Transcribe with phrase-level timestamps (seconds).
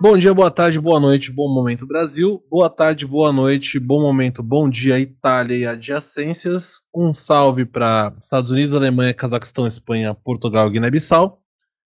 [0.00, 2.42] Bom dia, boa tarde, boa noite, bom momento Brasil.
[2.48, 6.80] Boa tarde, boa noite, bom momento, bom dia Itália e adjacências.
[6.94, 11.42] Um salve para Estados Unidos, Alemanha, Cazaquistão, Espanha, Portugal Guiné-Bissau.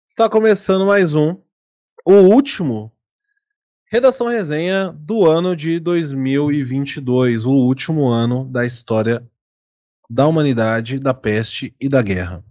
[0.06, 1.36] Está começando mais um,
[2.04, 2.92] o último
[3.90, 9.26] Redação Resenha do ano de 2022, o último ano da história
[10.08, 12.44] da humanidade, da peste e da guerra.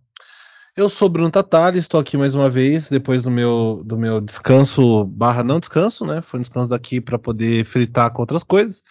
[0.75, 5.05] Eu sou Bruno Tatali, estou aqui mais uma vez, depois do meu, do meu descanso,
[5.05, 6.21] barra não descanso, né?
[6.21, 8.81] Foi um descanso daqui para poder fritar com outras coisas.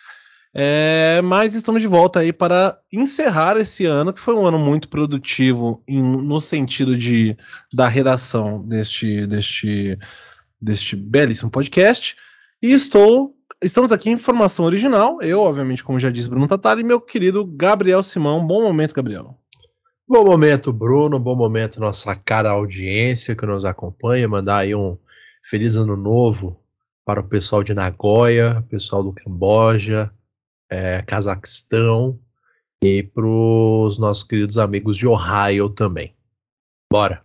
[0.53, 4.89] É, mas estamos de volta aí para encerrar esse ano, que foi um ano muito
[4.89, 7.37] produtivo em, no sentido de
[7.73, 9.99] da redação deste, deste,
[10.61, 12.17] deste belíssimo podcast.
[12.61, 13.35] E estou.
[13.63, 15.19] Estamos aqui em formação original.
[15.21, 18.47] Eu, obviamente, como já disse, Bruno Tatali, e meu querido Gabriel Simão.
[18.47, 19.37] Bom momento, Gabriel.
[20.09, 21.19] Bom momento, Bruno.
[21.19, 24.29] Bom momento, nossa cara audiência que nos acompanha.
[24.29, 24.97] Mandar aí um
[25.43, 26.61] feliz ano novo
[27.05, 30.13] para o pessoal de Nagoya, pessoal do Camboja,
[30.71, 32.19] é, Cazaquistão
[32.83, 36.15] e para os nossos queridos amigos de Ohio também.
[36.91, 37.23] Bora!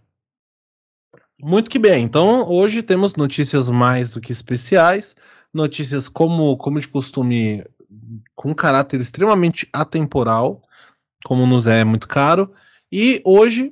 [1.39, 2.03] Muito que bem.
[2.03, 5.15] Então, hoje temos notícias mais do que especiais,
[5.55, 7.63] notícias como, como de costume,
[8.35, 10.61] com caráter extremamente atemporal,
[11.23, 12.51] como nos é muito caro,
[12.91, 13.71] e hoje,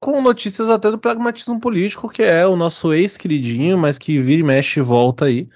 [0.00, 4.44] com notícias até do pragmatismo político, que é o nosso ex-queridinho, mas que vira e
[4.44, 5.48] mexe e volta aí.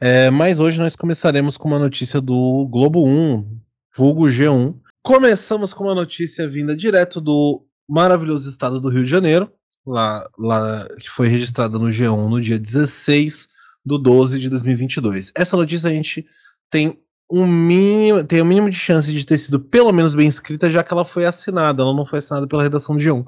[0.00, 3.60] É, mas hoje nós começaremos com uma notícia do Globo 1,
[3.96, 4.78] vulgo G1.
[5.02, 9.50] Começamos com uma notícia vinda direto do maravilhoso estado do Rio de Janeiro,
[9.84, 13.55] lá, lá que foi registrada no G1 no dia 16
[13.86, 15.30] do 12 de 2022.
[15.32, 16.26] Essa notícia a gente
[16.68, 20.26] tem um mínimo, tem o um mínimo de chance de ter sido pelo menos bem
[20.26, 23.24] escrita, já que ela foi assinada, ela não foi assinada pela redação de um.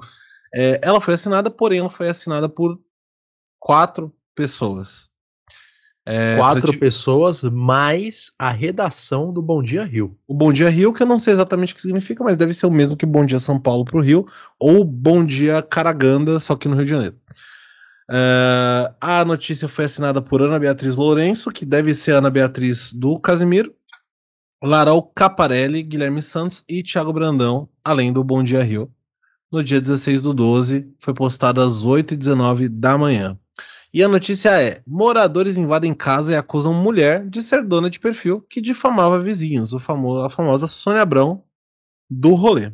[0.53, 2.77] É, ela foi assinada, porém ela foi assinada por
[3.57, 5.07] quatro pessoas.
[6.05, 10.17] É, quatro pessoas mais a redação do Bom Dia Rio.
[10.27, 12.65] O Bom Dia Rio, que eu não sei exatamente o que significa, mas deve ser
[12.65, 14.25] o mesmo que Bom Dia São Paulo para o Rio,
[14.59, 17.15] ou Bom Dia Caraganda, só que no Rio de Janeiro.
[18.09, 23.19] Uh, a notícia foi assinada por Ana Beatriz Lourenço, que deve ser Ana Beatriz do
[23.19, 23.71] Casimiro,
[24.63, 28.91] Laral Caparelli, Guilherme Santos e Thiago Brandão, além do Bom Dia Rio.
[29.51, 33.37] No dia 16 do 12, foi postada às 8h19 da manhã.
[33.93, 38.41] E a notícia é: moradores invadem casa e acusam mulher de ser dona de perfil
[38.41, 41.43] que difamava vizinhos, o famoso, a famosa Sônia Abrão
[42.09, 42.71] do rolê.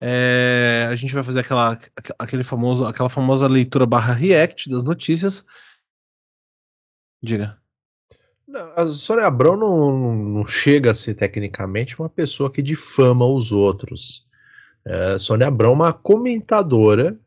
[0.00, 1.78] É, a gente vai fazer aquela,
[2.18, 5.44] aquele famoso, aquela famosa leitura barra react das notícias.
[7.22, 7.58] Diga.
[8.48, 13.52] Não, a Sônia Abrão não, não, chega a ser tecnicamente uma pessoa que difama os
[13.52, 14.26] outros.
[14.84, 17.18] É, Sônia Abrão é uma comentadora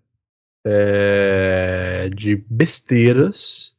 [0.65, 3.73] é, de besteiras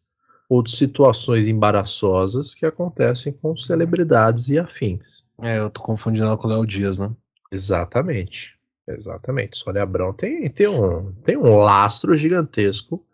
[0.49, 5.29] ou de situações embaraçosas que acontecem com celebridades e afins.
[5.43, 7.11] É, eu tô confundindo ela com o Léo Dias, né?
[7.51, 8.55] Exatamente.
[8.87, 9.57] Exatamente.
[9.57, 13.05] Sônia Abrão tem, tem, um, tem um lastro gigantesco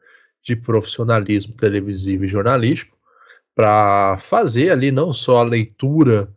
[0.42, 2.96] de profissionalismo televisivo e jornalístico
[3.54, 6.32] para fazer ali não só a leitura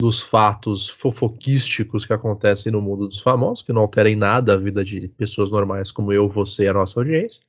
[0.00, 4.84] dos fatos fofoquísticos que acontecem no mundo dos famosos, que não alterem nada a vida
[4.84, 7.42] de pessoas normais como eu, você e a nossa audiência,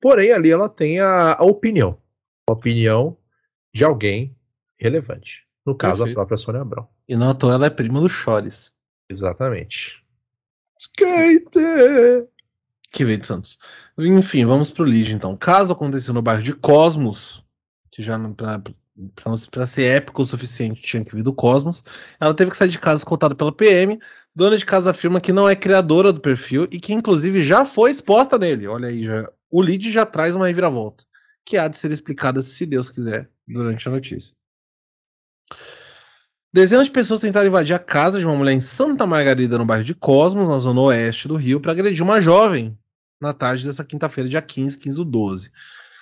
[0.00, 1.98] porém ali ela tem a, a opinião,
[2.48, 3.16] a opinião
[3.74, 4.36] de alguém
[4.78, 5.44] relevante.
[5.66, 6.12] No caso, Perfeito.
[6.12, 6.88] a própria Sônia Abrão.
[7.08, 8.72] E não à toa ela é prima do Chores.
[9.10, 10.02] Exatamente.
[10.80, 12.26] Skate!
[12.90, 13.58] Que veio de Santos.
[13.98, 15.36] Enfim, vamos pro lead então.
[15.36, 17.44] Caso aconteceu no bairro de Cosmos,
[17.90, 18.18] que já
[19.50, 21.84] para ser épico o suficiente tinha que vir do Cosmos.
[22.18, 24.00] Ela teve que sair de casa escoltada pela PM.
[24.34, 27.90] Dona de casa afirma que não é criadora do perfil e que inclusive já foi
[27.90, 28.66] exposta nele.
[28.66, 31.04] Olha aí, já, o lead já traz uma reviravolta,
[31.44, 34.34] que há de ser explicada se Deus quiser durante a notícia.
[36.52, 39.84] Dezenas de pessoas tentaram invadir a casa de uma mulher em Santa Margarida, no bairro
[39.84, 42.76] de Cosmos, na zona oeste do Rio, para agredir uma jovem
[43.20, 45.50] na tarde dessa quinta-feira, dia 15, 15 do 12.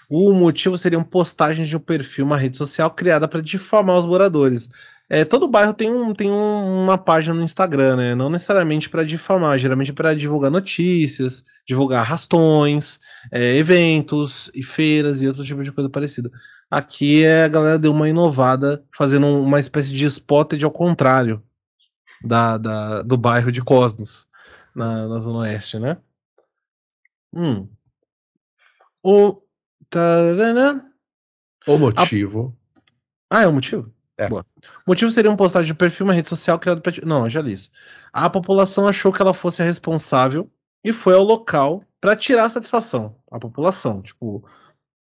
[0.09, 4.71] O motivo seriam postagens de um perfil, uma rede social criada para difamar os moradores.
[5.11, 8.15] É, todo bairro tem, um, tem um, uma página no Instagram, né?
[8.15, 12.99] Não necessariamente para difamar, geralmente para divulgar notícias, divulgar rastões,
[13.31, 16.31] é, eventos e feiras e outro tipo de coisa parecida.
[16.70, 21.43] Aqui é, a galera deu uma inovada, fazendo uma espécie de spotted ao contrário
[22.23, 24.29] da, da, do bairro de Cosmos,
[24.75, 25.97] na, na Zona Oeste, né?
[27.32, 27.69] Hum.
[29.03, 29.41] O,
[31.67, 32.56] o motivo.
[33.31, 33.38] A...
[33.38, 33.93] Ah, é o motivo?
[34.19, 34.26] É.
[34.26, 34.44] Boa.
[34.87, 36.93] O motivo seria um postagem de perfil, uma rede social criada para.
[37.06, 37.70] Não, já li isso.
[38.12, 40.50] A população achou que ela fosse a responsável
[40.82, 43.15] e foi ao local para tirar a satisfação.
[43.31, 44.44] A população, tipo.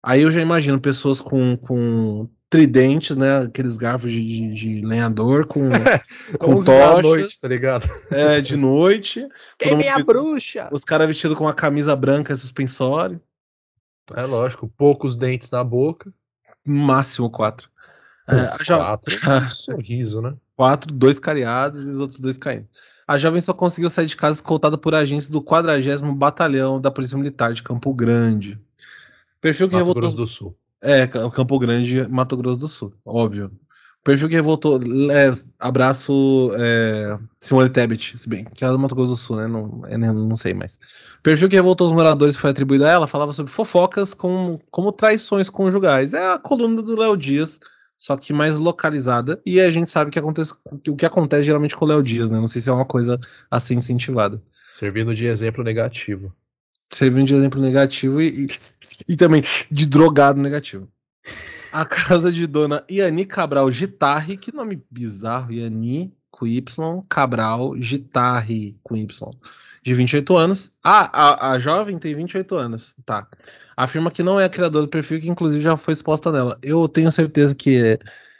[0.06, 3.38] Aí eu já imagino pessoas com, com tridentes, né?
[3.38, 5.70] Aqueles garfos de, de, de lenhador com,
[6.38, 7.02] com tochas.
[7.02, 7.88] noite, tá ligado?
[8.10, 9.26] É, de noite.
[9.58, 10.68] Quem é a bruxa?
[10.70, 13.18] Os caras vestidos com uma camisa branca suspensório.
[14.14, 16.12] É lógico, poucos dentes na boca.
[16.66, 17.70] Máximo quatro.
[18.28, 18.76] É, já...
[18.76, 20.34] Quatro, um sorriso, né?
[20.54, 22.68] Quatro, dois cariados e os outros dois caindo.
[23.08, 27.16] A jovem só conseguiu sair de casa escoltada por agentes do 40 Batalhão da Polícia
[27.16, 28.60] Militar de Campo Grande.
[29.44, 30.00] Perfil que Mato revoltou...
[30.00, 30.56] Grosso do Sul.
[30.80, 33.50] É, Campo Grande, Mato Grosso do Sul, óbvio.
[34.02, 34.80] Perfil que revoltou.
[35.12, 39.46] É, abraço é, Simone Tebet, se bem, que é do Mato Grosso do Sul, né?
[39.46, 40.78] Não, é, não sei mais.
[41.22, 45.50] Perfil que revoltou os moradores foi atribuído a ela, falava sobre fofocas com, como traições
[45.50, 46.14] conjugais.
[46.14, 47.60] É a coluna do Léo Dias,
[47.98, 49.42] só que mais localizada.
[49.44, 50.54] E a gente sabe que acontece,
[50.88, 52.40] o que acontece geralmente com o Léo Dias, né?
[52.40, 53.20] Não sei se é uma coisa
[53.50, 54.42] assim incentivada.
[54.70, 56.34] Servindo de exemplo negativo.
[56.94, 58.48] Servindo de exemplo negativo e, e,
[59.08, 60.88] e também de drogado negativo.
[61.72, 68.76] A casa de dona Iani Cabral Gitarri, que nome bizarro, Iani com Y, Cabral Gitarri
[68.82, 69.30] com Y,
[69.82, 70.72] de 28 anos.
[70.84, 73.26] Ah, a, a jovem tem 28 anos, tá.
[73.76, 76.56] Afirma que não é a criadora do perfil, que inclusive já foi exposta nela.
[76.62, 77.98] Eu tenho certeza que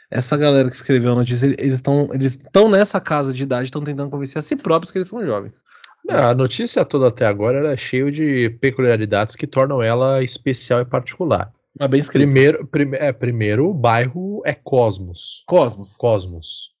[0.09, 2.39] essa galera que escreveu a notícia, eles estão eles
[2.71, 5.63] nessa casa de idade, estão tentando convencer a si próprios que eles são jovens.
[6.07, 10.85] Não, a notícia toda até agora era cheia de peculiaridades que tornam ela especial e
[10.85, 11.51] particular.
[11.77, 12.25] Mas bem escrito.
[12.25, 15.43] Primeiro, prime, é, primeiro, o bairro é Cosmos.
[15.47, 15.95] Cosmos.
[15.97, 16.71] Cosmos.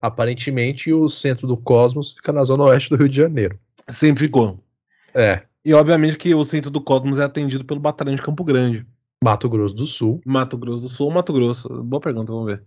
[0.00, 3.58] Aparentemente, o centro do Cosmos fica na zona oeste do Rio de Janeiro.
[3.88, 4.62] Sempre ficou.
[5.14, 5.42] É.
[5.64, 8.86] E obviamente que o centro do Cosmos é atendido pelo Batalhão de Campo Grande.
[9.22, 10.20] Mato Grosso do Sul.
[10.26, 11.68] Mato Grosso do Sul ou Mato Grosso?
[11.82, 12.62] Boa pergunta, vamos ver.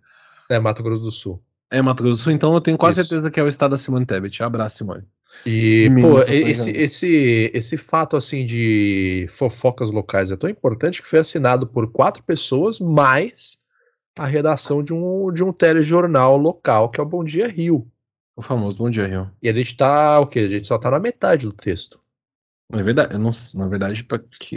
[0.49, 1.39] É, Mato Grosso do Sul.
[1.69, 3.09] É Mato Grosso do Sul, então eu tenho quase Isso.
[3.09, 4.41] certeza que é o estado da Simone Tebet.
[4.41, 5.03] Abraço, Simone.
[5.45, 11.19] E, pô, esse, esse, esse fato, assim, de fofocas locais é tão importante que foi
[11.19, 13.59] assinado por quatro pessoas, mais
[14.17, 17.87] a redação de um, de um telejornal local, que é o Bom Dia Rio.
[18.35, 19.31] O famoso Bom Dia Rio.
[19.41, 20.39] E a gente tá, o quê?
[20.39, 21.99] A gente só tá na metade do texto.
[22.73, 24.05] É verdade, eu não, na verdade,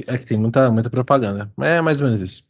[0.07, 1.53] é que tem muita, muita propaganda.
[1.61, 2.45] É mais ou menos isso.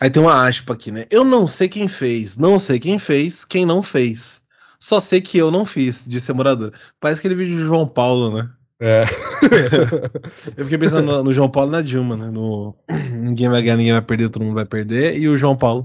[0.00, 1.04] Aí tem uma aspa aqui, né?
[1.10, 4.42] Eu não sei quem fez, não sei quem fez, quem não fez.
[4.78, 6.72] Só sei que eu não fiz, disse a moradora.
[7.00, 8.50] Parece aquele vídeo de João Paulo, né?
[8.80, 9.02] É.
[10.56, 12.30] eu fiquei pensando no, no, João Paulo e na Dilma, né?
[12.30, 15.18] No ninguém vai ganhar, ninguém vai perder, todo mundo vai perder.
[15.18, 15.84] E o João Paulo,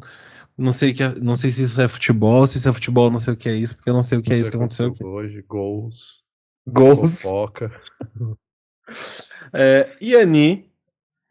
[0.56, 3.20] não sei, que é, não sei se isso é futebol, se isso é futebol, não
[3.20, 4.58] sei o que é isso, porque eu não sei o que não é isso que
[4.58, 5.04] aconteceu aqui.
[5.04, 6.24] Hoje, gols.
[6.68, 7.24] Gols.
[7.24, 7.72] Fofoca.
[9.54, 10.72] é, Iani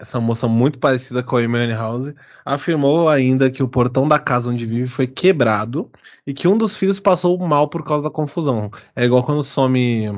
[0.03, 2.13] essa moça muito parecida com a Amy House,
[2.45, 5.89] afirmou ainda que o portão da casa onde vive foi quebrado
[6.27, 8.69] e que um dos filhos passou mal por causa da confusão.
[8.97, 10.11] É igual quando some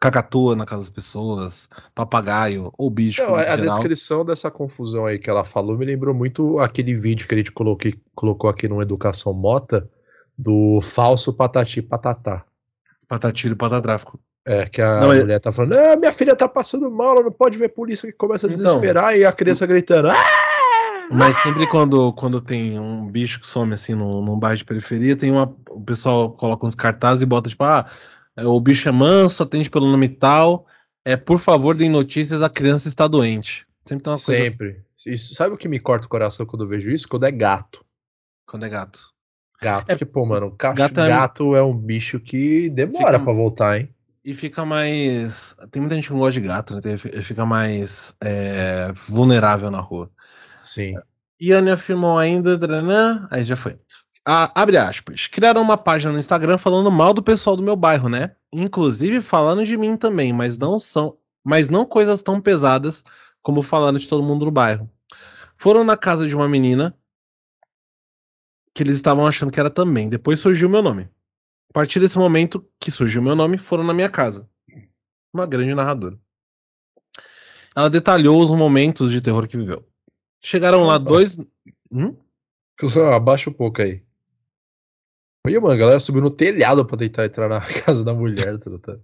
[0.00, 3.22] cacatua na casa das pessoas, papagaio ou bicho.
[3.22, 3.58] Não, a geral.
[3.58, 7.52] descrição dessa confusão aí que ela falou me lembrou muito aquele vídeo que a gente
[7.52, 9.88] coloquei, colocou aqui no Educação Mota
[10.36, 12.44] do falso patati patatá.
[13.06, 14.18] Patati e patatráfico.
[14.44, 17.24] É, que a não, é- mulher tá falando, ah, minha filha tá passando mal, ela
[17.24, 18.64] não pode ver polícia que começa a então.
[18.64, 20.16] desesperar então, e a criança gritando, ah!
[21.10, 25.14] Mas sempre quando, quando tem um bicho que some assim num, num bairro de periferia,
[25.14, 25.54] tem uma.
[25.68, 27.84] O pessoal coloca uns cartazes e bota, tipo, ah,
[28.36, 30.66] é, o bicho é manso, atende pelo nome tal.
[31.04, 33.66] É, por favor, deem notícias, a criança está doente.
[33.84, 34.50] Sempre tem uma coisa.
[34.50, 34.68] Sempre.
[34.98, 35.10] Assim.
[35.10, 37.08] Isso, sabe o que me corta o coração quando eu vejo isso?
[37.08, 37.84] Quando é gato.
[38.46, 39.00] Quando é gato.
[39.60, 39.90] Gato.
[39.90, 41.58] É, porque, pô, mano, gato, gato é...
[41.58, 41.62] é...
[41.62, 43.24] um bicho que demora Fica...
[43.24, 43.91] pra voltar, hein?
[44.24, 45.56] E fica mais.
[45.70, 46.98] Tem muita gente que não gosta de gato, né?
[47.22, 50.10] Fica mais é, vulnerável na rua.
[50.60, 50.94] Sim.
[51.40, 52.58] Iane afirmou ainda.
[53.30, 53.78] Aí já foi.
[54.24, 55.26] Ah, abre aspas.
[55.26, 58.36] Criaram uma página no Instagram falando mal do pessoal do meu bairro, né?
[58.52, 61.18] Inclusive falando de mim também, mas não são.
[61.44, 63.02] Mas não coisas tão pesadas
[63.42, 64.88] como falando de todo mundo no bairro.
[65.56, 66.96] Foram na casa de uma menina
[68.72, 70.08] que eles estavam achando que era também.
[70.08, 71.08] Depois surgiu meu nome.
[71.72, 74.46] A partir desse momento que surgiu meu nome, foram na minha casa.
[75.32, 76.18] Uma grande narradora.
[77.74, 79.82] Ela detalhou os momentos de terror que viveu.
[80.38, 81.34] Chegaram lá dois.
[81.90, 82.14] Hum?
[83.14, 84.02] Abaixa um pouco aí.
[85.46, 88.58] Olha, mano, a galera subiu no telhado pra tentar entrar na casa da mulher.
[88.58, 88.98] Tá.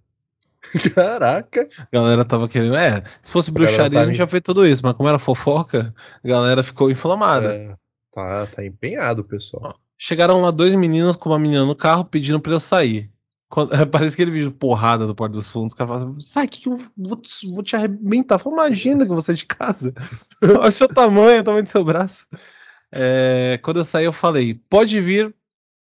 [0.94, 1.66] Caraca.
[1.78, 2.76] A galera tava querendo.
[2.76, 5.94] É, se fosse bruxaria, tá a gente já fez tudo isso, mas como era fofoca,
[6.22, 7.54] a galera ficou inflamada.
[7.54, 7.74] É,
[8.12, 9.80] tá, tá empenhado, pessoal.
[9.98, 13.10] Chegaram lá dois meninos com uma menina no carro pedindo pra eu sair.
[13.48, 15.72] Quando, parece que ele viu porrada do Porto dos Fundos.
[15.72, 18.38] O cara fala assim, sai que eu vou te, vou te arrebentar.
[18.38, 19.92] Fala, imagina que você é de casa.
[20.42, 22.26] Olha o seu tamanho, o tamanho do seu braço.
[22.92, 25.34] É, quando eu saí, eu falei: pode vir,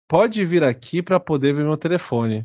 [0.09, 2.45] pode vir aqui para poder ver meu telefone.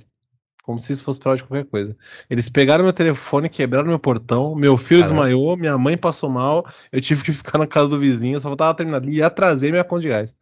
[0.64, 1.98] Como se isso fosse prova de qualquer coisa.
[2.30, 5.24] Eles pegaram meu telefone, quebraram meu portão, meu filho Caramba.
[5.24, 8.76] desmaiou, minha mãe passou mal, eu tive que ficar na casa do vizinho, só faltava
[8.76, 9.04] terminar.
[9.06, 10.36] E atrasei minha conta de gás.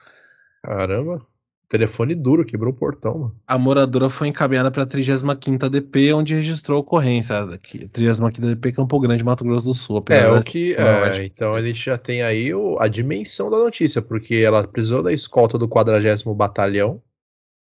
[0.63, 1.25] Caramba.
[1.69, 3.35] Telefone duro, quebrou o portão, mano.
[3.45, 7.39] A moradora foi encaminhada para a 35 DP, onde registrou a ocorrência.
[7.39, 9.97] Aqui, 35 DP, Campo Grande, Mato Grosso do Sul.
[10.09, 10.73] É, o que.
[10.73, 15.03] é, então a gente já tem aí o- a dimensão da notícia, porque ela precisou
[15.03, 17.01] da escolta do 40 Batalhão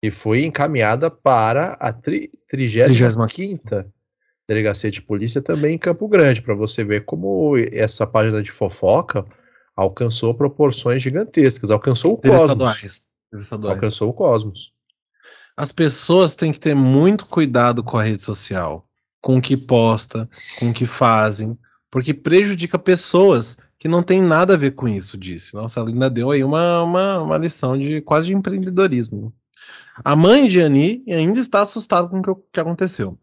[0.04, 3.90] e foi encaminhada para a tri, 35
[4.50, 9.26] Delegacia de Polícia também em Campo Grande, para você ver como essa página de fofoca
[9.78, 13.08] alcançou proporções gigantescas, alcançou o cosmos.
[13.76, 14.74] Alcançou o cosmos.
[15.56, 18.88] As pessoas têm que ter muito cuidado com a rede social,
[19.22, 20.28] com o que posta,
[20.60, 21.58] com o que fazem,
[21.92, 25.54] porque prejudica pessoas que não tem nada a ver com isso, disse.
[25.54, 29.34] Nossa, a Linda deu aí uma, uma, uma lição de quase de empreendedorismo.
[30.04, 33.18] A mãe de Ani ainda está assustada com o que aconteceu.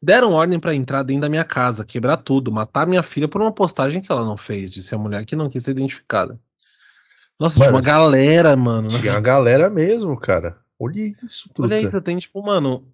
[0.00, 3.52] Deram ordem para entrar dentro da minha casa, quebrar tudo, matar minha filha por uma
[3.52, 6.38] postagem que ela não fez, disse a mulher que não quis ser identificada.
[7.38, 8.88] Nossa, Mano, tinha uma galera, mano.
[9.00, 10.58] Tinha a galera mesmo, cara.
[10.78, 11.72] Olha isso tudo.
[11.72, 12.86] Olha você tem tipo, mano,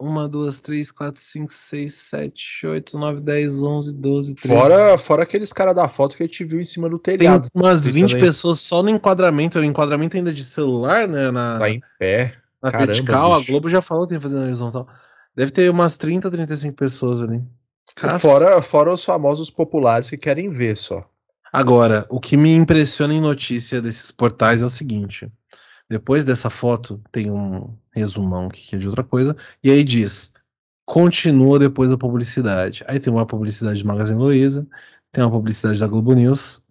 [0.00, 4.48] uma, duas, três, quatro, cinco, seis, sete, oito, nove, dez, onze, doze, treze.
[4.60, 7.48] Fora, fora aqueles caras da foto que a gente viu em cima do Tem telhado.
[7.54, 8.26] umas Tem 20 também.
[8.26, 11.30] pessoas só no enquadramento, o enquadramento ainda de celular, né?
[11.30, 12.36] Na, Tá em pé.
[12.60, 13.52] na caramba, vertical, a bicho.
[13.52, 14.88] Globo já falou que tem que fazer na horizontal.
[15.34, 17.42] Deve ter umas 30, 35 pessoas ali.
[17.94, 21.08] Caça- Fora, fora os famosos populares que querem ver só.
[21.52, 25.30] Agora, o que me impressiona em notícia desses portais é o seguinte:
[25.88, 30.32] depois dessa foto, tem um resumão que é de outra coisa, e aí diz:
[30.86, 32.84] continua depois da publicidade.
[32.88, 34.66] Aí tem uma publicidade do Magazine Luiza,
[35.10, 36.61] tem uma publicidade da Globo News.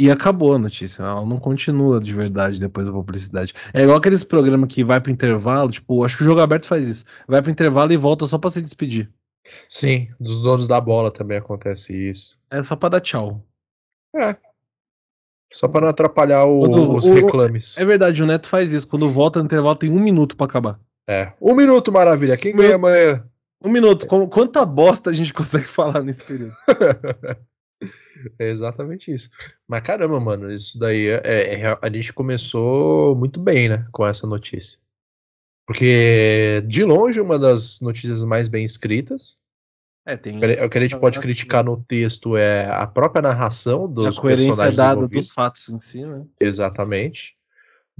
[0.00, 1.02] E acabou a notícia.
[1.02, 3.52] Ela não continua de verdade depois da publicidade.
[3.74, 6.88] É igual aqueles programas que vai pro intervalo, tipo, acho que o jogo aberto faz
[6.88, 7.04] isso.
[7.28, 9.10] Vai pro intervalo e volta só pra se despedir.
[9.68, 12.40] Sim, dos donos da bola também acontece isso.
[12.50, 13.44] É só pra dar tchau.
[14.16, 14.36] É.
[15.52, 17.76] Só para não atrapalhar o- Quando os o- reclames.
[17.76, 18.86] É verdade, o Neto faz isso.
[18.88, 20.80] Quando volta no intervalo, tem um minuto pra acabar.
[21.08, 21.32] É.
[21.42, 22.36] Um minuto, maravilha.
[22.36, 23.24] Quem Meu- ganha amanhã?
[23.62, 24.06] Um minuto.
[24.06, 26.52] Com- Quanta bosta a gente consegue falar nesse período?
[28.38, 29.30] É exatamente isso.
[29.66, 34.06] Mas caramba, mano, isso daí é, é- é- a gente começou muito bem, né, com
[34.06, 34.78] essa notícia.
[35.66, 39.38] Porque de longe uma das notícias mais bem escritas.
[40.04, 40.38] É, tem.
[40.38, 44.20] O que a gente pode Assim, criticar no texto é a própria narração dos a
[44.20, 46.24] coerência personagens dada dos fatos em si, né?
[46.40, 47.36] Exatamente.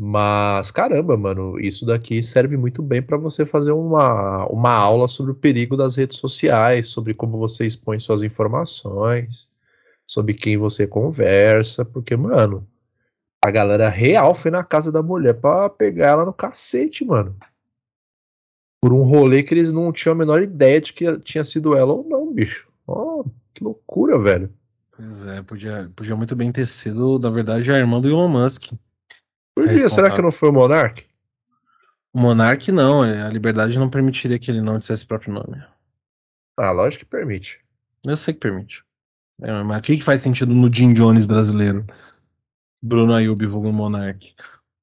[0.03, 5.33] Mas, caramba, mano, isso daqui serve muito bem para você fazer uma, uma aula sobre
[5.33, 9.53] o perigo das redes sociais, sobre como você expõe suas informações,
[10.11, 12.67] sobre quem você conversa, porque, mano,
[13.45, 17.37] a galera real foi na casa da mulher pra pegar ela no cacete, mano.
[18.83, 21.93] Por um rolê que eles não tinham a menor ideia de que tinha sido ela
[21.93, 22.69] ou não, bicho.
[22.89, 23.23] Ó,
[23.55, 24.53] que loucura, velho.
[24.91, 28.73] Pois é, podia, podia muito bem ter sido, na verdade, a irmã do Elon Musk.
[29.55, 29.65] Por?
[29.65, 29.91] Responsável.
[29.91, 31.07] Será que não foi o Monark?
[32.13, 35.65] O Monark não, é, a liberdade não permitiria que ele não dissesse o próprio nome.
[36.57, 37.61] Ah, lógico que permite.
[38.05, 38.85] Eu sei que permite.
[39.43, 41.85] É, mas o que, que faz sentido no Jim Jones brasileiro?
[42.83, 44.35] Bruno Ayub, vulgo Monark.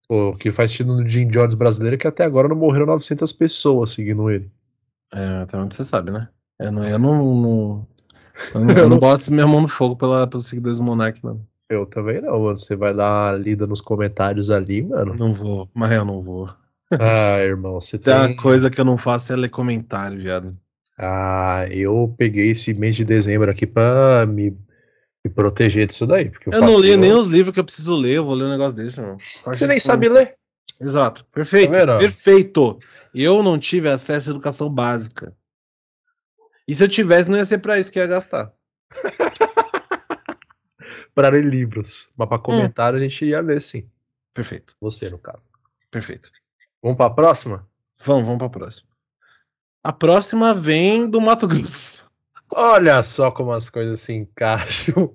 [0.09, 3.31] O que faz sentido no Jim Jones brasileiro é que até agora não morreram 900
[3.31, 4.49] pessoas seguindo ele.
[5.13, 6.29] É, até onde você sabe, né?
[6.59, 7.87] Eu não, eu não, não-
[8.53, 11.45] eu não, eu não boto minha mão no fogo pela, pelos seguidores do Monark, não.
[11.69, 12.57] Eu também não, mano.
[12.57, 15.13] Você vai dar uma lida nos comentários ali, mano.
[15.15, 16.49] Não vou, mas eu não vou.
[16.91, 18.35] Ah, irmão, você Tem tem.
[18.35, 20.57] uma coisa que eu não faço é ler comentário, viado.
[20.97, 24.57] Ah, eu peguei esse mês de dezembro aqui pra me,
[25.23, 26.29] me proteger disso daí.
[26.29, 28.45] Porque eu, Eu não li nem os livros que eu preciso ler, eu vou ler
[28.45, 29.17] um negócio desse, não.
[29.45, 30.35] Você nem sabe ler.
[30.79, 32.79] Exato, perfeito, Tá perfeito.
[33.13, 35.35] Eu não tive acesso à educação básica.
[36.67, 38.51] E se eu tivesse, não ia ser pra isso que eu ia gastar.
[41.15, 42.09] Pra ler livros.
[42.15, 43.89] Mas pra comentário a gente ia ler, sim.
[44.35, 45.41] Perfeito, Você, no caso.
[45.89, 46.31] perfeito.
[46.81, 47.67] Vamos pra próxima?
[48.03, 48.87] Vamos, vamos pra próxima.
[49.87, 52.11] A próxima vem do Mato Grosso.
[52.53, 55.09] Olha só como as coisas se encaixam.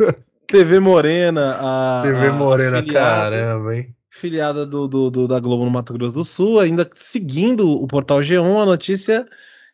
[0.46, 2.02] TV Morena, a.
[2.04, 3.94] TV a Morena, filiada- caramba, hein?
[4.10, 8.18] filiada do, do- do- da Globo no Mato Grosso do Sul, ainda seguindo o portal
[8.20, 9.26] G1, a notícia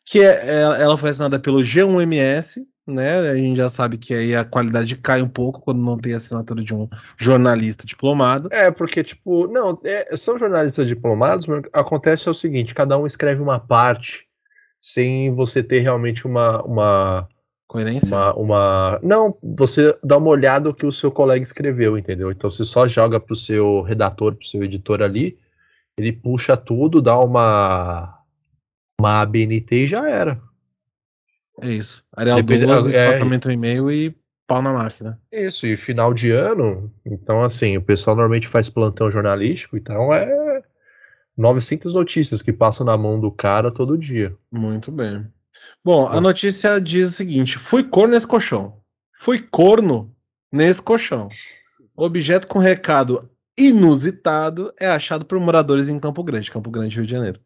[0.06, 3.28] que é- é- ela foi assinada pelo G1MS, né?
[3.30, 6.62] A gente já sabe que aí a qualidade cai um pouco quando não tem assinatura
[6.62, 8.48] de um jornalista diplomado.
[8.52, 13.04] É, porque, tipo, não, é, são jornalistas diplomados, mas acontece é o seguinte, cada um
[13.04, 14.28] escreve uma parte
[14.84, 17.28] sem você ter realmente uma, uma,
[17.66, 18.14] Coerência?
[18.14, 19.00] Uma, uma.
[19.02, 22.30] Não, você dá uma olhada no que o seu colega escreveu, entendeu?
[22.30, 25.38] Então você só joga pro seu redator, pro seu editor ali,
[25.96, 28.20] ele puxa tudo, dá uma.
[29.00, 30.38] Uma ABNT e já era.
[31.62, 32.04] É isso.
[32.14, 34.14] Arial Depende- 12, é, espaçamento e-mail e
[34.46, 35.18] pau na máquina.
[35.32, 40.43] Isso, e final de ano, então assim, o pessoal normalmente faz plantão jornalístico, então é
[41.36, 44.36] 900 notícias que passam na mão do cara todo dia.
[44.52, 45.26] Muito bem.
[45.84, 48.76] Bom, a notícia diz o seguinte: fui corno nesse colchão.
[49.16, 50.14] Fui corno
[50.52, 51.28] nesse colchão.
[51.96, 57.10] Objeto com recado inusitado é achado por moradores em Campo Grande, Campo Grande, Rio de
[57.12, 57.40] Janeiro.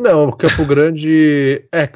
[0.00, 1.90] Não, Campo Grande é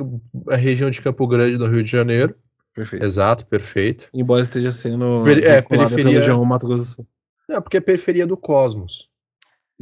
[0.50, 2.34] a região de Campo Grande no Rio de Janeiro.
[2.74, 3.04] Perfeito.
[3.04, 4.08] Exato, perfeito.
[4.14, 7.06] Embora esteja sendo Peri- é, periferia- pelo João Mato Grosso do Sul.
[7.48, 9.10] Não, porque é periferia do cosmos.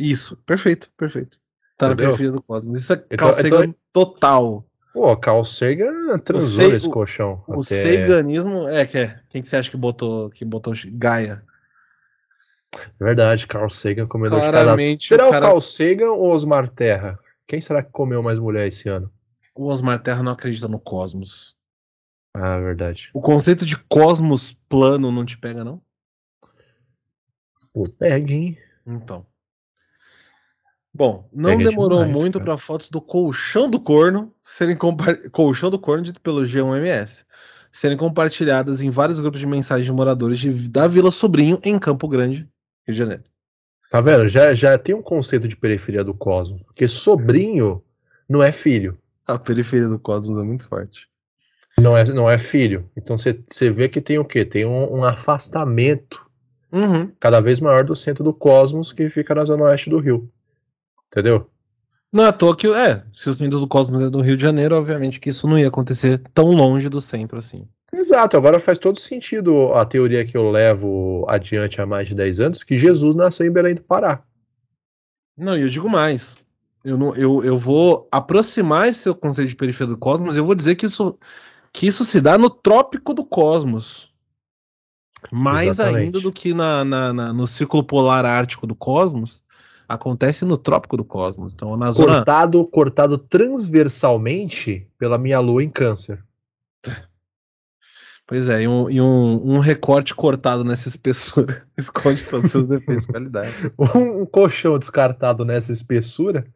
[0.00, 1.38] Isso, perfeito, perfeito.
[1.76, 2.11] Tá na Entendeu?
[2.12, 2.80] periferia do cosmos.
[2.80, 4.66] Isso é Então- calcega então- total.
[4.92, 7.45] Pô, Carl Sagan transou sei- nesse o- colchão.
[7.47, 9.21] O até- ceganismo é que é.
[9.28, 11.45] Quem que você acha que botou que botou Gaia?
[12.76, 14.50] É verdade, Carl Sagan comedor de.
[14.50, 17.19] Claramente Será o o cara- Carl Sagan ou Osmar Terra?
[17.47, 19.12] Quem será que comeu mais mulher esse ano?
[19.54, 21.57] O Osmar Terra não acredita no cosmos.
[22.35, 23.11] Ah, verdade.
[23.14, 25.80] O conceito de cosmos plano não te pega, não?
[27.73, 28.59] Pô, pega, hein?
[28.87, 29.25] Então.
[30.92, 34.76] Bom, não Pega demorou demais, muito para fotos do colchão do corno serem
[35.30, 37.25] colchão do corno dito pelo G1MS
[37.73, 42.09] serem compartilhadas em vários grupos de mensagens de moradores de- da Vila Sobrinho em Campo
[42.09, 42.40] Grande,
[42.87, 43.23] Rio de Janeiro.
[43.88, 44.26] Tá vendo?
[44.26, 46.62] Já, já tem um conceito de periferia do cosmos.
[46.62, 47.80] Porque sobrinho
[48.28, 48.99] não é filho.
[49.26, 51.09] A periferia do cosmos é muito forte.
[51.78, 52.90] Não é, não é filho.
[52.97, 54.44] Então você vê que tem o quê?
[54.44, 56.28] Tem um, um afastamento
[56.73, 57.11] Uhum.
[57.18, 60.28] cada vez maior do centro do cosmos que fica na zona oeste do Rio.
[61.12, 61.50] Entendeu?
[62.12, 64.43] Não é à toa que, é, se o centro do cosmos é do Rio de
[64.43, 67.69] Janeiro, obviamente que isso não ia acontecer tão longe do centro assim.
[67.93, 72.40] Exato, agora faz todo sentido a teoria que eu levo adiante há mais de 10
[72.40, 74.23] anos, que Jesus nasceu em Belém do Pará.
[75.37, 76.37] Não, e eu digo mais.
[76.85, 80.54] Eu, não, eu, eu vou aproximar esse seu conceito de periferia do cosmos, eu vou
[80.54, 81.19] dizer que isso,
[81.73, 84.08] que isso se dá no trópico do cosmos.
[85.30, 86.04] Mais Exatamente.
[86.04, 89.43] ainda do que na, na- na- no círculo polar ártico do cosmos,
[89.91, 91.53] acontece no trópico do cosmos.
[91.53, 92.17] Então, na zona.
[92.17, 96.23] Cortado, cortado transversalmente pela minha lua em câncer.
[98.26, 102.67] Pois é, e um, e um, um recorte cortado nessa espessura esconde todos os seus
[102.69, 103.75] defeitos e qualidades.
[103.93, 106.47] Um colchão descartado nessa espessura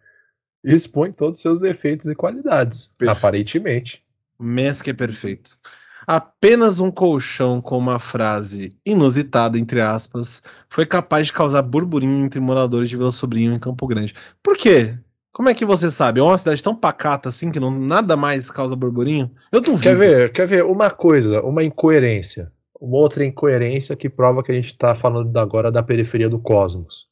[0.62, 3.18] expõe todos os seus defeitos e qualidades, Perfeito.
[3.18, 4.04] aparentemente.
[4.38, 5.58] Mesque é perfeito.
[6.06, 12.40] Apenas um colchão com uma frase inusitada, entre aspas, foi capaz de causar burburinho entre
[12.40, 14.14] moradores de Vila Sobrinho em Campo Grande.
[14.42, 14.98] Por quê?
[15.32, 16.20] Como é que você sabe?
[16.20, 19.30] É uma cidade tão pacata assim que não, nada mais causa burburinho?
[19.50, 19.82] Eu duvido.
[19.82, 20.32] Quer ver?
[20.32, 24.94] Quer ver uma coisa, uma incoerência, uma outra incoerência que prova que a gente está
[24.94, 27.08] falando agora da periferia do cosmos.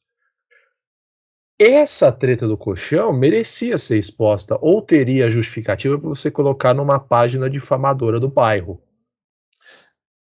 [1.59, 7.49] Essa treta do colchão merecia ser exposta ou teria justificativa para você colocar numa página
[7.49, 8.81] difamadora do bairro.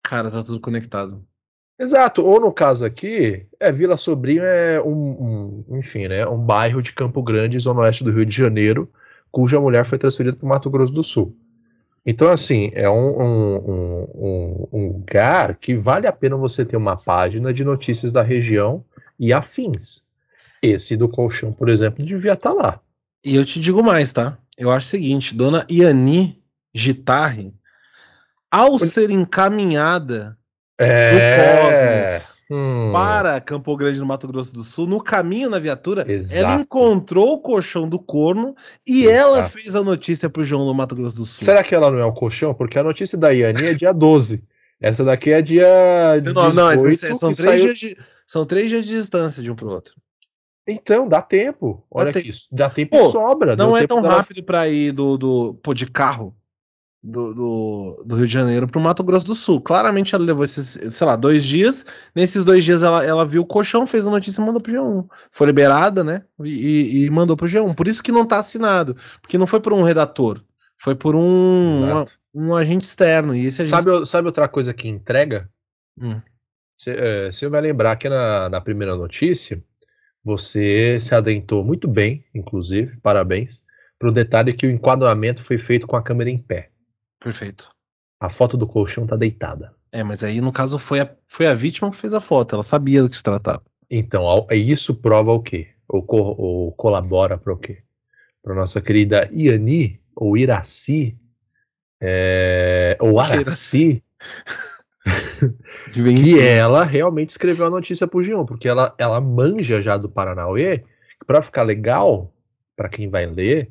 [0.03, 1.25] Cara, tá tudo conectado.
[1.79, 6.81] Exato, ou no caso aqui, é Vila Sobrinho é um, um- enfim, né, um bairro
[6.81, 8.89] de Campo Grande, zona oeste do Rio de Janeiro,
[9.29, 11.35] cuja mulher foi transferida para o Mato Grosso do Sul.
[12.05, 16.77] Então, assim, é um, um- um- um- um lugar que vale a pena você ter
[16.77, 18.83] uma página de notícias da região
[19.19, 20.06] e afins.
[20.69, 22.79] Esse do colchão, por exemplo, devia estar lá.
[23.23, 24.37] E eu te digo mais, tá?
[24.57, 26.41] Eu acho o seguinte, dona Iani
[26.73, 27.53] Gitarre,
[28.51, 30.37] ao ser encaminhada
[30.79, 31.11] É.
[31.11, 36.03] do Cosmos Hum, para Campo Grande, no Mato Grosso do Sul, no caminho na viatura,
[36.03, 36.61] ela Exato.
[36.61, 38.55] encontrou o colchão do corno
[38.87, 39.17] e Exato.
[39.17, 41.43] ela fez a notícia pro João do Mato Grosso do Sul.
[41.43, 42.53] Será que ela não é o colchão?
[42.53, 44.45] Porque a notícia da Iani é dia 12.
[44.79, 45.67] Essa daqui é dia.
[46.33, 49.51] Não, não, é 18, são, três saiu- dias de, são três dias de distância de
[49.51, 49.93] um pro outro.
[50.67, 51.83] Então, dá tempo.
[51.89, 52.47] Olha aqui, isso.
[52.51, 53.55] Dá tempo e Pô, sobra.
[53.55, 56.35] Não é tão rápido pra ir do, do pô, de carro
[57.01, 59.61] do, do, do Rio de Janeiro pro Mato Grosso do Sul.
[59.61, 61.85] Claramente ela levou esses, sei lá, dois dias.
[62.13, 65.07] Nesses dois dias ela, ela viu o colchão, fez a notícia e mandou pro G1.
[65.31, 66.23] Foi liberada, né?
[66.43, 67.73] E, e- e mandou pro G1.
[67.73, 68.97] Por isso que não tá assinado.
[69.21, 70.43] Porque não foi por um redator.
[70.77, 73.33] Foi por um, uma- um agente externo.
[73.33, 75.49] E esse agente Sabe, sabe outra coisa que entrega?
[75.99, 76.21] Hum.
[76.77, 79.63] Você vai lembrar que na, na primeira notícia,
[80.27, 83.65] você se adentrou muito bem, inclusive, parabéns,
[83.97, 86.69] para o detalhe que o enquadramento foi feito com a câmera em pé.
[87.17, 87.69] Perfeito.
[88.19, 89.73] A foto do colchão tá deitada.
[89.89, 92.55] É, mas aí no caso foi a, foi a vítima que fez a foto.
[92.55, 93.63] Ela sabia do que se tratava.
[93.89, 95.69] Então, isso prova o quê?
[95.87, 97.83] Ou, co- ou colabora para o quê?
[98.43, 101.17] Para nossa querida Iani, ou Iraci,
[102.01, 104.03] É, o Araci,
[105.91, 110.83] que ela realmente escreveu a notícia pro Gion, porque ela, ela manja já do Paranauê,
[111.25, 112.31] para ficar legal,
[112.75, 113.69] para quem vai ler,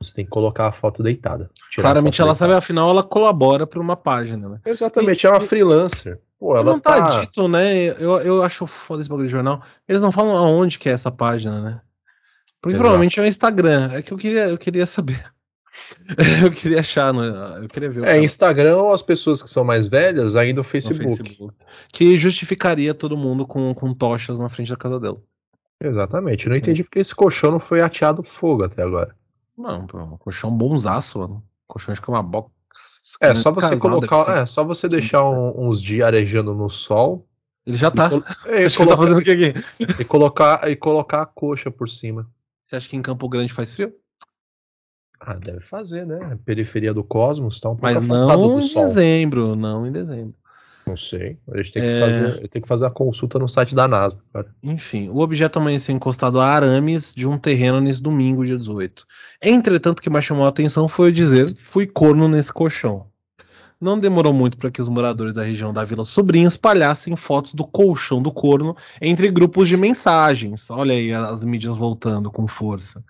[0.00, 1.50] você tem que colocar a foto deitada.
[1.74, 2.52] Claramente foto ela deitada.
[2.52, 4.60] sabe, afinal ela colabora para uma página, né?
[4.64, 6.18] Exatamente, e, é uma freelancer.
[6.38, 7.86] Pô, ela não tá, tá dito, né?
[7.86, 9.62] Eu, eu acho foda esse bagulho de jornal.
[9.88, 11.80] Eles não falam aonde que é essa página, né?
[12.60, 12.82] Porque Exato.
[12.82, 13.92] provavelmente é o Instagram.
[13.92, 15.31] É que eu queria, eu queria saber.
[16.44, 17.60] eu queria achar, né?
[17.62, 18.04] eu queria ver.
[18.04, 21.16] É, Instagram ou as pessoas que são mais velhas, ainda o Facebook.
[21.16, 21.54] Facebook.
[21.92, 25.20] Que justificaria todo mundo com, com tochas na frente da casa dela.
[25.80, 26.46] Exatamente.
[26.46, 29.16] Eu não entendi porque esse colchão não foi ateado fogo até agora.
[29.56, 31.42] Não, pô, colchão bonzaço, mano.
[31.66, 32.50] Colchão de cama box.
[33.20, 34.38] É, só você colocar.
[34.38, 37.26] É, só você deixar um, uns dias arejando no sol.
[37.66, 38.10] Ele já tá.
[38.46, 39.54] E, Você colocar, tá fazendo o que aqui?
[40.00, 42.28] E colocar, e colocar a coxa por cima.
[42.62, 43.94] Você acha que em Campo Grande faz frio?
[45.24, 46.36] Ah, deve fazer, né?
[46.44, 48.84] Periferia do cosmos tá um pouco Mas não em sol.
[48.84, 50.34] dezembro, não em dezembro.
[50.84, 51.38] Não sei.
[51.52, 52.00] A gente tem que, é...
[52.00, 54.18] fazer, tem que fazer a consulta no site da NASA.
[54.32, 54.52] Cara.
[54.60, 59.06] Enfim, o objeto amanheceu encostado a arames de um terreno nesse domingo, dia 18.
[59.40, 63.06] Entretanto, o que mais chamou a atenção foi o dizer: fui corno nesse colchão.
[63.80, 67.64] Não demorou muito para que os moradores da região da Vila Sobrinho espalhassem fotos do
[67.64, 70.70] colchão do corno entre grupos de mensagens.
[70.70, 73.02] Olha aí as mídias voltando com força.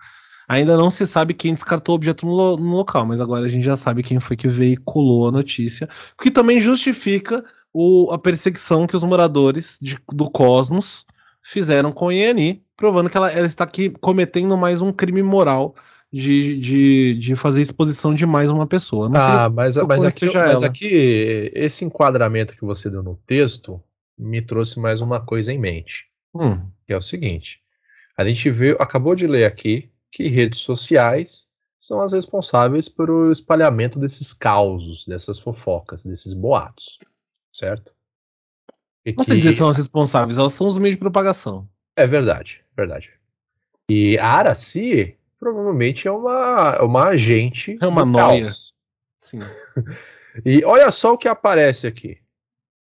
[0.53, 3.65] Ainda não se sabe quem descartou o objeto no, no local, mas agora a gente
[3.65, 8.85] já sabe quem foi que veiculou a notícia, o que também justifica o, a perseguição
[8.85, 11.07] que os moradores de, do Cosmos
[11.41, 15.73] fizeram com a Iani, provando que ela, ela, está aqui cometendo mais um crime moral
[16.11, 19.09] de, de, de fazer exposição de mais uma pessoa.
[19.09, 23.81] Não ah, mas, mas, aqui, mas aqui, esse enquadramento que você deu no texto
[24.15, 26.05] me trouxe mais uma coisa em mente.
[26.35, 26.59] Hum.
[26.85, 27.59] Que é o seguinte:
[28.15, 31.49] a gente vê, acabou de ler aqui que redes sociais
[31.79, 36.99] são as responsáveis pelo espalhamento desses causos, dessas fofocas, desses boatos
[37.53, 37.93] certo?
[39.05, 41.69] E Não sei dizer são as responsáveis, elas são os meios de propagação.
[41.95, 43.11] É verdade, verdade.
[43.89, 47.77] E a Araci provavelmente é uma, uma agente.
[47.81, 48.45] É uma noia.
[48.45, 48.73] Caos.
[49.17, 49.39] Sim.
[50.45, 52.17] e olha só o que aparece aqui.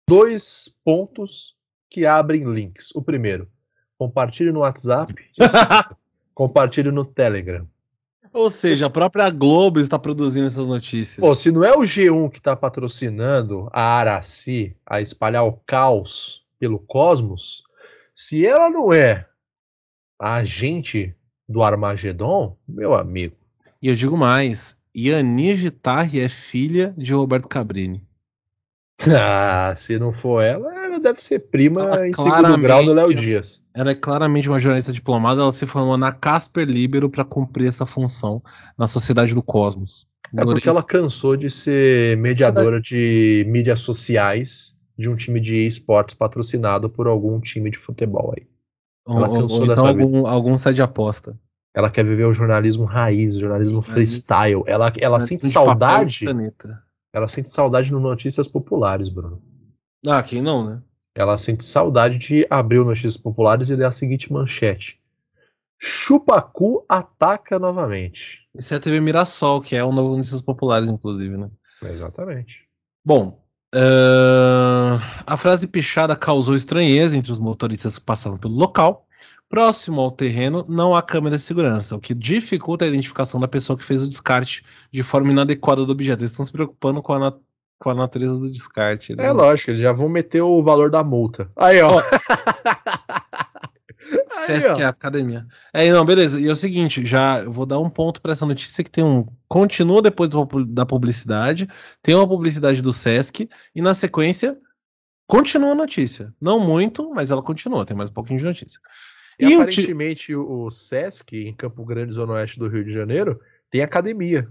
[0.10, 1.56] Dois pontos
[1.90, 2.92] que abrem links.
[2.96, 3.52] O primeiro,
[3.98, 5.14] compartilhe no WhatsApp.
[6.38, 7.68] compartilhe no Telegram.
[8.32, 11.20] Ou seja, a própria Globo está produzindo essas notícias.
[11.20, 16.46] Pô, se não é o G1 que está patrocinando a Araci a espalhar o caos
[16.60, 17.64] pelo cosmos,
[18.14, 19.26] se ela não é
[20.20, 21.16] a agente
[21.50, 23.36] do Armagedon, meu amigo.
[23.82, 28.07] E eu digo mais, Yanir Gitarri é filha de Roberto Cabrini.
[29.06, 33.14] Ah, se não for ela, ela deve ser prima ela em segundo grau do Léo
[33.14, 33.64] Dias.
[33.74, 37.86] Ela é claramente uma jornalista diplomada, ela se formou na Casper Libero para cumprir essa
[37.86, 38.42] função
[38.78, 40.08] na Sociedade do Cosmos.
[40.36, 46.16] É porque ela cansou de ser mediadora de mídias sociais de um time de esportes
[46.16, 48.48] patrocinado por algum time de futebol aí.
[49.08, 51.38] Ela ou, cansou ou então algum, algum site de aposta.
[51.74, 54.64] Ela quer viver o jornalismo raiz, o jornalismo freestyle.
[54.66, 56.26] Ela, ela sente saudade.
[57.18, 59.42] Ela sente saudade no Notícias Populares, Bruno.
[60.06, 60.84] Ah, quem não, né?
[61.16, 65.02] Ela sente saudade de abrir o Notícias Populares e ler a seguinte manchete.
[65.80, 68.48] Chupacu ataca novamente.
[68.54, 71.50] Isso é a TV Mirassol, que é um novo Notícias Populares, inclusive, né?
[71.82, 72.68] Exatamente.
[73.04, 79.07] Bom, uh, a frase pichada causou estranheza entre os motoristas que passavam pelo local.
[79.50, 83.78] Próximo ao terreno não há câmera de segurança, o que dificulta a identificação da pessoa
[83.78, 86.22] que fez o descarte de forma inadequada do objeto.
[86.22, 87.34] Eles estão se preocupando com a,
[87.80, 89.16] com a natureza do descarte.
[89.16, 89.26] Né?
[89.26, 91.50] É lógico, eles já vão meter o valor da multa.
[91.56, 92.02] Aí, ó.
[94.46, 95.46] Sesc é academia.
[95.74, 96.40] É, não, beleza.
[96.40, 99.26] E é o seguinte, já vou dar um ponto para essa notícia que tem um
[99.48, 100.30] continua depois
[100.68, 101.68] da publicidade,
[102.02, 104.58] tem uma publicidade do Sesc e na sequência
[105.26, 106.34] continua a notícia.
[106.40, 108.80] Não muito, mas ela continua, tem mais um pouquinho de notícia.
[109.40, 113.40] E, e aparentemente o, o Sesc, em Campo Grande, Zona Oeste do Rio de Janeiro,
[113.70, 114.50] tem academia.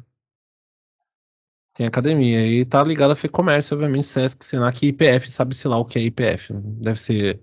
[1.74, 2.46] Tem academia.
[2.46, 5.30] E tá ligado a FEComércio, obviamente, Sesc, Senac e IPF.
[5.30, 6.52] Sabe-se lá o que é IPF.
[6.52, 7.40] Deve ser,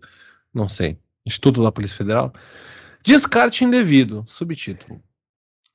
[0.54, 2.34] não sei, Instituto da Polícia Federal.
[3.04, 4.26] Descarte indevido.
[4.28, 5.04] Subtítulo.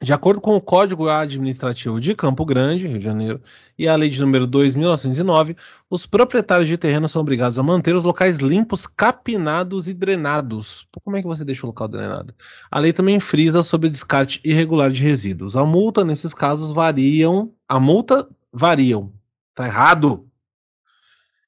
[0.01, 3.43] De acordo com o Código Administrativo de Campo Grande, Rio de Janeiro,
[3.77, 5.57] e a Lei de número 2.909,
[5.91, 10.87] os proprietários de terreno são obrigados a manter os locais limpos, capinados e drenados.
[11.03, 12.33] Como é que você deixa o local drenado?
[12.71, 15.57] A lei também frisa sobre o descarte irregular de resíduos.
[15.57, 17.53] A multa, nesses casos, variam.
[17.69, 19.13] A multa variam.
[19.53, 20.29] Tá errado!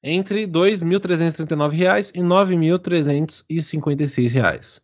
[0.03, 4.81] Entre R$ 2.339 e R$ 9.356.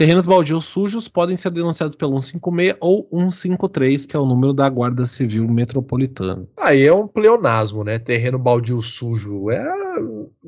[0.00, 4.66] Terrenos baldios sujos podem ser denunciados pelo 156 ou 153, que é o número da
[4.66, 6.48] Guarda Civil Metropolitana.
[6.58, 7.98] Aí é um pleonasmo, né?
[7.98, 9.50] Terreno baldio sujo.
[9.50, 9.62] É.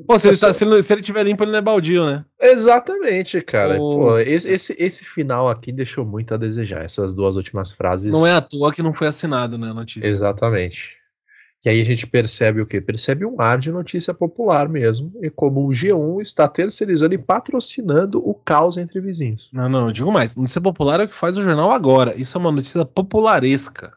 [0.07, 2.25] Pô, se ele, tá, se, ele, se ele tiver limpo, ele não é baldio, né?
[2.41, 3.79] Exatamente, cara.
[3.79, 3.91] Oh.
[3.91, 6.83] Pô, esse, esse, esse final aqui deixou muito a desejar.
[6.83, 8.11] Essas duas últimas frases.
[8.11, 9.69] Não é à toa que não foi assinado, né?
[9.69, 10.07] A notícia.
[10.07, 10.97] Exatamente.
[11.65, 12.81] E aí a gente percebe o quê?
[12.81, 18.19] Percebe um ar de notícia popular mesmo, e como o G1 está terceirizando e patrocinando
[18.19, 19.49] o caos entre vizinhos.
[19.53, 20.35] Não, não, eu digo mais.
[20.35, 22.19] Notícia popular é o que faz o jornal agora.
[22.19, 23.93] Isso é uma notícia popularesca.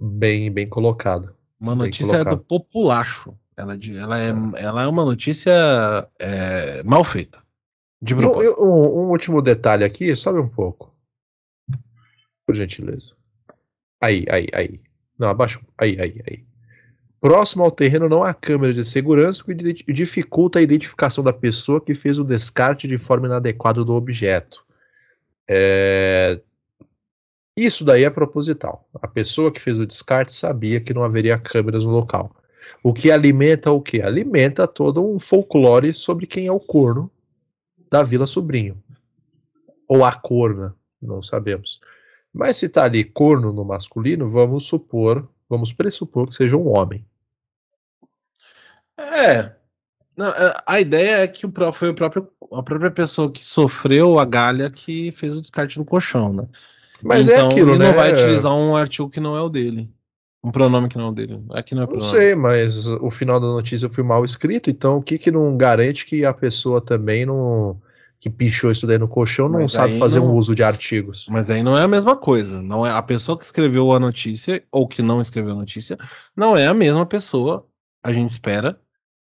[0.00, 1.32] Bem, bem colocado.
[1.60, 2.36] Uma notícia colocado.
[2.36, 3.34] do populacho.
[3.56, 5.52] Ela, é ela, é, ela é uma notícia
[6.18, 7.40] é, mal feita.
[8.02, 8.60] De propósito.
[8.60, 10.92] Um, um, um último detalhe aqui, sobe um pouco.
[12.44, 13.14] Por gentileza.
[14.00, 14.80] Aí, aí, aí.
[15.18, 15.60] Não, abaixa.
[15.76, 16.47] Aí, aí, aí.
[17.20, 21.80] Próximo ao terreno não há câmera de segurança, o que dificulta a identificação da pessoa
[21.80, 24.64] que fez o descarte de forma inadequada do objeto.
[25.48, 26.40] É...
[27.56, 28.88] Isso daí é proposital.
[29.02, 32.30] A pessoa que fez o descarte sabia que não haveria câmeras no local.
[32.84, 34.00] O que alimenta o que?
[34.00, 37.10] Alimenta todo um folclore sobre quem é o corno
[37.90, 38.80] da Vila Sobrinho.
[39.88, 41.80] Ou a corna, não sabemos.
[42.32, 47.04] Mas se está ali corno no masculino, vamos supor Vamos pressupor que seja um homem.
[48.98, 49.52] É.
[50.16, 54.18] Não, é, a ideia é que o, foi o próprio, a própria pessoa que sofreu
[54.18, 56.48] a galha que fez o descarte no colchão, né?
[57.02, 57.86] Mas é então, é aquilo, ele né?
[57.86, 59.88] não vai utilizar um artigo que não é o dele.
[60.42, 61.40] Um pronome que não é o dele.
[61.50, 62.04] Aqui não é pronome.
[62.04, 65.56] Não sei, mas o final da notícia foi mal escrito, então o que que não
[65.56, 67.80] garante que a pessoa também não
[68.20, 70.32] que pichou isso daí no colchão não mas sabe fazer não...
[70.32, 71.26] um uso de artigos.
[71.30, 72.60] Mas aí não é a mesma coisa.
[72.60, 75.96] Não é a pessoa que escreveu a notícia ou que não escreveu a notícia,
[76.36, 77.66] não é a mesma pessoa.
[78.02, 78.80] A gente espera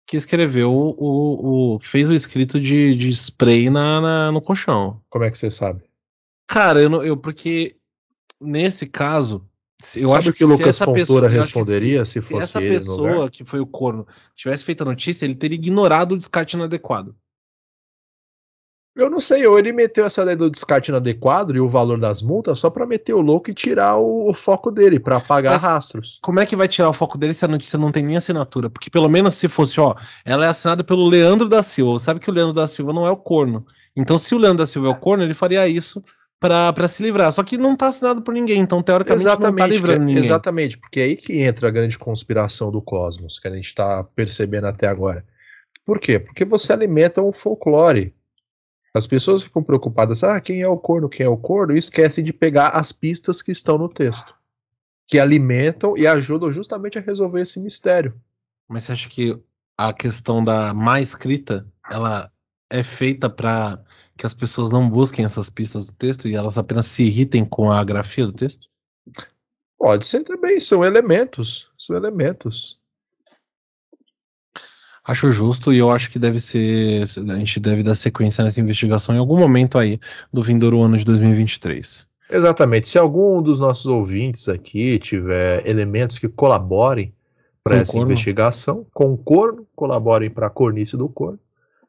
[0.08, 5.00] que escreveu o, o que fez o escrito de, de spray na, na, no colchão.
[5.10, 5.84] Como é que você sabe?
[6.48, 7.76] Cara, eu, não, eu porque
[8.40, 9.48] nesse caso
[9.96, 13.44] eu Sabe acho que, que Lucas Fontoura responderia se, se, fosse se essa pessoa que
[13.44, 17.16] foi o corno tivesse feito a notícia, ele teria ignorado o descarte inadequado.
[18.94, 22.22] Eu não sei, ou ele meteu essa ideia do descarte inadequado e o valor das
[22.22, 25.64] multas só para meter o louco e tirar o, o foco dele, para apagar Mas
[25.64, 26.20] rastros.
[26.22, 28.70] Como é que vai tirar o foco dele se a notícia não tem nem assinatura?
[28.70, 32.00] Porque pelo menos se fosse, ó, ela é assinada pelo Leandro da Silva.
[32.00, 33.66] Sabe que o Leandro da Silva não é o corno.
[33.96, 36.04] Então, se o Leandro da Silva é o corno, ele faria isso
[36.38, 37.32] para se livrar.
[37.32, 40.24] Só que não tá assinado por ninguém, então teoricamente exatamente, não tá livrando ninguém.
[40.24, 44.04] Exatamente, porque é aí que entra a grande conspiração do cosmos, que a gente tá
[44.04, 45.24] percebendo até agora.
[45.86, 46.20] Por quê?
[46.20, 48.14] Porque você alimenta um folclore
[48.94, 52.24] as pessoas ficam preocupadas, ah, quem é o corno, quem é o corno, e esquecem
[52.24, 54.36] de pegar as pistas que estão no texto,
[55.08, 58.14] que alimentam e ajudam justamente a resolver esse mistério.
[58.68, 59.40] Mas você acha que
[59.78, 62.32] a questão da má escrita, ela
[62.70, 63.82] é feita para
[64.18, 67.72] que as pessoas não busquem essas pistas do texto e elas apenas se irritem com
[67.72, 68.68] a grafia do texto?
[69.78, 72.80] Pode ser também, são elementos, são elementos.
[75.04, 77.04] Acho justo e eu acho que deve ser.
[77.30, 80.00] A gente deve dar sequência nessa investigação em algum momento aí
[80.32, 82.06] do vindouro ano de 2023.
[82.30, 82.88] Exatamente.
[82.88, 87.14] Se algum dos nossos ouvintes aqui tiver elementos que colaborem
[87.64, 88.08] para essa corno.
[88.08, 91.40] investigação, com o corno, colaborem para a cornice do corno,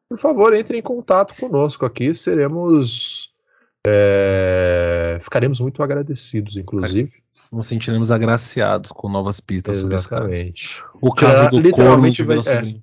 [0.09, 3.31] por favor, entre em contato conosco aqui, seremos.
[3.87, 7.13] É, ficaremos muito agradecidos, inclusive.
[7.51, 9.99] Nos sentiremos agraciados com novas pistas Exatamente.
[10.05, 10.99] sobre esse caso.
[11.01, 12.77] O caso do corno vai, é,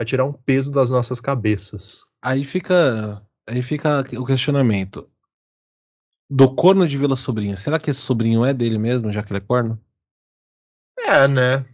[0.00, 2.06] vai tirar um peso das nossas cabeças.
[2.22, 5.06] Aí fica, aí fica o questionamento.
[6.28, 9.38] Do corno de Vila Sobrinho, será que esse sobrinho é dele mesmo, já que ele
[9.38, 9.78] é corno?
[10.98, 11.66] É, né?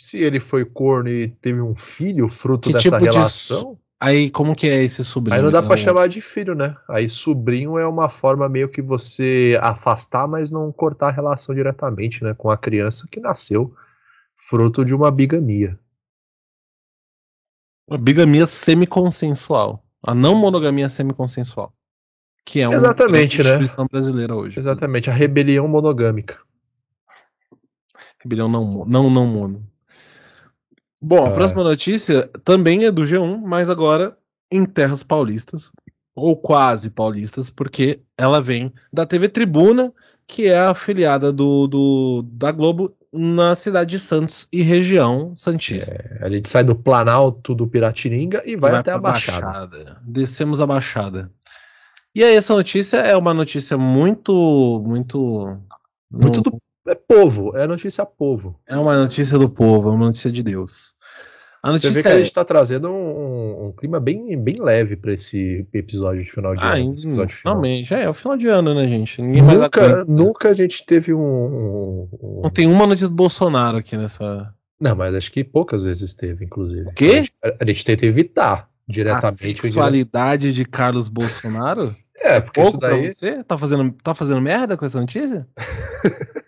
[0.00, 3.74] Se ele foi corno e teve um filho fruto que dessa tipo relação.
[3.74, 3.80] De...
[4.00, 5.36] Aí, como que é esse sobrinho?
[5.36, 5.68] Aí não dá então?
[5.68, 6.76] pra chamar de filho, né?
[6.88, 12.22] Aí sobrinho é uma forma meio que você afastar, mas não cortar a relação diretamente,
[12.22, 12.34] né?
[12.34, 13.74] Com a criança que nasceu
[14.36, 15.78] fruto de uma bigamia.
[17.90, 19.84] A bigamia semiconsensual.
[20.02, 21.72] A não monogamia semiconsensual.
[22.44, 23.88] Que é uma Exatamente, instituição né?
[23.90, 24.58] brasileira hoje.
[24.58, 26.38] Exatamente, a rebelião monogâmica.
[28.20, 29.66] Rebelião não, não, não mono.
[31.00, 31.34] Bom, a é.
[31.34, 34.16] próxima notícia também é do G1, mas agora
[34.50, 35.70] em terras paulistas,
[36.14, 39.92] ou quase paulistas, porque ela vem da TV Tribuna,
[40.26, 45.92] que é afiliada do, do da Globo na cidade de Santos e região santista.
[45.92, 49.46] É, a gente sai do Planalto do Piratininga e vai, vai até a Baixada.
[49.46, 50.00] Baixada.
[50.02, 51.30] Descemos a Baixada.
[52.14, 55.60] E aí essa notícia é uma notícia muito, muito,
[56.10, 58.58] muito do é povo, é notícia povo.
[58.66, 60.91] É uma notícia do povo, é uma notícia de Deus.
[61.62, 62.12] A notícia Você vê que é...
[62.12, 66.56] a gente tá trazendo um, um, clima bem, bem leve para esse episódio de final
[66.56, 66.90] de ah, ano.
[66.90, 67.94] Episódio finalmente.
[67.94, 69.22] É, é o final de ano, né, gente?
[69.22, 73.96] Ninguém nunca, nunca a gente teve um, um, Não tem uma notícia do Bolsonaro aqui
[73.96, 74.52] nessa.
[74.80, 76.88] Não, mas acho que poucas vezes teve, inclusive.
[76.88, 77.10] O quê?
[77.10, 79.28] A gente, a gente tenta evitar diretamente.
[79.28, 81.94] A sexualidade de Carlos Bolsonaro?
[82.24, 83.12] É, porque Pouco isso daí.
[83.12, 83.42] você?
[83.42, 85.44] Tá fazendo, tá fazendo merda com essa notícia?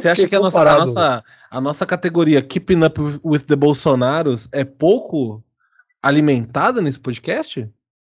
[0.00, 4.48] Você acha que a nossa, a nossa, a, nossa, categoria Keeping Up with the Bolsonaros
[4.52, 5.42] é pouco
[6.02, 7.68] alimentada nesse podcast?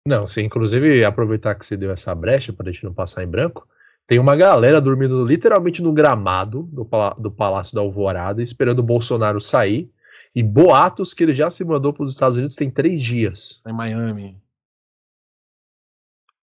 [0.05, 0.41] Não, sim.
[0.41, 3.67] Inclusive, aproveitar que você deu essa brecha para a gente não passar em branco,
[4.05, 9.39] tem uma galera dormindo literalmente no gramado do, do Palácio da Alvorada, esperando o Bolsonaro
[9.39, 9.89] sair.
[10.33, 13.61] E boatos que ele já se mandou para os Estados Unidos tem três dias.
[13.65, 14.41] Em Miami.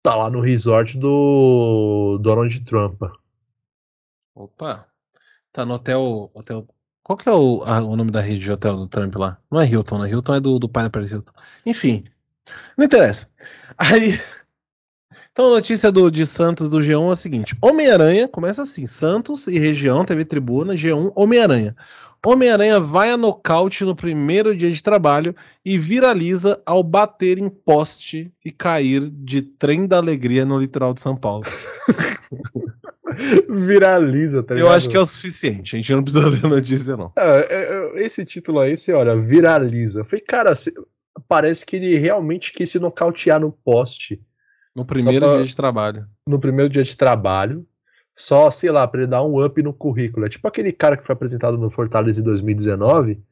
[0.02, 3.02] Tá lá no resort do Donald Trump.
[4.34, 4.86] Opa.
[5.52, 6.30] Tá no hotel.
[6.32, 6.66] hotel...
[7.08, 9.38] Qual que é o, a, o nome da rede de hotel do Trump lá?
[9.50, 10.10] Não é Hilton, né?
[10.10, 11.32] Hilton é do, do pai da Paris Hilton.
[11.64, 12.04] Enfim.
[12.76, 13.26] Não interessa.
[13.78, 14.20] Aí.
[15.32, 19.46] Então a notícia do, de Santos do G1 é a seguinte: Homem-Aranha começa assim: Santos
[19.46, 21.76] e região, TV Tribuna, G1, Homem-Aranha.
[22.26, 28.32] Homem-Aranha vai a nocaute no primeiro dia de trabalho e viraliza ao bater em poste
[28.44, 31.44] e cair de trem da alegria no litoral de São Paulo.
[33.48, 34.68] viraliza, tá ligado?
[34.68, 37.12] Eu acho que é o suficiente, a gente não precisa ler a notícia, não.
[37.16, 40.04] É, é, é, esse título aí, você olha, viraliza.
[40.04, 40.52] Foi, cara,
[41.26, 44.20] parece que ele realmente quis se nocautear no poste.
[44.74, 46.06] No primeiro pra, dia de trabalho.
[46.26, 47.66] No primeiro dia de trabalho.
[48.14, 50.26] Só, sei lá, pra ele dar um up no currículo.
[50.26, 53.22] É tipo aquele cara que foi apresentado no Fortaleza em 2019,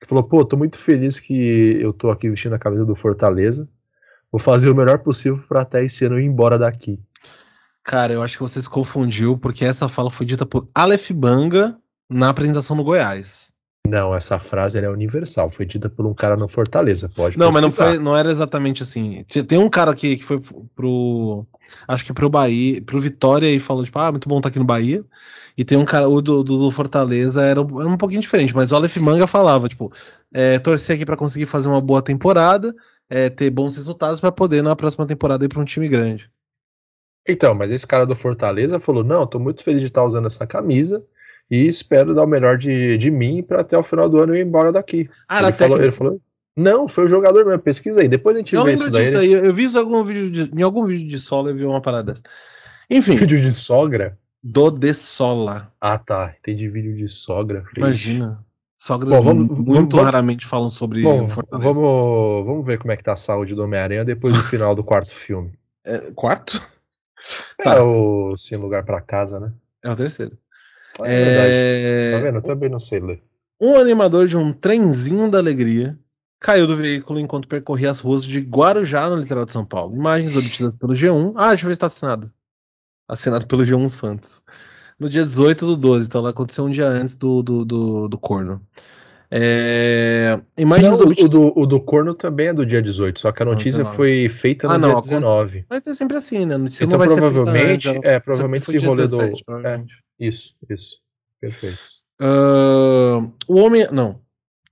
[0.00, 3.68] que falou, pô, tô muito feliz que eu tô aqui vestindo a camisa do Fortaleza.
[4.30, 6.98] Vou fazer o melhor possível para até esse ano ir embora daqui.
[7.84, 11.76] Cara, eu acho que você se confundiu, porque essa fala foi dita por Aleph Banga
[12.08, 13.52] na apresentação no Goiás.
[13.86, 17.52] Não, essa frase é universal, foi dita por um cara no Fortaleza, pode Não, pesquisar.
[17.52, 19.24] mas não, foi, não era exatamente assim.
[19.24, 20.40] Tem um cara aqui que foi
[20.74, 21.44] pro.
[21.88, 24.58] Acho que pro Bahia, pro Vitória e falou, tipo, ah, muito bom estar tá aqui
[24.58, 25.04] no Bahia.
[25.58, 28.72] E tem um cara, o do, do, do Fortaleza era, era, um pouquinho diferente, mas
[28.72, 29.92] o Aleph Manga falava, tipo,
[30.32, 32.74] é, torcer aqui para conseguir fazer uma boa temporada,
[33.10, 36.30] é, ter bons resultados para poder na próxima temporada ir para um time grande.
[37.28, 40.46] Então, mas esse cara do Fortaleza falou: não, tô muito feliz de estar usando essa
[40.46, 41.04] camisa
[41.50, 44.44] e espero dar o melhor de, de mim para até o final do ano ir
[44.44, 45.08] embora daqui.
[45.28, 46.20] Ah, ele, falou, ele falou:
[46.56, 49.10] não, foi o jogador mesmo, pesquisa aí, depois a gente eu vê isso daí.
[49.10, 49.32] daí.
[49.32, 52.12] Eu vi isso algum vídeo de, em algum vídeo de sola, eu vi uma parada
[52.12, 52.22] dessa.
[52.90, 53.16] Enfim.
[53.16, 54.18] Vídeo de sogra?
[54.44, 55.72] Do de sola.
[55.80, 56.34] Ah, tá.
[56.40, 57.64] Entendi vídeo de sogra.
[57.76, 58.44] Imagina.
[58.76, 63.04] Sogras Bom, vamos, muito vamos, raramente falam sobre Bom, Vamos, vamos ver como é que
[63.04, 65.52] tá a saúde do Homem-Aranha depois do final do quarto filme.
[65.84, 66.60] É, quarto?
[67.58, 67.84] É tá.
[67.84, 69.52] o Sem Lugar para Casa, né?
[69.82, 70.36] É o terceiro.
[71.02, 72.16] É, é...
[72.16, 72.38] Tá vendo?
[72.38, 73.22] Eu também não sei ler.
[73.60, 75.98] Um animador de um trenzinho da alegria
[76.40, 79.94] caiu do veículo enquanto percorria as ruas de Guarujá, no litoral de São Paulo.
[79.94, 81.32] Imagens obtidas pelo G1.
[81.36, 82.32] Ah, deixa eu ver se está assinado.
[83.08, 84.42] Assinado pelo G1 Santos.
[84.98, 88.60] No dia 18 do 12, então aconteceu um dia antes do, do, do, do corno.
[89.34, 90.38] É...
[90.58, 93.46] Imagens não, o, do, o do corno também é do dia 18, só que a
[93.46, 95.64] notícia foi feita no ah, dia 19.
[95.70, 96.56] Mas é sempre assim, né?
[96.78, 99.22] então provavelmente, antes, é, provavelmente esse rolê do.
[99.22, 99.82] É,
[100.20, 100.98] isso, isso.
[101.40, 101.78] Perfeito.
[102.20, 103.88] Uh, o homem.
[103.90, 104.20] Não.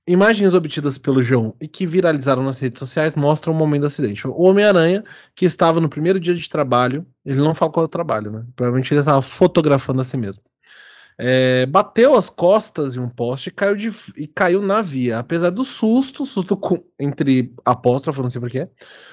[0.07, 4.27] Imagens obtidas pelo João e que viralizaram nas redes sociais mostram o momento do acidente.
[4.27, 7.89] O Homem-Aranha, que estava no primeiro dia de trabalho, ele não fala qual é o
[7.89, 8.45] trabalho, né?
[8.57, 10.43] Provavelmente ele estava fotografando a si mesmo.
[11.23, 15.19] É, bateu as costas em um poste e caiu, de, e caiu na via.
[15.19, 18.67] Apesar do susto, susto com, entre apóstrofo, não sei porquê,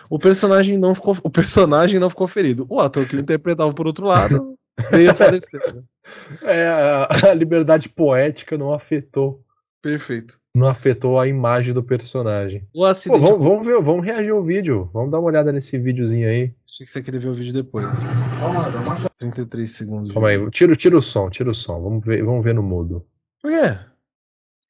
[0.09, 2.65] o personagem não ficou, o personagem não ficou ferido.
[2.69, 4.57] O ator que o interpretava por outro lado
[4.89, 5.61] veio a falecer.
[5.75, 5.81] Né?
[6.43, 6.67] É,
[7.29, 9.43] a liberdade poética não afetou.
[9.87, 10.37] Perfeito.
[10.53, 12.67] Não afetou a imagem do personagem.
[12.75, 13.21] O acidente.
[13.21, 14.89] Pô, vamos, vamos, ver, vamos reagir ao vídeo.
[14.93, 16.53] Vamos dar uma olhada nesse videozinho aí.
[16.69, 17.85] Achei que você queria ver o vídeo depois.
[19.17, 20.11] 33 segundos.
[20.11, 21.81] Calma aí, tira, tira o som, tira o som.
[21.81, 23.07] Vamos ver, vamos ver no mudo.
[23.41, 23.79] Por quê?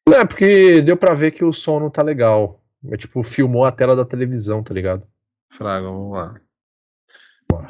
[0.07, 2.61] Não, é porque deu pra ver que o som não tá legal.
[2.91, 5.01] É tipo, filmou a tela da televisão, tá ligado?
[5.51, 6.39] Fraga, vamos lá.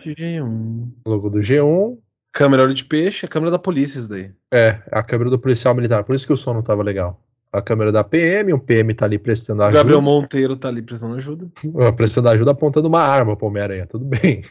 [0.03, 0.91] G1.
[1.05, 1.97] Logo do G1.
[2.33, 4.33] Câmera olho de peixe, a câmera da polícia, isso daí.
[4.53, 6.03] É, a câmera do policial militar.
[6.03, 7.23] Por isso que o som não tava legal.
[7.51, 9.77] A câmera da PM, o PM tá ali prestando ajuda.
[9.77, 11.49] Gabriel Monteiro tá ali prestando ajuda.
[11.95, 14.43] Prestando ajuda apontando uma arma pro Homem-Aranha, tudo bem.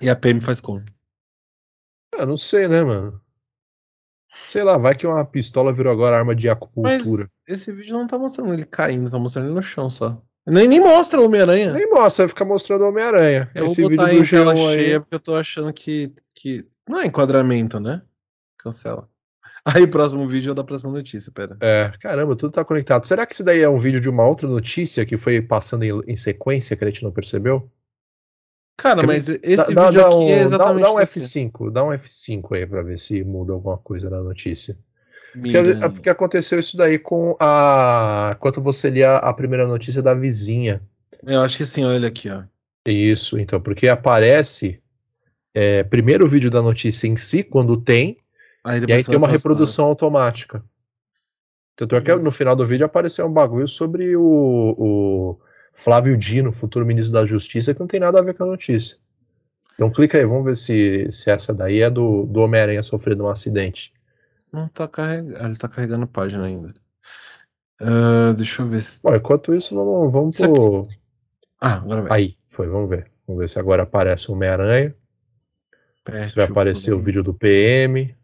[0.00, 0.84] E a PM faz como?
[2.16, 3.20] Eu não sei, né, mano?
[4.46, 7.28] Sei lá, vai que uma pistola virou agora arma de acupuntura.
[7.48, 10.22] Mas esse vídeo não tá mostrando ele caindo, tá mostrando ele no chão só.
[10.46, 11.72] Nem, nem mostra o Homem-Aranha.
[11.72, 13.50] Nem mostra, vai ficar mostrando o Homem-Aranha.
[13.54, 16.66] Eu esse vou botar vídeo em tela cheia porque eu tô achando que, que.
[16.88, 18.00] Não é enquadramento, né?
[18.56, 19.08] Cancela.
[19.74, 21.56] Aí, próximo vídeo é da próxima notícia, pera.
[21.60, 23.06] É, caramba, tudo tá conectado.
[23.06, 26.00] Será que isso daí é um vídeo de uma outra notícia que foi passando em,
[26.06, 27.70] em sequência que a gente não percebeu?
[28.78, 30.80] Cara, mas esse dá, vídeo dá aqui um, é exatamente.
[30.80, 31.20] Dá, dá um daqui.
[31.20, 34.78] F5, dá um F5 aí pra ver se muda alguma coisa na notícia.
[35.32, 38.36] Porque, é porque aconteceu isso daí com a.
[38.40, 40.80] Quando você lia a primeira notícia da vizinha.
[41.26, 42.44] Eu acho que sim, olha aqui, ó.
[42.86, 44.80] Isso, então, porque aparece
[45.52, 48.16] é, primeiro o vídeo da notícia em si, quando tem,
[48.68, 50.62] Aí e aí tem uma reprodução automática.
[51.74, 55.40] Tanto é que no final do vídeo apareceu um bagulho sobre o, o
[55.72, 58.98] Flávio Dino, futuro ministro da Justiça, que não tem nada a ver com a notícia.
[59.72, 63.28] Então clica aí, vamos ver se, se essa daí é do, do Homem-Aranha sofrendo um
[63.28, 63.90] acidente.
[64.52, 65.46] Não tá carregando.
[65.46, 66.74] Ele tá carregando a página ainda.
[67.80, 69.00] Ah, deixa eu ver se.
[69.02, 70.88] Bom, enquanto isso, vamos, vamos Isso pro.
[71.58, 72.18] Ah, agora vai.
[72.18, 73.10] Aí, foi, vamos ver.
[73.26, 74.94] Vamos ver se agora aparece o Homem-Aranha.
[76.26, 78.14] Se vai aparecer o vídeo do PM.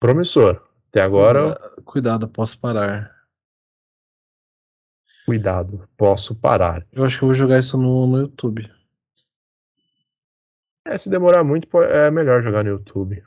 [0.00, 0.62] Promissor.
[0.88, 3.14] Até agora, Cuidado, posso parar.
[5.26, 6.86] cuidado, posso parar.
[6.90, 8.70] Eu acho que eu vou jogar isso no, no YouTube.
[10.86, 13.22] É, se demorar muito, é melhor jogar no YouTube.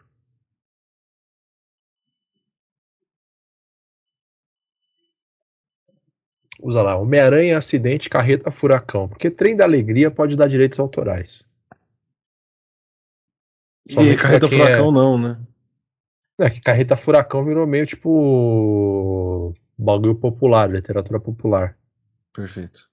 [6.60, 9.08] Usa lá, Homem-Aranha, acidente, carreta, furacão.
[9.08, 11.48] Porque trem da alegria pode dar direitos autorais.
[13.88, 15.48] E carreta furacão é- não, né?
[16.42, 19.54] É que carreta furacão virou meio tipo.
[19.78, 21.78] bagulho popular, literatura popular.
[22.34, 22.90] Perfeito.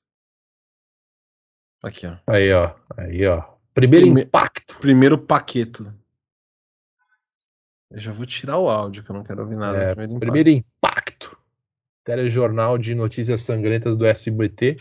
[1.82, 2.16] Aqui, ó.
[2.26, 2.74] Aí, ó.
[2.96, 3.42] Aí, ó.
[3.72, 4.78] Primeiro Prime- impacto.
[4.80, 5.92] Primeiro paqueto.
[7.90, 9.78] Eu já vou tirar o áudio, que eu não quero ouvir nada.
[9.78, 10.20] É, Primeiro impacto.
[10.20, 11.38] Primeiro impacto.
[12.04, 14.76] Telejornal de notícias sangrentas do SBT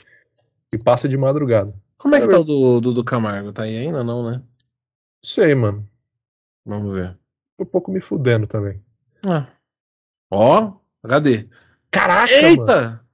[0.70, 1.74] que passa de madrugada.
[1.97, 3.53] Como é que tá o do, do, do Camargo?
[3.53, 4.41] Tá aí ainda não, né?
[5.24, 5.88] Sei, mano.
[6.65, 7.18] Vamos ver.
[7.60, 8.82] Um pouco me fudendo também.
[9.26, 9.47] Ah.
[10.32, 11.47] Ó, HD.
[11.89, 12.47] Caraca, mano.
[12.47, 13.08] Eita!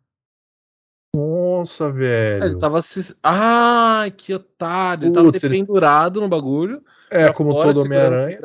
[1.16, 2.44] Nossa, velho.
[2.46, 3.16] Ele tava se.
[3.22, 5.06] Ai, que otário.
[5.06, 6.84] Ele tava Putz, ele- pendurado no bagulho.
[7.12, 8.40] É, como fora, todo Homem-Aranha.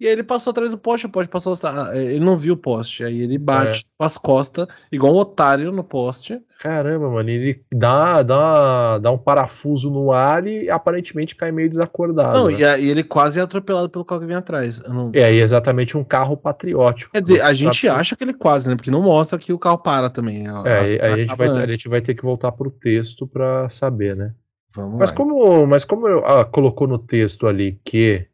[0.00, 1.56] E aí ele passou atrás do poste, o poste passou.
[1.62, 3.04] ah, Ele não viu o poste.
[3.04, 3.82] Aí ele bate É.
[3.96, 6.42] com as costas, igual um otário no poste.
[6.62, 7.28] Caramba, mano.
[7.28, 12.38] Ele dá, dá, dá um parafuso no ar e aparentemente cai meio desacordado.
[12.38, 12.52] não, né?
[12.60, 14.78] e, aí ele quase é atropelado pelo carro que vem atrás.
[14.80, 17.10] Não- É aí exatamente um carro patriótico.
[17.10, 18.76] Quer dizer, a Pra- gente acha que ele quase, né?
[18.76, 20.46] Porque não mostra que o carro para também.
[20.46, 24.14] É, a a gente, vai, a gente vai ter que voltar pro texto pra saber,
[24.14, 24.32] né?
[24.74, 25.16] Vamos Mas lá.
[25.16, 28.24] como, mas como eu- ah, colocou no texto ali que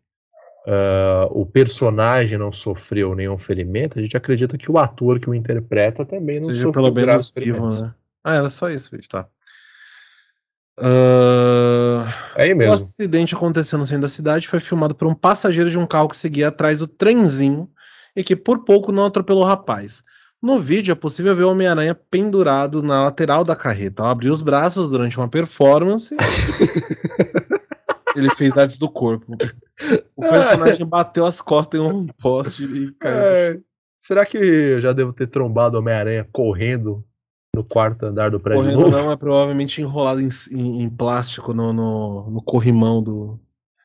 [0.66, 5.34] ah, o personagem não sofreu nenhum ferimento, a gente acredita que o ator que o
[5.34, 7.94] interpreta também não Seja sofreu pelo menos vivo, né?
[8.28, 9.26] Ah, era só isso, gente, tá.
[12.36, 12.74] É aí O mesmo.
[12.74, 16.16] acidente aconteceu no centro da cidade foi filmado por um passageiro de um carro que
[16.16, 17.70] seguia atrás do trenzinho
[18.14, 20.02] e que por pouco não atropelou o rapaz.
[20.42, 24.02] No vídeo é possível ver o Homem-Aranha pendurado na lateral da carreta.
[24.02, 26.14] Ao abrir os braços durante uma performance,
[28.14, 29.36] ele fez artes do corpo.
[30.14, 33.16] O personagem bateu as costas em um poste e caiu.
[33.16, 33.58] no É,
[33.98, 37.04] será que eu já devo ter trombado o Homem-Aranha correndo
[37.54, 38.90] no quarto andar do prédio Correndo novo?
[38.96, 43.38] não, é provavelmente enrolado em, em- em plástico no, no, no corrimão do,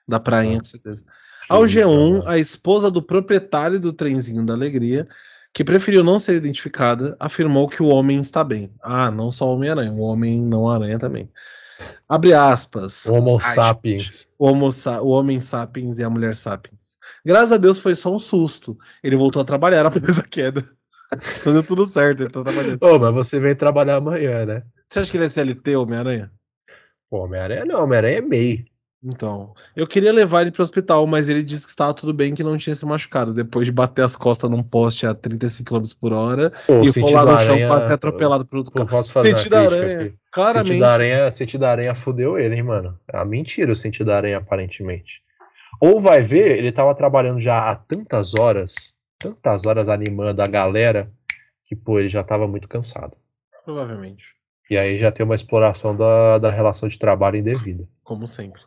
[0.08, 1.04] da prainha, com certeza.
[1.50, 2.30] Ao Jesus G1, amado.
[2.30, 5.08] a esposa do proprietário do trenzinho da alegria,
[5.54, 8.72] que preferiu não ser identificada, afirmou que o homem está bem.
[8.82, 11.30] Ah, não só o Homem-Aranha, o homem não aranha também.
[12.08, 13.06] Abre aspas.
[13.06, 14.32] Homo Ai, sapiens.
[14.38, 14.70] O, homo
[15.02, 16.98] o homem sapiens e a mulher sapiens.
[17.26, 18.78] Graças a Deus foi só um susto.
[19.04, 20.66] Ele voltou a trabalhar após a queda.
[21.42, 22.80] Então deu tudo certo, ele tá trabalhando.
[22.82, 24.64] Ô, mas você vem trabalhar amanhã, né?
[24.90, 26.32] Você acha que ele é CLT, Homem-Aranha?
[27.10, 28.66] Pô, Homem-Aranha não, Homem-Aranha é MEI.
[29.06, 32.42] Então, eu queria levar ele pro hospital, mas ele disse que estava tudo bem, que
[32.44, 33.34] não tinha se machucado.
[33.34, 37.26] Depois de bater as costas num poste a 35 km por hora Pô, e rolar
[37.26, 38.90] no chão quase ser atropelado por outro Pô, carro.
[38.90, 40.16] posso fazer Sentido crítica aranha, aqui?
[40.32, 40.68] claramente.
[40.70, 42.98] Sentido aranha, sentido aranha fudeu ele, hein, mano?
[43.12, 45.22] É uma mentira o sentido aranha, aparentemente.
[45.82, 48.93] Ou vai ver, ele tava trabalhando já há tantas horas,
[49.24, 51.12] tantas horas animando a galera,
[51.66, 53.18] que, pô, ele já tava muito cansado.
[53.66, 54.36] Provavelmente,
[54.70, 57.88] E aí já tem uma exploração da, da relação de trabalho indevida.
[58.04, 58.62] como sempre.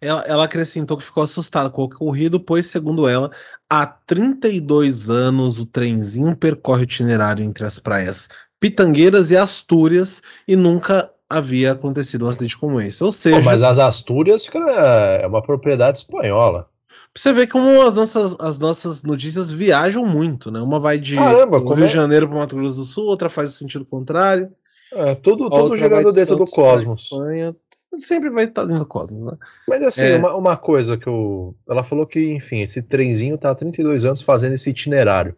[0.00, 3.30] Ela, ela acrescentou que ficou assustada com o ocorrido, pois, segundo ela,
[3.70, 8.28] há 32 anos o trenzinho percorre o itinerário entre as praias
[8.60, 13.02] Pitangueiras e Astúrias e nunca havia acontecido um acidente como esse.
[13.02, 16.68] Ou seja, Pô, mas as Astúrias é uma propriedade espanhola.
[17.14, 20.60] Pra você ver como as nossas, as nossas notícias viajam muito, né?
[20.60, 21.86] Uma vai de Caramba, do Rio é?
[21.86, 24.52] de Janeiro para Mato Grosso do Sul, outra faz o sentido contrário.
[24.92, 27.02] É, tudo, tudo girando de dentro do Santos pra cosmos.
[27.04, 27.56] Espanha.
[28.00, 29.32] Sempre vai estar dentro do cosmos, né?
[29.68, 30.16] Mas assim, É.
[30.16, 31.54] uma, uma coisa que eu.
[31.68, 35.36] Ela falou que, enfim, esse trenzinho tá há 32 anos fazendo esse itinerário.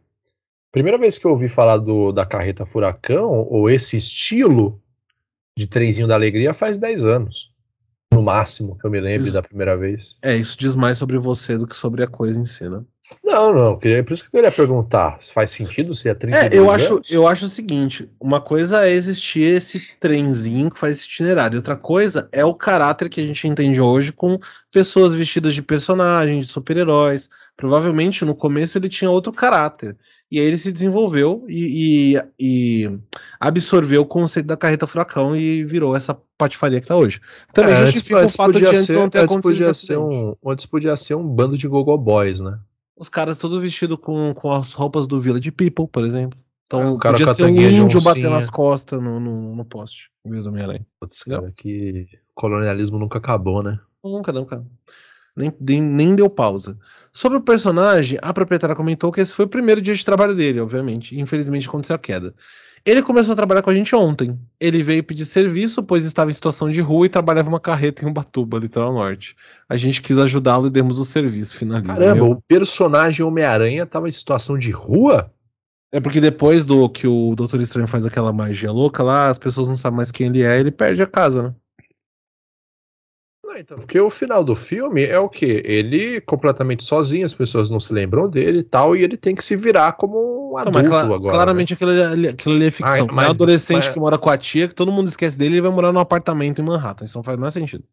[0.73, 4.81] Primeira vez que eu ouvi falar do, da carreta furacão, ou esse estilo
[5.57, 7.51] de trenzinho da alegria, faz 10 anos.
[8.13, 10.17] No máximo, que eu me lembre da primeira vez.
[10.23, 12.83] É, isso diz mais sobre você do que sobre a coisa em si, né?
[13.23, 13.79] Não, não.
[13.83, 15.19] É por isso que eu queria perguntar.
[15.33, 17.11] Faz sentido se é 32 É, eu acho, anos?
[17.11, 21.77] eu acho o seguinte: uma coisa é existir esse trenzinho que faz esse itinerário, outra
[21.77, 24.39] coisa é o caráter que a gente entende hoje com
[24.73, 27.29] pessoas vestidas de personagens, de super-heróis.
[27.57, 29.97] Provavelmente no começo ele tinha outro caráter.
[30.31, 33.01] E aí ele se desenvolveu e, e, e
[33.41, 37.21] absorveu o conceito da carreta furacão e virou essa patifaria que tá hoje.
[37.53, 39.75] Também É, antes, justifica o antes fato de antes ser, não ter antes acontecido podia
[39.75, 42.59] ser um, antes podia ser um bando de gogo boys, né?
[42.97, 46.39] Os caras todos vestidos com, com as roupas do Village People, por exemplo.
[46.67, 50.11] Então É, o cara podia ser um índio batendo nas costas no, no, no poste,
[50.25, 50.87] em vez do Homem-Aranha.
[50.99, 53.79] Putz, cara, que colonialismo nunca acabou, né?
[54.03, 54.65] Nunca, nunca.
[55.37, 56.79] Nem, nem, nem deu pausa.
[57.13, 60.61] Sobre o personagem, a proprietária comentou que esse foi o primeiro dia de trabalho dele,
[60.61, 61.19] obviamente.
[61.19, 62.35] Infelizmente aconteceu a queda.
[62.85, 64.39] Ele começou a trabalhar com a gente ontem.
[64.61, 68.09] Ele veio pedir serviço, pois estava em situação de rua e trabalhava uma carreta em
[68.09, 69.35] Ubatuba, litoral norte.
[69.69, 71.57] A gente quis ajudá-lo e demos o serviço.
[71.57, 71.95] Finaliza.
[71.95, 75.33] Caramba, Meu- o personagem Homem-Aranha tava em situação de rua?
[75.93, 79.69] É porque depois do que o Doutor Estranho faz aquela magia louca lá, as pessoas
[79.69, 81.55] não sabem mais quem ele é, ele perde a casa, né?
[83.59, 85.63] Então, porque o final do filme é o quê?
[85.65, 89.43] Ele completamente sozinho, as pessoas não se lembram dele e tal, e ele tem que
[89.45, 91.21] se virar como um Então, adulto mas cla- agora.
[91.23, 91.31] né?
[91.31, 93.07] claramente aquilo ali, aquilo ali é ficção.
[93.07, 95.37] Não mas- é um adolescente mas- que mora com a tia, que todo mundo esquece
[95.39, 97.05] dele, ele vai morar num apartamento em Manhattan.
[97.05, 97.85] Isso não faz mais sentido.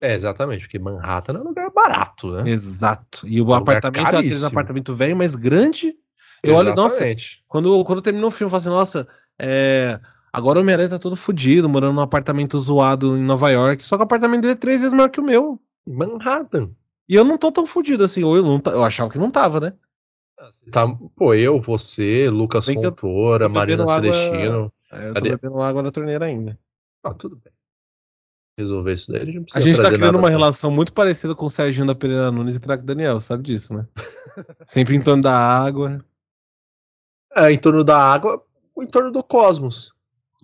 [0.00, 2.50] É, exatamente, porque Manhattan é um lugar barato, né?
[2.50, 3.26] Exato.
[3.26, 5.94] E o um lugar apartamento é aquele apartamento velho, mas grande.
[6.42, 7.42] Eu olho, nossa, Exatamente.
[7.48, 8.68] quando, quando terminou o filme, eu falo assim,
[9.00, 9.98] nossa, é,
[10.36, 14.02] agora o Homem-Aranha tá todo fudido, morando num apartamento zoado em Nova York, só que
[14.02, 15.58] o apartamento dele é três vezes maior que o meu.
[15.86, 16.70] Manhattan.
[17.08, 19.60] E eu não tô tão fudido assim, ou eu, não, eu achava que não tava,
[19.60, 19.72] né?
[20.70, 24.72] Tá, pô, eu, você, Lucas Fontoura, Marina bebendo água- Celestino.
[24.92, 25.30] É, eu tô Cadê?
[25.30, 26.58] bebendo água da torneira ainda.
[27.02, 27.52] Ah, tudo bem.
[28.58, 31.34] Resolver isso daí, a gente não A precisa gente tá criando uma relação muito parecida
[31.34, 33.86] com o Serginho da Pereira Nunes e Crack Daniel, sabe disso, né?
[34.64, 36.04] Sempre em torno da água,
[37.34, 38.42] É, em torno da água,
[38.78, 39.94] em torno do cosmos.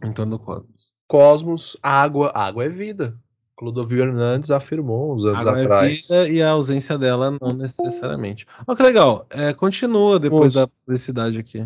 [0.03, 0.91] Em torno do cosmos.
[1.07, 3.19] Cosmos, água, água é vida.
[3.57, 6.09] Clodovil Hernandes afirmou uns anos Água é atrás.
[6.09, 8.47] vida e a ausência dela não necessariamente.
[8.67, 10.59] Olha que legal, é, continua depois Moço.
[10.59, 11.65] da publicidade aqui.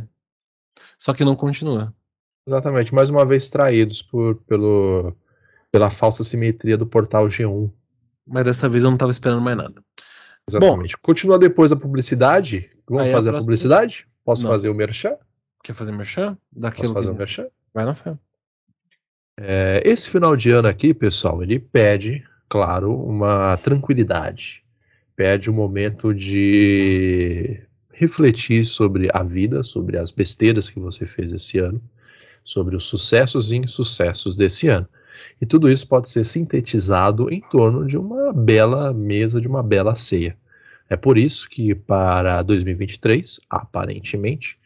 [0.99, 1.95] Só que não continua.
[2.47, 5.15] Exatamente, mais uma vez traídos por, pelo,
[5.73, 7.71] pela falsa simetria do portal G1.
[8.27, 9.83] Mas dessa vez eu não tava esperando mais nada.
[10.49, 10.97] Exatamente.
[10.99, 12.71] Continua depois da publicidade.
[12.89, 14.07] Vamos a fazer a, próxima- publicidade?
[14.25, 14.51] Posso Não.
[14.51, 15.17] fazer o merchan?
[15.63, 16.35] Quer fazer merchan?
[16.35, 17.13] Posso Daquilo fazer que...
[17.15, 17.47] o merchan?
[17.73, 18.17] Vai na fé.
[19.39, 24.65] É, esse final de ano aqui, pessoal, ele pede, claro, uma tranquilidade.
[25.15, 27.61] Pede um momento de
[27.93, 31.83] refletir sobre a vida, sobre as besteiras que você fez esse ano,
[32.45, 34.89] sobre os sucessos e insucessos desse ano.
[35.41, 39.95] E tudo isso pode ser sintetizado em torno de uma bela mesa, de uma bela
[39.95, 40.37] ceia.
[40.89, 44.59] É por isso que para 2023, aparentemente,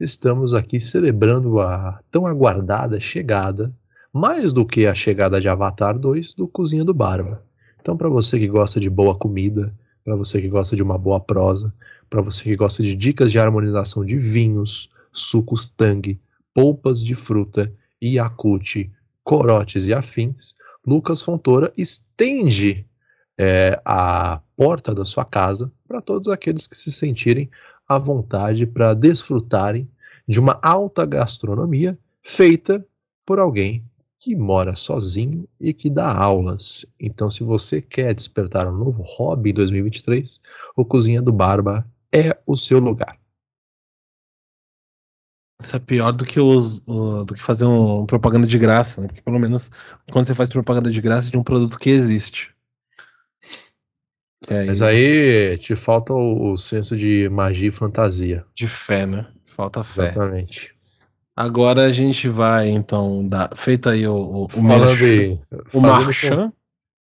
[0.00, 3.74] estamos aqui celebrando a tão aguardada chegada
[4.14, 7.44] mais do que a chegada de Avatar 2 do Cozinha do Barba.
[7.80, 11.18] Então, para você que gosta de boa comida, para você que gosta de uma boa
[11.18, 11.74] prosa,
[12.08, 16.20] para você que gosta de dicas de harmonização de vinhos, sucos tangue,
[16.54, 18.88] polpas de fruta, Yakult,
[19.24, 20.54] corotes e afins,
[20.86, 22.86] Lucas Fontoura estende
[23.36, 27.50] é, a porta da sua casa para todos aqueles que se sentirem
[27.88, 29.90] à vontade para desfrutarem
[30.28, 32.86] de uma alta gastronomia feita
[33.26, 33.82] por alguém
[34.24, 36.86] que mora sozinho e que dá aulas.
[36.98, 40.40] Então, se você quer despertar um novo hobby em 2023,
[40.74, 43.18] o Cozinha do Barba é o seu lugar.
[45.60, 49.08] Isso é pior do que, os, do que fazer um, propaganda de graça, né?
[49.08, 49.70] Porque pelo menos
[50.10, 52.54] quando você faz propaganda de graça de um produto que existe.
[54.40, 58.46] Que é Mas aí te falta o, o senso de magia e fantasia.
[58.54, 59.30] de fé, né?
[59.44, 60.06] Falta fé.
[60.06, 60.73] Exatamente.
[61.36, 63.50] Agora a gente vai, então, dar.
[63.56, 65.40] Feito aí o, o, Falando em,
[65.72, 66.52] o fazendo, marchand.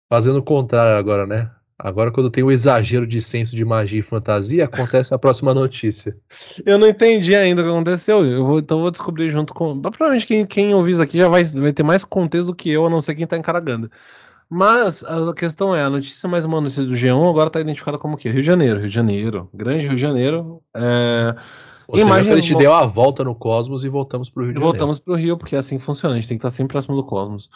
[0.09, 1.51] fazendo o contrário agora, né?
[1.77, 6.15] Agora, quando tem o exagero de senso de magia e fantasia, acontece a próxima notícia.
[6.65, 8.25] Eu não entendi ainda o que aconteceu.
[8.25, 9.79] Eu vou, então eu vou descobrir junto com.
[9.81, 12.85] Provavelmente quem, quem ouvir isso aqui já vai, vai ter mais contexto do que eu,
[12.85, 13.91] a não ser quem tá encaragando.
[14.49, 18.13] Mas a questão é, a notícia mais uma notícia do G1 agora tá identificada como
[18.13, 18.29] o quê?
[18.29, 19.49] Rio de Janeiro, Rio de Janeiro.
[19.53, 20.61] Grande Rio de Janeiro.
[20.75, 21.35] É,
[21.87, 24.51] Ou seja, Imagens que a gente deu a volta no cosmos e voltamos pro Rio
[24.51, 24.77] E de Janeiro.
[24.77, 26.95] voltamos pro Rio, porque é assim que funciona, a gente tem que estar sempre próximo
[26.95, 27.49] do cosmos.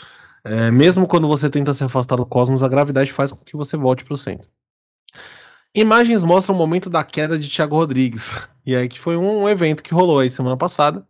[0.43, 3.75] É, mesmo quando você tenta se afastar do cosmos, a gravidade faz com que você
[3.75, 4.47] volte pro centro.
[5.75, 8.47] Imagens mostram o momento da queda de Thiago Rodrigues.
[8.65, 11.05] E aí que foi um evento que rolou aí semana passada,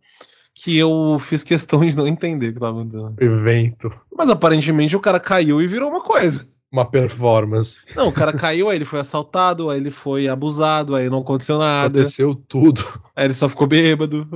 [0.54, 3.14] que eu fiz questão de não entender o que tava acontecendo.
[3.18, 3.92] Evento.
[4.14, 6.50] Mas aparentemente o cara caiu e virou uma coisa.
[6.70, 7.80] Uma performance.
[7.96, 11.58] Não, o cara caiu, aí ele foi assaltado, aí ele foi abusado, aí não aconteceu
[11.58, 11.86] nada.
[11.86, 12.82] Aconteceu tudo.
[13.16, 14.28] Aí ele só ficou bêbado.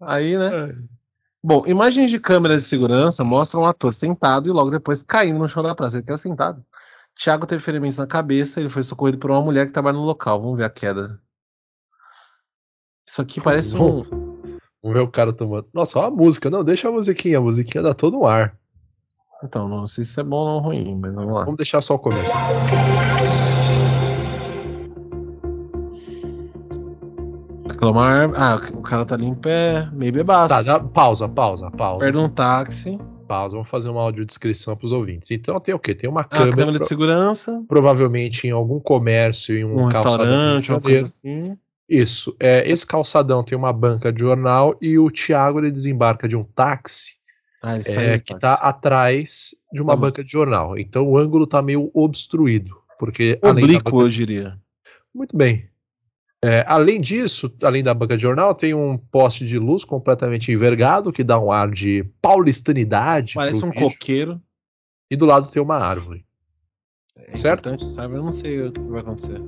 [0.00, 0.74] Aí, né?
[1.42, 5.48] Bom, imagens de câmera de segurança mostram um ator sentado e logo depois caindo no
[5.48, 5.96] chão da praça.
[5.96, 6.64] Ele caiu sentado.
[7.18, 10.40] Thiago teve ferimentos na cabeça, ele foi socorrido por uma mulher que trabalha no local.
[10.40, 11.20] Vamos ver a queda.
[13.06, 14.04] Isso aqui parece um.
[14.82, 15.68] Vamos ver o cara tomando.
[15.74, 16.48] Nossa, olha a música.
[16.48, 17.38] Não, deixa a musiquinha.
[17.38, 18.56] A musiquinha dá todo um ar.
[19.42, 21.44] Então, não sei se isso é bom ou ruim, mas vamos lá.
[21.44, 22.30] Vamos deixar só o começo.
[27.68, 28.30] Reclamar.
[28.34, 30.48] Ah, o cara tá ali em pé, meio bebaço.
[30.48, 32.00] Tá, já, pausa, pausa, pausa.
[32.00, 32.98] Perde um táxi.
[33.26, 35.30] Pausa, vamos fazer uma audiodescrição pros ouvintes.
[35.30, 35.94] Então tem o quê?
[35.94, 37.62] Tem uma Ah, câmera, câmera de segurança.
[37.68, 41.56] provavelmente em algum comércio, em um, Um calçadão restaurante, uma de coisa assim.
[41.88, 42.34] Isso.
[42.40, 46.42] É, esse calçadão tem uma banca de jornal e o Thiago ele desembarca de um
[46.44, 47.19] táxi
[47.62, 48.40] Ah, é, do que táxi.
[48.40, 50.02] tá atrás de uma bom.
[50.02, 50.78] banca de jornal.
[50.78, 52.74] Então o ângulo tá meio obstruído.
[52.98, 54.58] Porque Oblíquo, banca- eu diria.
[55.14, 55.68] Muito bem.
[56.42, 61.12] É, além disso, além da banca de jornal, tem um poste de luz completamente envergado
[61.12, 63.34] que dá um ar de paulistanidade.
[63.34, 63.90] Parece um vídeo.
[63.90, 64.40] coqueiro.
[65.10, 66.24] E do lado tem uma árvore.
[67.14, 67.68] É Certo?
[67.68, 68.14] importante, sabe?
[68.14, 69.38] Eu não sei o que vai acontecer.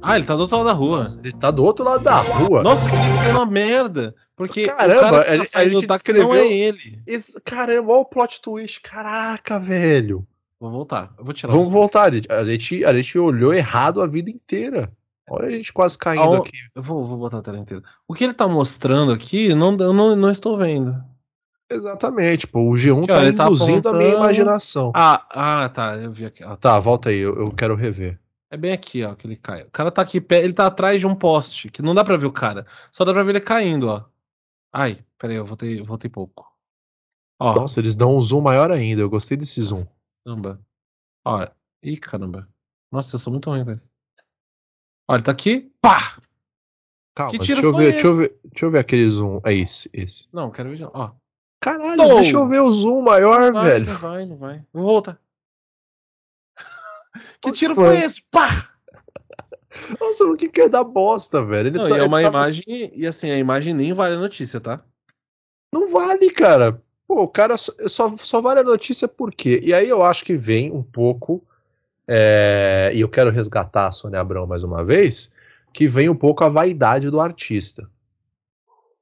[0.00, 1.18] Ah, ele tá do outro lado da rua.
[1.22, 2.62] Ele tá do outro lado da rua.
[2.62, 4.14] Nossa, que cena merda.
[4.38, 7.02] Porque Caramba, o cara que a tá gente- a gente táxi não é ele.
[7.06, 8.80] Esse- caramba, olha o plot twist.
[8.80, 10.26] Caraca, velho.
[10.60, 11.12] Vou voltar.
[11.18, 11.52] Eu vou tirar.
[11.52, 12.04] Vamos voltar.
[12.04, 14.90] A gente, a gente, a gente olhou errado a vida inteira.
[15.28, 16.52] Olha a gente quase caindo Ao- aqui.
[16.74, 17.82] Eu vou, vou botar a tela inteira.
[18.08, 20.96] O que ele tá mostrando aqui, não, eu não, não estou vendo.
[21.70, 22.60] Exatamente, pô.
[22.70, 24.90] O G1 Aqui, tá ó, tá induzindo a minha imaginação.
[24.94, 25.96] Ah, ah, tá.
[25.96, 26.42] Eu vi aqui.
[26.42, 26.56] ó.
[26.56, 28.18] Tá, volta aí, eu, eu quero rever.
[28.50, 29.62] É bem aqui, ó, que ele cai.
[29.62, 32.16] O cara tá aqui, pé- ele tá atrás de um poste, que não dá pra
[32.16, 32.64] ver o cara.
[32.90, 34.04] Só dá pra ver ele caindo, ó.
[34.72, 36.46] Ai, peraí, eu voltei, voltei pouco.
[37.40, 39.00] Ó, Nossa, eles dão um zoom maior ainda.
[39.00, 39.84] Eu gostei desse zoom.
[40.24, 40.60] caramba.
[41.24, 41.46] Ó,
[41.82, 42.48] ih, caramba.
[42.90, 43.90] Nossa, eu sou muito ruim com isso.
[45.10, 46.20] Ele tá aqui, pá!
[47.14, 48.20] Calma, Que deixa tiro eu, foi ver, deixa, eu esse?
[48.20, 49.40] ver, deixa eu ver aquele zoom.
[49.44, 50.28] É esse, esse.
[50.32, 51.14] Não, quero ver, ó.
[51.60, 52.14] Caralho, Tô.
[52.16, 53.86] deixa eu ver o zoom maior, Vai, velho.
[53.86, 54.64] Não vai, não vai.
[54.72, 55.20] Vou voltar.
[57.40, 57.96] que tiro foi?
[57.96, 58.22] foi esse?
[58.30, 58.77] Pá!
[60.00, 61.68] Nossa, o que que é da bosta, velho?
[61.68, 62.64] Ele Não, tá- e é uma tá- imagem,
[62.94, 64.82] e assim, a imagem nem vale a notícia, tá?
[65.72, 66.82] Não vale, cara.
[67.06, 69.60] Pô, o cara só, só, só vale a notícia por quê?
[69.62, 71.42] E aí eu acho que vem um pouco.
[72.10, 75.34] é, e eu quero resgatar a Sônia Abrão mais uma vez.
[75.72, 77.88] Que vem um pouco a vaidade do artista.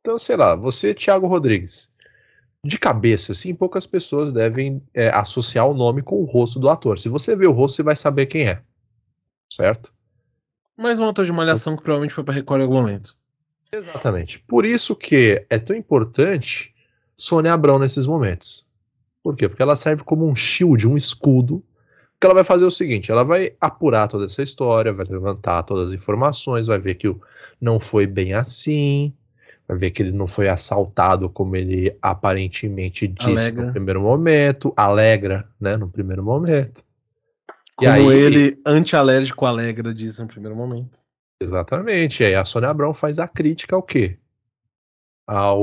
[0.00, 1.92] Então, sei lá, você, Thiago Rodrigues.
[2.64, 6.98] De cabeça, assim, poucas pessoas devem é, associar o nome com o rosto do ator.
[6.98, 8.60] Se você vê o rosto, você vai saber quem é.
[9.52, 9.92] Certo?
[10.76, 13.16] Mais um ator de malhação que provavelmente foi pra Record em algum momento.
[13.72, 14.38] Exatamente.
[14.40, 16.74] Por isso que é tão importante
[17.16, 18.66] Sônia Abrão nesses momentos.
[19.22, 19.48] Por quê?
[19.48, 21.62] Porque ela serve como um shield, um escudo.
[22.18, 25.88] Que ela vai fazer o seguinte: ela vai apurar toda essa história, vai levantar todas
[25.88, 27.14] as informações, vai ver que
[27.60, 29.12] não foi bem assim,
[29.68, 33.66] vai ver que ele não foi assaltado como ele aparentemente disse Alegra.
[33.66, 36.82] no primeiro momento, alegra, né, no primeiro momento.
[37.76, 40.98] Como aí- ele, anti-alérgico alegra, disse no primeiro momento.
[41.40, 42.22] Exatamente.
[42.22, 44.18] E aí a Sônia Abrão faz a crítica ao quê?
[45.28, 45.60] Ao,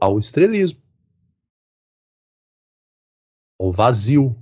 [0.00, 0.80] ao estrelismo.
[3.60, 4.36] Ao vazio.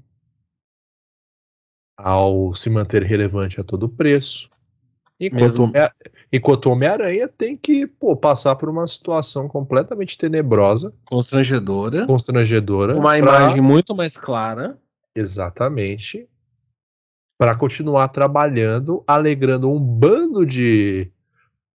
[1.99, 4.51] Ao se manter relevante a todo preço.
[5.19, 5.73] Enquanto
[6.31, 12.07] enquanto Homem-Aranha tem que pô, passar por uma situação completamente tenebrosa, Constrangedora.
[12.07, 12.95] constrangedora.
[12.95, 14.79] Uma pra- imagem muito mais clara.
[15.15, 16.29] Exatamente.
[17.39, 21.11] Para continuar trabalhando, alegrando um bando de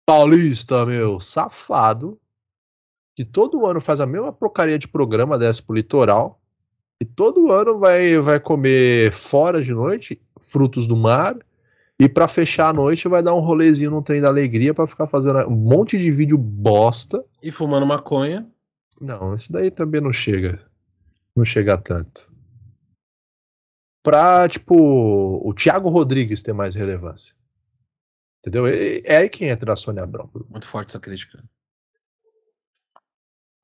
[0.06, 2.18] paulista, meu, safado,
[3.14, 6.40] que todo ano faz a mesma porcaria de programa dessa pro litoral,
[7.00, 11.36] e todo ano vai, vai comer fora de noite, frutos do mar,
[12.00, 15.08] e para fechar a noite vai dar um rolezinho no trem da alegria para ficar
[15.08, 17.24] fazendo um monte de vídeo bosta.
[17.42, 18.48] E fumando maconha.
[19.00, 20.60] Não, esse daí também não chega.
[21.34, 22.30] Não chega tanto.
[24.02, 27.34] Pra, tipo, o Thiago Rodrigues ter mais relevância.
[28.40, 28.66] Entendeu?
[28.66, 30.30] É, é aí que entra a Sônia Abrão.
[30.48, 31.42] Muito forte essa crítica.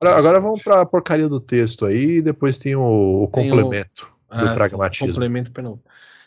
[0.01, 3.57] Agora, agora vamos pra porcaria do texto aí e depois tem o, o Tem o-
[3.57, 5.07] complemento do Ah, sim, pragmatismo.
[5.07, 5.81] Complemento penal.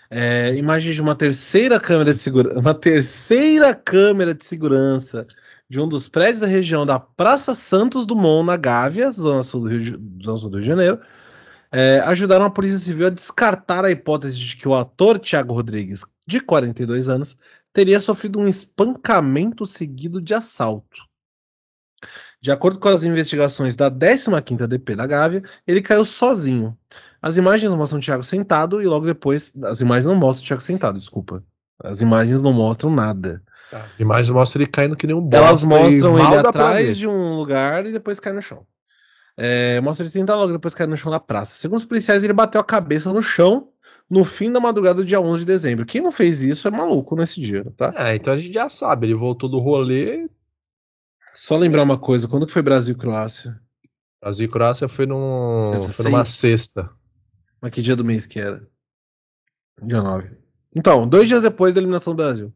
[0.10, 2.60] É, imagens de uma terceira câmera de segurança.
[2.60, 5.28] Uma terceira câmera de segurança
[5.70, 9.68] de um dos prédios da região da Praça Santos Dumont, na Gávea, zona sul do
[9.68, 11.02] Rio de, zona sul do Rio de Janeiro.
[11.72, 16.06] É, ajudaram a Polícia Civil a descartar a hipótese de que o ator Tiago Rodrigues,
[16.26, 17.38] de 42 anos,
[17.74, 21.06] teria sofrido um espancamento seguido de assalto.
[22.42, 26.78] De acordo com as investigações da 15ª DP da Gávea, ele caiu sozinho.
[27.22, 29.54] As imagens mostram o Thiago sentado e logo depois...
[29.64, 31.44] As imagens não mostram o Thiago sentado, desculpa.
[31.84, 33.44] As imagens não mostram nada.
[33.72, 35.38] As imagens mostram ele caindo que nem um bosta.
[35.38, 38.66] Elas mostram ele atrás de um lugar e depois cai no chão.
[39.38, 41.56] É, mostra ele sentado logo depois cai no chão da praça.
[41.56, 43.70] Segundo os policiais, ele bateu a cabeça no chão
[44.10, 45.86] no fim da madrugada do dia 11 de dezembro.
[45.86, 47.94] Quem não fez isso é maluco nesse dia, tá?
[47.96, 50.28] É, então a gente já sabe, ele voltou do rolê.
[51.36, 53.62] Só lembrar uma coisa, quando que foi Brasil e Croácia?
[54.20, 56.90] Brasil e Croácia foi, num, foi numa sexta.
[57.62, 58.68] Mas que dia do mês que era?
[59.84, 60.32] Dia 9.
[60.76, 62.54] Então, dois dias depois da eliminação do Brasil.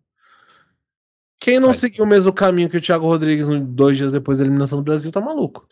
[1.39, 1.77] Quem não Vai.
[1.77, 5.11] seguiu o mesmo caminho que o Thiago Rodrigues dois dias depois da eliminação do Brasil
[5.11, 5.67] tá maluco.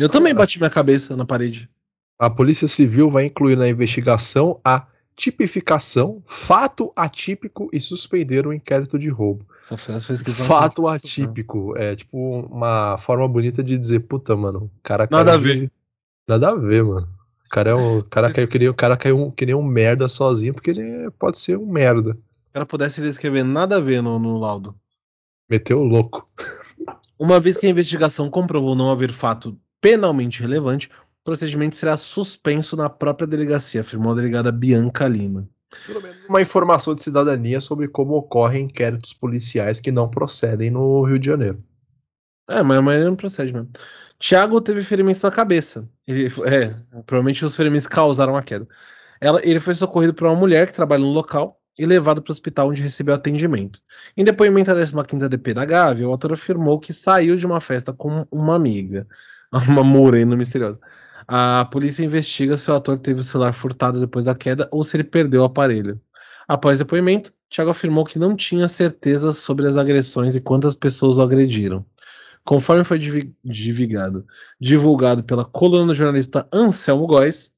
[0.00, 1.68] Eu também bati minha cabeça na parede.
[2.18, 8.98] A Polícia Civil vai incluir na investigação a tipificação, fato atípico e suspender o inquérito
[8.98, 9.44] de roubo.
[9.60, 11.76] Essa frase fez que fato atípico.
[11.76, 12.16] É tipo
[12.50, 15.70] uma forma bonita de dizer, puta, mano, cara Nada a ver.
[16.26, 17.06] Nada a ver, mano.
[17.44, 20.08] O cara, é um, cara caiu que nem, o cara caiu que nem um merda
[20.08, 22.16] sozinho, porque ele pode ser um merda.
[22.26, 24.74] Se o cara pudesse ele escrever nada a ver no, no laudo.
[25.46, 26.26] Meteu o louco.
[27.18, 30.88] Uma vez que a investigação comprovou não haver fato penalmente relevante,
[31.20, 35.48] o procedimento será suspenso na própria delegacia, afirmou a delegada Bianca Lima.
[35.86, 41.04] Pelo menos uma informação de cidadania sobre como ocorrem inquéritos policiais que não procedem no
[41.04, 41.62] Rio de Janeiro.
[42.48, 43.70] É, mas a maioria não procede mesmo.
[44.18, 45.88] Tiago teve ferimentos na cabeça.
[46.06, 46.74] Ele, é,
[47.06, 48.66] provavelmente os ferimentos causaram a queda.
[49.20, 52.32] Ela, ele foi socorrido por uma mulher que trabalha no local e levado para o
[52.32, 53.80] hospital onde recebeu atendimento.
[54.16, 57.92] Em depoimento da 15ª DP da Gávea, o autor afirmou que saiu de uma festa
[57.92, 59.06] com uma amiga,
[59.68, 60.78] uma morena misteriosa.
[61.26, 64.96] A polícia investiga se o ator teve o celular furtado depois da queda ou se
[64.96, 66.00] ele perdeu o aparelho.
[66.48, 71.18] Após o depoimento, Thiago afirmou que não tinha certeza sobre as agressões e quantas pessoas
[71.18, 71.84] o agrediram.
[72.44, 72.98] Conforme foi
[73.44, 74.26] divulgado,
[74.60, 77.54] divulgado pela coluna do jornalista Anselmo Góes,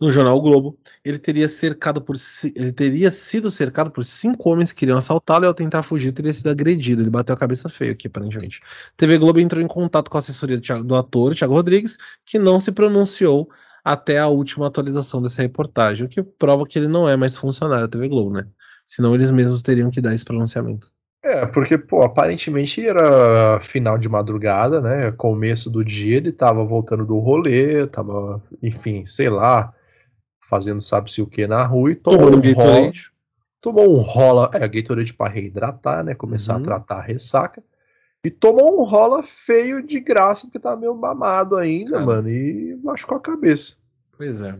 [0.00, 2.16] no jornal o Globo, ele teria, cercado por,
[2.56, 6.32] ele teria sido cercado por cinco homens que queriam assaltá-lo e ao tentar fugir teria
[6.32, 7.02] sido agredido.
[7.02, 8.60] Ele bateu a cabeça feio aqui, aparentemente.
[8.96, 12.38] TV Globo entrou em contato com a assessoria do, Thiago, do ator, Thiago Rodrigues, que
[12.38, 13.48] não se pronunciou
[13.84, 17.86] até a última atualização dessa reportagem, o que prova que ele não é mais funcionário
[17.86, 18.46] da TV Globo, né?
[18.86, 20.92] Senão eles mesmos teriam que dar esse pronunciamento.
[21.22, 25.12] É, porque, pô, aparentemente era final de madrugada, né?
[25.12, 29.72] Começo do dia, ele tava voltando do rolê, tava, enfim, sei lá,
[30.48, 32.92] fazendo sabe-se o que na rua e tomou um, rola.
[33.60, 36.14] Tomou um rola, é, Gatorade pra reidratar, né?
[36.14, 36.62] Começar uhum.
[36.62, 37.62] a tratar a ressaca.
[38.24, 42.06] E tomou um rola feio de graça, porque tava meio mamado ainda, Cara.
[42.06, 43.76] mano, e machucou a cabeça.
[44.20, 44.54] Pois é.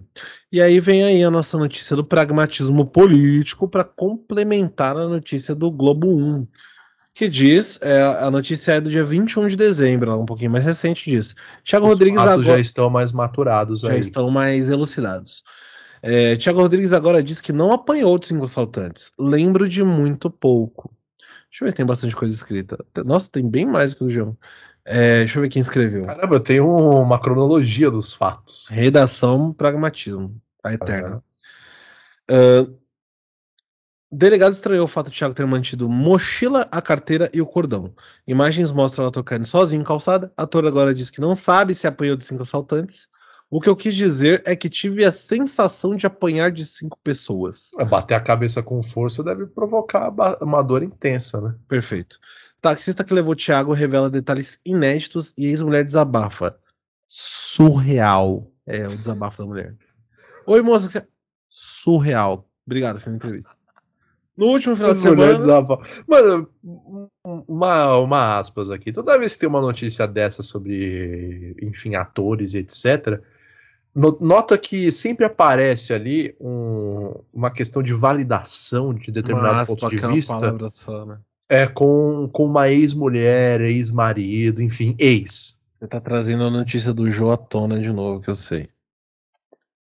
[0.50, 5.70] E aí vem aí a nossa notícia do pragmatismo político para complementar a notícia do
[5.70, 6.48] Globo 1,
[7.12, 11.10] que diz, é, a notícia é do dia 21 de dezembro, um pouquinho mais recente
[11.10, 11.34] disso.
[11.62, 14.00] Tiago Rodrigues agora já estão mais maturados já aí.
[14.00, 15.42] estão mais elucidados.
[16.02, 19.12] É, Tiago Rodrigues agora diz que não apanhou de cinco assaltantes.
[19.18, 20.90] Lembro de muito pouco.
[21.50, 22.82] Deixa eu ver se tem bastante coisa escrita.
[23.04, 24.38] Nossa, tem bem mais do que o João.
[24.92, 26.04] É, deixa eu ver quem escreveu.
[26.04, 28.66] Caramba, eu tenho uma cronologia dos fatos.
[28.68, 30.34] Redação, pragmatismo.
[30.64, 31.22] A eterna.
[32.28, 32.64] Uhum.
[32.64, 32.80] Uh,
[34.12, 37.94] delegado estranhou o fato de Thiago ter mantido mochila, a carteira e o cordão.
[38.26, 40.32] Imagens mostram ela tocando sozinho em calçada.
[40.36, 43.08] A ator agora diz que não sabe se apanhou de cinco assaltantes.
[43.48, 47.70] O que eu quis dizer é que tive a sensação de apanhar de cinco pessoas.
[47.78, 51.54] É, bater a cabeça com força deve provocar uma dor intensa, né?
[51.68, 52.18] Perfeito.
[52.60, 56.56] Taxista que levou Thiago revela detalhes inéditos e ex-mulher desabafa.
[57.08, 58.50] Surreal.
[58.66, 59.76] É o desabafo da mulher.
[60.46, 61.08] Oi, moça.
[61.48, 62.48] Surreal.
[62.66, 63.50] Obrigado, uma entrevista.
[64.36, 65.34] No último final de semana.
[65.34, 65.82] Desabafa.
[66.06, 66.48] Mano,
[67.24, 68.92] uma, uma aspas aqui.
[68.92, 73.20] Toda vez que tem uma notícia dessa sobre, enfim, atores e etc.,
[73.94, 80.70] nota que sempre aparece ali um, uma questão de validação de determinado ponto de vista.
[80.70, 81.18] Só, né?
[81.50, 85.60] É, com, com uma ex-mulher, ex-marido, enfim, ex.
[85.74, 88.68] Você tá trazendo a notícia do Joe à tona de novo, que eu sei.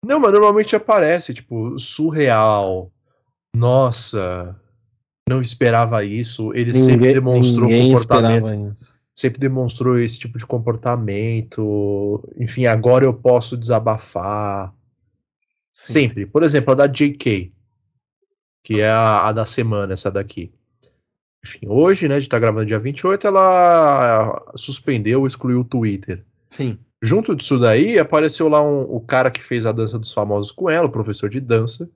[0.06, 2.92] Não, mas normalmente aparece, tipo, surreal.
[3.56, 4.56] Nossa,
[5.28, 6.54] não esperava isso.
[6.54, 8.74] Ele ninguém, sempre demonstrou comportamento.
[9.16, 12.24] Sempre demonstrou esse tipo de comportamento.
[12.38, 14.72] Enfim, agora eu posso desabafar.
[15.74, 15.94] Sim.
[15.94, 16.28] Sempre.
[16.28, 17.52] Por exemplo, a da JK,
[18.64, 20.54] que é a, a da semana, essa daqui
[21.44, 26.24] enfim, hoje, né, de estar tá gravando dia 28, ela suspendeu, excluiu o Twitter.
[26.52, 26.78] Sim.
[27.02, 30.70] Junto disso daí, apareceu lá um, o cara que fez a dança dos famosos com
[30.70, 31.90] ela, o professor de dança,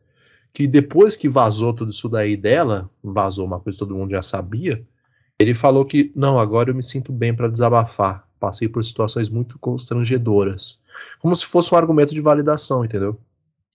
[0.53, 4.21] que depois que vazou tudo isso daí dela, vazou uma coisa que todo mundo já
[4.21, 4.85] sabia,
[5.39, 8.27] ele falou que, não, agora eu me sinto bem para desabafar.
[8.39, 10.83] Passei por situações muito constrangedoras.
[11.19, 13.19] Como se fosse um argumento de validação, entendeu?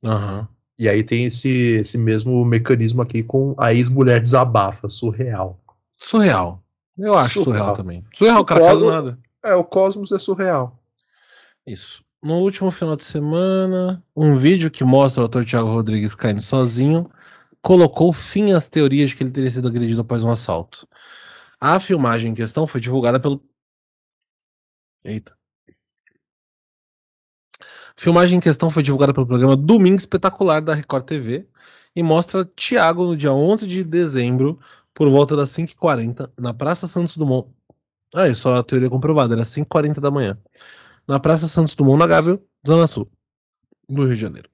[0.04, 0.48] Aham.
[0.78, 5.58] E aí tem esse, esse mesmo mecanismo aqui com a ex-mulher desabafa, surreal.
[5.96, 6.62] Surreal.
[6.98, 7.76] Eu acho surreal, Surreal.
[7.76, 8.04] também.
[8.14, 9.18] Surreal, O cara, caiu do Cosmo- nada.
[9.44, 10.78] É, o cosmos é surreal.
[11.66, 12.04] Isso.
[12.22, 17.08] No último final de semana, um vídeo que mostra o ator Thiago Rodrigues caindo sozinho
[17.62, 20.86] colocou fim às teorias de que ele teria sido agredido após um assalto.
[21.60, 23.42] A filmagem em questão foi divulgada pelo.
[25.04, 25.35] Eita.
[27.98, 31.46] Filmagem em questão foi divulgada pelo programa Domingo Espetacular da Record TV
[31.94, 34.58] e mostra Thiago no dia 11 de dezembro,
[34.92, 37.48] por volta das 5h40, na Praça Santos Dumont.
[38.14, 40.38] Ah, isso é a teoria comprovada, era 5h40 da manhã
[41.06, 43.08] na Praça Santos Dumont, na Gávea, Zona Sul,
[43.88, 44.50] no Rio de Janeiro.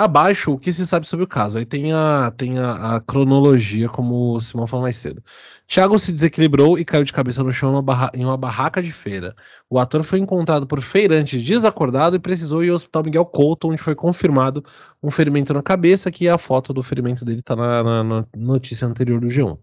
[0.00, 1.58] Abaixo, o que se sabe sobre o caso?
[1.58, 5.20] Aí tem a, tem a, a cronologia, como o Simão falou mais cedo.
[5.66, 9.34] Thiago se desequilibrou e caiu de cabeça no chão barra- em uma barraca de feira.
[9.68, 13.78] O ator foi encontrado por feirantes desacordado e precisou ir ao Hospital Miguel Couto, onde
[13.82, 14.62] foi confirmado
[15.02, 18.86] um ferimento na cabeça, que a foto do ferimento dele tá na, na- na notícia
[18.86, 19.58] anterior do G1.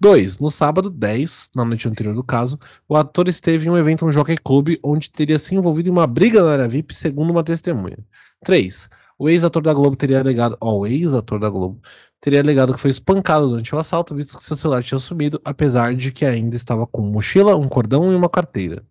[0.00, 0.38] 2.
[0.38, 2.56] No sábado 10, na noite anterior do caso,
[2.88, 6.06] o ator esteve em um evento no Jockey Club, onde teria se envolvido em uma
[6.06, 7.98] briga na área VIP, segundo uma testemunha.
[8.44, 8.88] 3.
[9.22, 11.80] O ex-ator da Globo teria alegado, ó, o ex-ator da Globo
[12.20, 15.94] teria alegado que foi espancado durante o assalto, visto que seu celular tinha sumido, apesar
[15.94, 18.84] de que ainda estava com mochila, um cordão e uma carteira.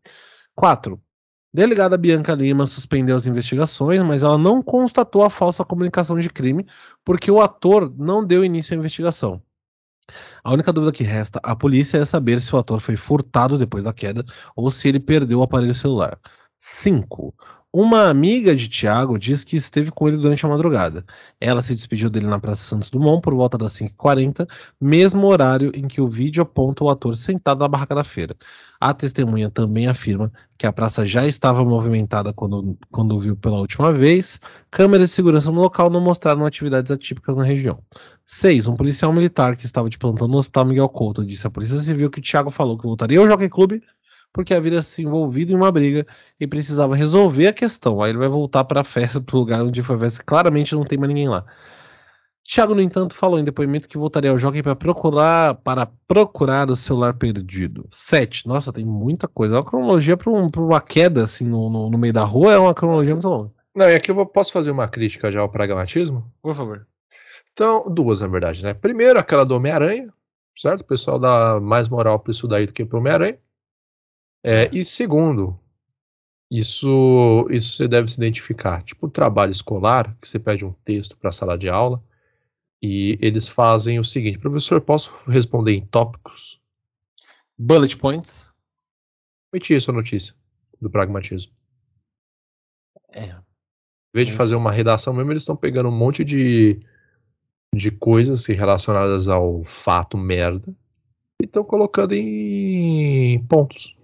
[0.56, 0.98] 4.
[1.54, 6.66] Delegada Bianca Lima suspendeu as investigações, mas ela não constatou a falsa comunicação de crime,
[7.04, 9.44] porque o ator não deu início à investigação.
[10.46, 13.84] A única dúvida que resta à polícia é saber se o ator foi furtado depois
[13.84, 14.24] da queda
[14.56, 16.18] ou se ele perdeu o aparelho celular.
[16.58, 17.34] 5.
[17.74, 21.06] Uma amiga de Tiago diz que esteve com ele durante a madrugada.
[21.40, 24.46] Ela se despediu dele na Praça Santos Dumont por volta das 5h40,
[24.80, 28.36] mesmo horário em que o vídeo aponta o ator sentado na barraca da feira.
[28.78, 33.94] A testemunha também afirma que a praça já estava movimentada quando, quando viu pela última
[33.94, 34.42] vez.
[34.70, 37.80] Câmeras de segurança no local não mostraram atividades atípicas na região.
[38.26, 38.68] 6.
[38.68, 42.10] Um policial militar que estava de plantão no Hospital Miguel Couto disse à Polícia Civil
[42.10, 43.82] que o Thiago falou que voltaria ao Jockey Club
[44.34, 46.06] porque havia se envolvido em uma briga
[46.40, 48.02] e precisava resolver a questão.
[48.02, 50.24] Aí ele vai voltar para a festa, para o lugar onde foi a festa.
[50.24, 51.46] Claramente não tem mais ninguém lá.
[52.44, 56.76] Thiago, no entanto, falou em depoimento que voltaria ao jockey para procurar, para procurar o
[56.76, 57.88] celular perdido.
[57.92, 58.48] 7.
[58.48, 59.56] Nossa, tem muita coisa.
[59.56, 62.58] É uma cronologia para um, uma queda assim no, no, no meio da rua, é
[62.58, 63.52] uma cronologia muito longa.
[63.74, 66.30] Não, e aqui eu posso fazer uma crítica já ao pragmatismo?
[66.42, 66.86] Por favor.
[67.54, 68.74] Então, duas, na verdade, né?
[68.74, 70.12] Primeiro, aquela do Homem-Aranha,
[70.58, 70.82] certo?
[70.82, 73.40] O pessoal dá mais moral pra isso daí do que pro Homem-Aranha.
[74.44, 75.60] É, e segundo,
[76.50, 78.84] isso, isso você deve se identificar.
[78.84, 82.04] Tipo, trabalho escolar, que você pede um texto para a sala de aula,
[82.82, 86.60] e eles fazem o seguinte: professor, posso responder em tópicos?
[87.58, 88.52] Bullet points.
[89.54, 90.34] Omiti isso a notícia
[90.82, 91.54] do pragmatismo.
[93.14, 93.28] É.
[93.28, 96.82] Em vez de fazer uma redação mesmo, eles estão pegando um monte de,
[97.74, 100.76] de coisas relacionadas ao fato merda
[101.42, 103.96] e estão colocando em pontos.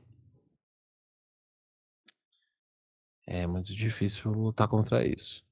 [3.28, 5.44] É muito difícil lutar contra isso.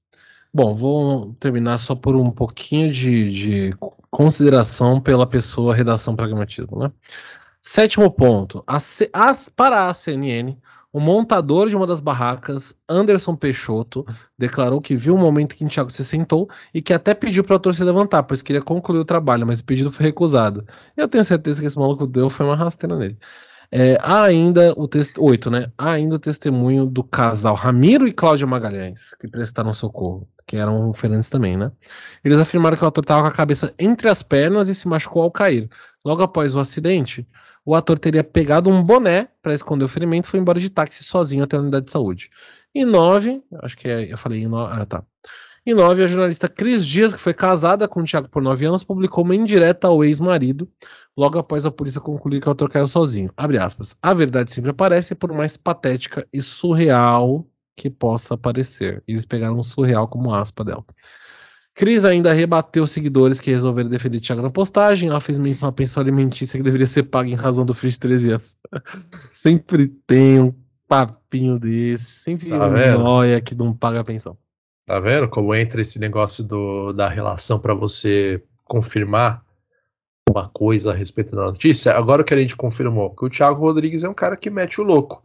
[0.54, 3.74] Bom, vou terminar só por um pouquinho de, de
[4.12, 6.92] consideração pela pessoa redação pragmatismo, né?
[7.62, 8.64] Sétimo ponto.
[8.68, 10.58] A C- as- para a CNN,
[10.94, 14.06] o montador de uma das barracas, Anderson Peixoto,
[14.38, 17.54] declarou que viu o momento em que Thiago se sentou e que até pediu para
[17.54, 20.66] o ator se levantar, pois queria concluir o trabalho, mas o pedido foi recusado.
[20.98, 23.18] Eu tenho certeza que esse maluco deu foi uma rasteira nele.
[23.72, 25.24] É, há ainda o texto.
[25.24, 25.72] Oito, né?
[25.78, 30.93] Há ainda o testemunho do casal Ramiro e Cláudia Magalhães, que prestaram socorro, que eram
[30.93, 31.72] feriantes também, né?
[32.24, 35.24] Eles afirmaram que o ator estava com a cabeça entre as pernas e se machucou
[35.24, 35.70] ao cair.
[36.03, 37.28] Logo após o acidente,
[37.66, 41.03] o ator teria pegado um boné para esconder o ferimento e foi embora de táxi
[41.03, 42.30] sozinho até a unidade de saúde.
[42.74, 44.74] Em nove, acho que é, eu falei em nove.
[44.80, 45.03] Ah, tá.
[45.66, 48.84] Em nove, a jornalista Cris Dias, que foi casada com o Thiago por nove anos,
[48.84, 50.70] publicou uma indireta ao ex-marido,
[51.18, 53.32] logo após a polícia concluir que o autor caiu sozinho.
[53.38, 53.95] Abre aspas.
[54.01, 57.45] A verdade sempre aparece, por mais patética e surreal
[57.76, 59.03] que possa parecer.
[59.07, 60.84] Eles pegaram um surreal como aspa dela.
[61.74, 65.09] Cris ainda rebateu os seguidores que resolveram defender Thiago na postagem.
[65.09, 67.99] Ela fez menção à pensão alimentícia que deveria ser paga em razão do filho de
[67.99, 68.57] 13 anos.
[69.30, 70.55] sempre tem um
[70.88, 72.05] papinho desse.
[72.05, 74.38] Sempre Tá um noia que não paga a pensão.
[74.86, 79.45] Tá vendo como entra esse negócio do, da relação para você confirmar
[80.36, 81.94] uma coisa a respeito da notícia?
[81.96, 84.84] Agora que a gente confirmou que o Thiago Rodrigues é um cara que mete o
[84.84, 85.24] louco.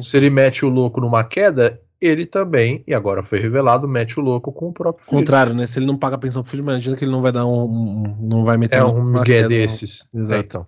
[0.00, 4.22] Se ele mete o louco numa queda, ele também, e agora foi revelado, mete o
[4.22, 5.18] louco com o próprio filho.
[5.18, 5.66] Contrário, né?
[5.68, 7.64] Se ele não paga a pensão pro filho, imagina que ele não vai dar um.
[7.64, 10.08] um- não vai meter É um migué desses.
[10.12, 10.34] Exato.
[10.34, 10.66] É, então.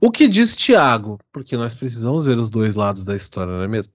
[0.00, 1.20] O que diz Tiago?
[1.32, 3.92] Porque nós precisamos ver os dois lados da história, não é mesmo?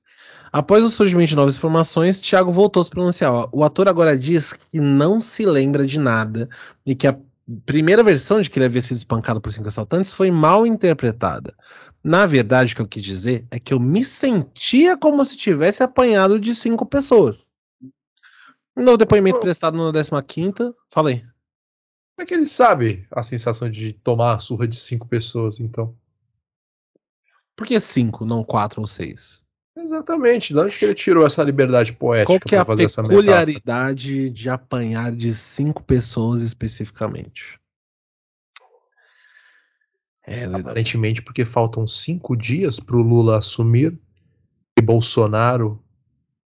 [0.54, 3.50] Após o surgimento de novas informações, Tiago voltou a se pronunciar.
[3.52, 6.48] O ator agora diz que não se lembra de nada
[6.86, 7.18] e que a
[7.66, 11.56] primeira versão de que ele havia sido espancado por cinco assaltantes foi mal interpretada.
[12.04, 15.84] Na verdade, o que eu quis dizer é que eu me sentia como se tivesse
[15.84, 17.50] apanhado de cinco pessoas.
[18.76, 21.22] No depoimento prestado na 15ª, falei.
[22.16, 25.96] Como é que ele sabe a sensação de tomar a surra de cinco pessoas, então?
[27.56, 29.44] Por que cinco, não quatro ou seis?
[29.78, 30.54] Exatamente.
[30.54, 35.12] De onde que ele tirou essa liberdade poética Qual que é a peculiaridade de apanhar
[35.12, 37.60] de cinco pessoas especificamente?
[40.26, 40.44] É.
[40.46, 43.98] Aparentemente porque faltam cinco dias pro Lula assumir
[44.78, 45.82] e Bolsonaro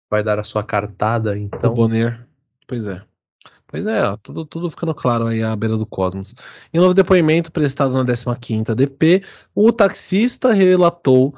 [0.09, 1.75] vai dar a sua cartada, o então.
[1.75, 2.25] Bonner.
[2.69, 3.03] Pois é.
[3.67, 6.33] Pois é, ó, tudo, tudo ficando claro aí à beira do cosmos.
[6.73, 11.35] Em novo depoimento prestado na 15ª DP, o taxista relatou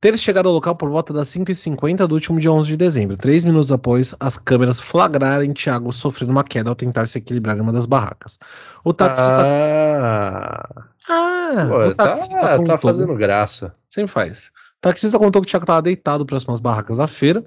[0.00, 3.44] ter chegado ao local por volta das 5h50 do último dia 11 de dezembro, três
[3.44, 7.72] minutos após as câmeras flagrarem Thiago sofrendo uma queda ao tentar se equilibrar em uma
[7.72, 8.38] das barracas.
[8.82, 9.44] O taxista...
[9.46, 13.74] Ah, Ah, pô, o tá, taxista tá contou- fazendo graça.
[13.88, 14.46] Sempre faz.
[14.78, 17.44] O taxista contou que o Thiago estava deitado próximo às barracas da feira,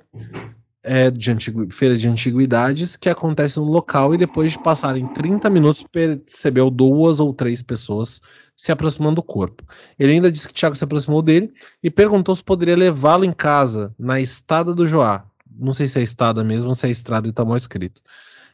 [0.83, 5.49] é, de antigu- feira de antiguidades, que acontece no local e depois de passarem 30
[5.49, 8.21] minutos percebeu duas ou três pessoas
[8.55, 9.63] se aproximando do corpo.
[9.97, 13.31] Ele ainda disse que o Thiago se aproximou dele e perguntou se poderia levá-lo em
[13.31, 15.25] casa, na estada do Joá.
[15.57, 18.01] Não sei se é estada mesmo ou se é estrada e tá mal escrito.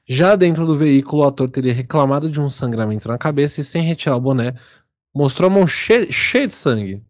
[0.07, 3.83] Já dentro do veículo, o ator teria reclamado de um sangramento na cabeça e, sem
[3.83, 4.55] retirar o boné,
[5.13, 7.03] mostrou a mão cheia, cheia de sangue.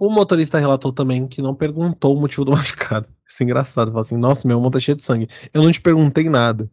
[0.00, 3.06] O motorista relatou também que não perguntou o motivo do machucado.
[3.28, 3.88] Isso é engraçado.
[3.88, 5.28] Falou assim: Nossa, minha mão tá cheia de sangue.
[5.52, 6.70] Eu não te perguntei nada.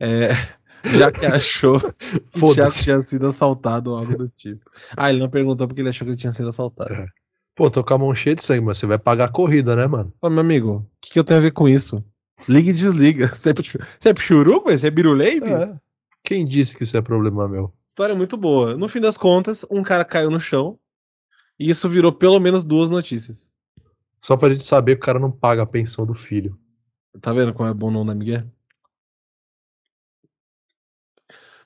[0.00, 0.30] É,
[0.96, 1.78] já que achou
[2.32, 2.84] que Foda-se.
[2.84, 4.64] tinha sido assaltado ou algo do tipo.
[4.96, 6.94] Ah, ele não perguntou porque ele achou que ele tinha sido assaltado.
[6.94, 7.06] É.
[7.54, 9.86] Pô, tô com a mão cheia de sangue, mas você vai pagar a corrida, né,
[9.86, 10.10] mano?
[10.22, 12.02] Ô, meu amigo, o que, que eu tenho a ver com isso?
[12.48, 13.34] Liga e desliga.
[13.34, 14.70] Você é, você é pichuruco?
[14.70, 15.50] Você é biruleibe?
[15.50, 15.74] É.
[16.22, 17.74] Quem disse que isso é problema meu?
[17.84, 18.74] História muito boa.
[18.76, 20.78] No fim das contas, um cara caiu no chão
[21.58, 23.50] e isso virou pelo menos duas notícias.
[24.20, 26.58] Só pra gente saber que o cara não paga a pensão do filho.
[27.20, 28.44] Tá vendo como é bom não dar Miguel?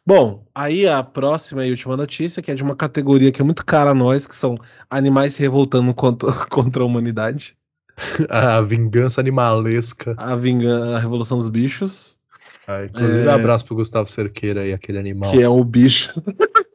[0.05, 3.64] Bom, aí a próxima e última notícia, que é de uma categoria que é muito
[3.64, 4.57] cara a nós, que são
[4.90, 7.57] animais se revoltando contra, contra a humanidade.
[8.30, 10.14] A vingança animalesca.
[10.16, 12.18] A, vinga, a Revolução dos Bichos,
[12.66, 13.30] Ah, inclusive, É.
[13.30, 15.30] abraço pro Gustavo Cerqueira e aquele animal.
[15.30, 16.11] que é o bicho.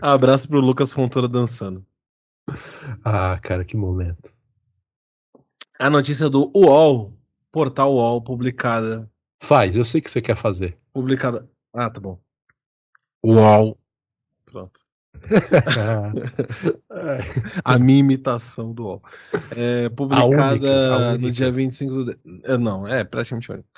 [0.00, 1.84] Abraço pro Lucas Fontoura dançando.
[3.04, 4.32] Ah, cara, que momento.
[5.78, 7.12] A notícia do UOL,
[7.50, 9.10] portal UOL, publicada.
[9.42, 10.76] Faz, eu sei o que você quer fazer.
[10.92, 11.48] Publicada.
[11.72, 12.18] Ah, tá bom.
[13.24, 13.78] UOL.
[14.44, 14.80] Pronto.
[17.64, 19.02] A minha imitação do UOL.
[19.56, 22.04] É, publicada única, a no dia 25 do.
[22.06, 23.68] de- é, Não, é praticamente a única.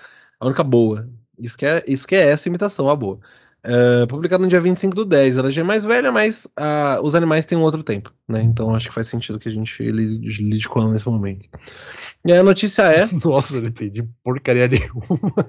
[0.40, 1.08] A única boa.
[1.38, 3.18] Isso que é, isso que é essa imitação, a boa.
[3.64, 5.38] É, publicada no dia 25 do 10.
[5.38, 8.42] Ela já é mais velha, mas ah, os animais têm um outro tempo, né?
[8.42, 11.48] Então acho que faz sentido que a gente lide, lide com ela nesse momento.
[12.24, 13.06] E aí a notícia é.
[13.24, 15.48] Nossa, não entendi porcaria nenhuma.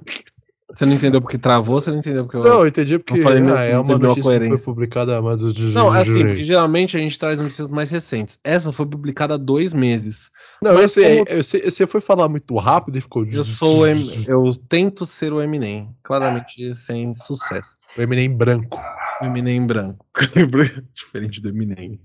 [0.74, 2.44] Você não entendeu porque travou, você não entendeu porque eu.
[2.44, 4.48] Não, eu entendi porque Eu falei, não, ah, é não uma terminou a notícia que
[4.48, 5.40] foi publicada mas
[5.74, 8.40] Não, é assim, porque geralmente a gente traz notícias mais recentes.
[8.44, 10.32] Essa foi publicada há dois meses.
[10.62, 13.24] Não, eu mas sei, como- eu sei, você foi falar muito rápido e ficou.
[13.24, 17.78] Eu sou o Em- eu tento ser o Eminem, claramente sem sucesso.
[17.96, 18.82] O Eminem branco.
[19.22, 20.04] O Eminem branco.
[20.96, 22.00] Diferente do Eminem.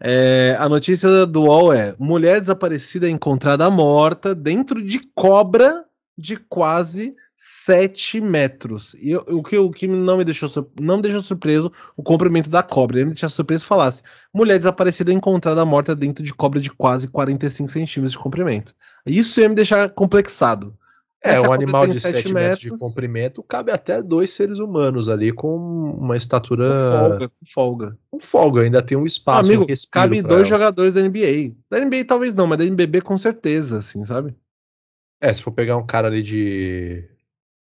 [0.00, 5.84] É, a notícia do UOL é: mulher desaparecida é encontrada morta dentro de cobra
[6.18, 8.94] de quase 7 metros.
[8.94, 10.48] E eu- o, que, o que não me deixou,
[10.80, 12.96] não me deixou surpreso o comprimento da cobra.
[12.98, 14.02] Ele me deixou surpreso se falasse:
[14.34, 18.74] mulher desaparecida encontrada morta dentro de cobra de quase 45 centímetros de comprimento.
[19.04, 20.76] Isso ia me deixar complexado.
[21.24, 25.08] É, Essa um animal de 7 7 metros de comprimento cabe até dois seres humanos
[25.08, 27.98] ali com uma estatura Com folga, com folga.
[28.12, 30.48] com folga, ainda tem um espaço, Amigo, respiro cabe dois ela.
[30.50, 31.54] jogadores da NBA.
[31.70, 34.36] Da NBA talvez não, mas da NBB com certeza, assim, sabe?
[35.20, 37.08] É, se for pegar um cara ali de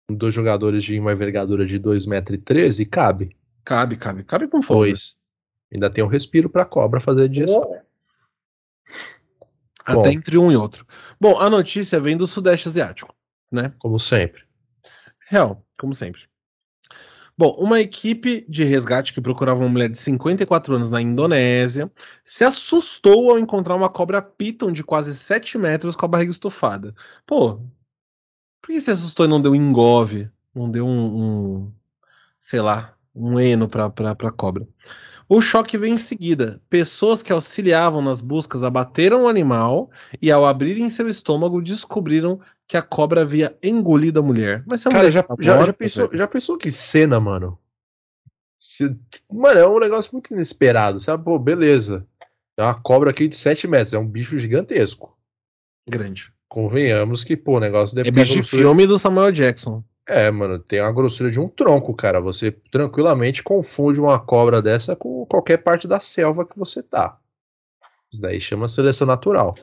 [0.09, 3.37] dois jogadores de uma envergadura de 2,13m, cabe.
[3.65, 4.25] Cabe, cabe.
[4.25, 4.89] Cabe com folga.
[4.89, 5.17] Dois.
[5.73, 7.81] Ainda tem um respiro pra cobra fazer a digestão.
[9.85, 10.07] Até Bom.
[10.07, 10.87] entre um e outro.
[11.21, 13.15] Bom, a notícia vem do Sudeste Asiático,
[13.51, 13.73] né?
[13.79, 14.43] Como sempre.
[15.29, 16.23] Real, como sempre.
[17.37, 21.91] Bom, uma equipe de resgate que procurava uma mulher de 54 anos na Indonésia
[22.25, 26.95] se assustou ao encontrar uma cobra piton de quase 7 metros com a barriga estufada.
[27.27, 27.61] Pô,
[28.63, 30.31] por que se assustou e não deu engove?
[30.55, 31.73] Não deu um, um
[32.39, 34.67] sei lá, um eno pra, pra, pra cobra.
[35.29, 36.61] O choque veio em seguida.
[36.69, 39.91] Pessoas que auxiliavam nas buscas abateram o animal
[40.21, 44.63] e, ao abrirem seu estômago, descobriram que a cobra havia engolido a mulher.
[44.67, 47.59] Mas Cara, já, tá já, morta, já, pensou, já pensou que cena, mano?
[48.59, 48.95] Se,
[49.33, 51.25] mano, é um negócio muito inesperado, sabe?
[51.25, 52.07] Pô, beleza.
[52.57, 55.17] É uma cobra aqui de 7 metros, é um bicho gigantesco.
[55.89, 56.33] Grande.
[56.53, 59.83] Convenhamos que, pô, o negócio deve É bicho de filme do Samuel Jackson.
[60.07, 62.21] É, mano, tem uma grossura de um tronco, cara.
[62.21, 67.19] Você tranquilamente confunde uma cobra dessa com qualquer parte da selva que você tá.
[68.13, 69.55] Isso daí chama seleção natural.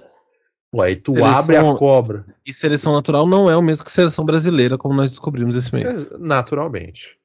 [0.72, 1.38] Pô, aí tu seleção...
[1.38, 2.26] abre a cobra.
[2.44, 6.10] E seleção natural não é o mesmo que seleção brasileira, como nós descobrimos esse mês.
[6.18, 7.20] Naturalmente.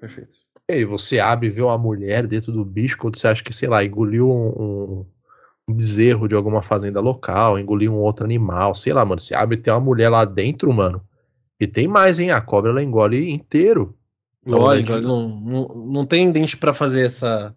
[0.00, 0.38] Perfeito.
[0.70, 3.52] E aí você abre e vê uma mulher dentro do bicho quando você acha que,
[3.52, 5.06] sei lá, engoliu um, um
[5.68, 9.20] bezerro de alguma fazenda local, engoliu um outro animal, sei lá, mano.
[9.20, 11.02] Você abre e tem uma mulher lá dentro, mano
[11.58, 12.30] e tem mais, hein?
[12.30, 13.96] A cobra ela engole inteiro.
[14.46, 15.02] Engole, engole.
[15.02, 17.54] Não, não, não tem dente para fazer essa,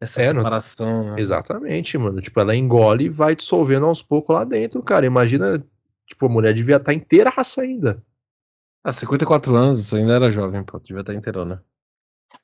[0.00, 1.04] essa é, separação.
[1.04, 1.14] Não...
[1.14, 1.20] Né?
[1.20, 2.20] Exatamente, mano.
[2.20, 5.06] Tipo, ela engole e vai dissolvendo aos poucos lá dentro, cara.
[5.06, 5.64] Imagina,
[6.06, 8.02] tipo, a mulher devia estar tá inteiraça ainda.
[8.84, 10.78] Ah, 54 anos, ainda era jovem, pô.
[10.78, 11.64] Devia estar tá inteirona.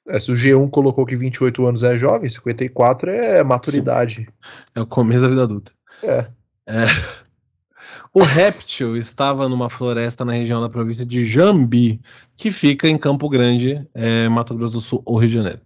[0.06, 4.16] É, se o G1 colocou que 28 anos é jovem, 54 é maturidade.
[4.16, 4.26] Sim.
[4.74, 5.72] É o começo da vida adulta.
[6.02, 6.26] É.
[6.66, 6.84] É.
[8.12, 12.00] O réptil estava numa floresta na região da província de Jambi,
[12.36, 15.60] que fica em Campo Grande, é, Mato Grosso do Sul ou Rio de Janeiro.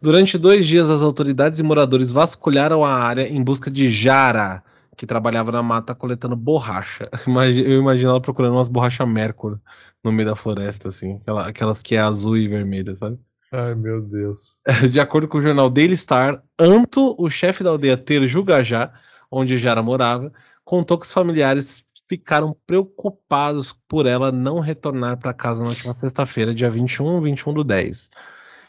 [0.00, 4.62] Durante dois dias, as autoridades e moradores vasculharam a área em busca de Jara,
[4.96, 7.08] que trabalhava na mata coletando borracha.
[7.26, 9.56] Eu imagino ela procurando umas borrachas Mercury
[10.04, 13.18] no meio da floresta, assim, aquelas que é azul e vermelha, sabe?
[13.50, 14.60] Ai, meu Deus.
[14.90, 18.92] De acordo com o jornal Daily Star, Anto, o chefe da aldeia Terjugajá,
[19.30, 20.32] onde Jara morava,
[20.64, 26.54] contou que os familiares ficaram preocupados por ela não retornar para casa na última sexta-feira,
[26.54, 28.10] dia 21, 21 do 10.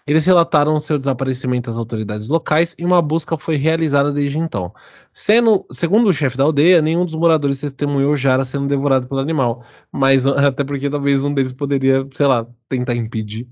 [0.07, 4.73] Eles relataram seu desaparecimento às autoridades locais e uma busca foi realizada desde então.
[5.13, 9.63] Sendo, segundo o chefe da aldeia, nenhum dos moradores testemunhou Jara sendo devorado pelo animal,
[9.91, 13.47] mas até porque talvez um deles poderia, sei lá, tentar impedir.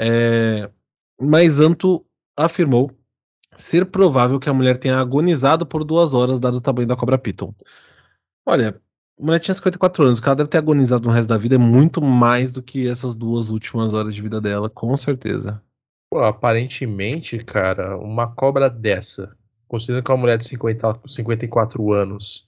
[0.00, 0.70] É,
[1.20, 2.04] mas Anto
[2.36, 2.90] afirmou
[3.56, 7.18] ser provável que a mulher tenha agonizado por duas horas, dado o tamanho da cobra
[7.18, 7.54] Piton.
[8.44, 8.80] Olha,
[9.18, 11.58] a mulher tinha 54 anos, o cara deve ter agonizado no resto da vida é
[11.58, 15.62] muito mais do que essas duas últimas horas de vida dela, com certeza.
[16.10, 19.34] Pô, aparentemente, cara, uma cobra dessa,
[19.66, 22.46] considerando que é uma mulher de 50, 54 anos,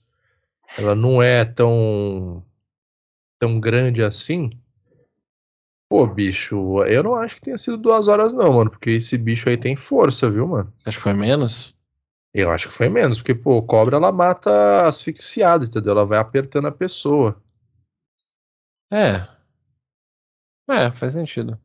[0.77, 2.43] ela não é tão
[3.39, 4.49] tão grande assim,
[5.89, 8.69] Pô, bicho, eu não acho que tenha sido duas horas, não, mano.
[8.69, 10.71] Porque esse bicho aí tem força, viu, mano?
[10.85, 11.75] Acho que foi menos?
[12.31, 15.93] Eu acho que foi menos, porque, pô, cobra ela mata asfixiado, entendeu?
[15.93, 17.41] Ela vai apertando a pessoa.
[18.91, 19.27] É.
[20.69, 21.59] É, faz sentido.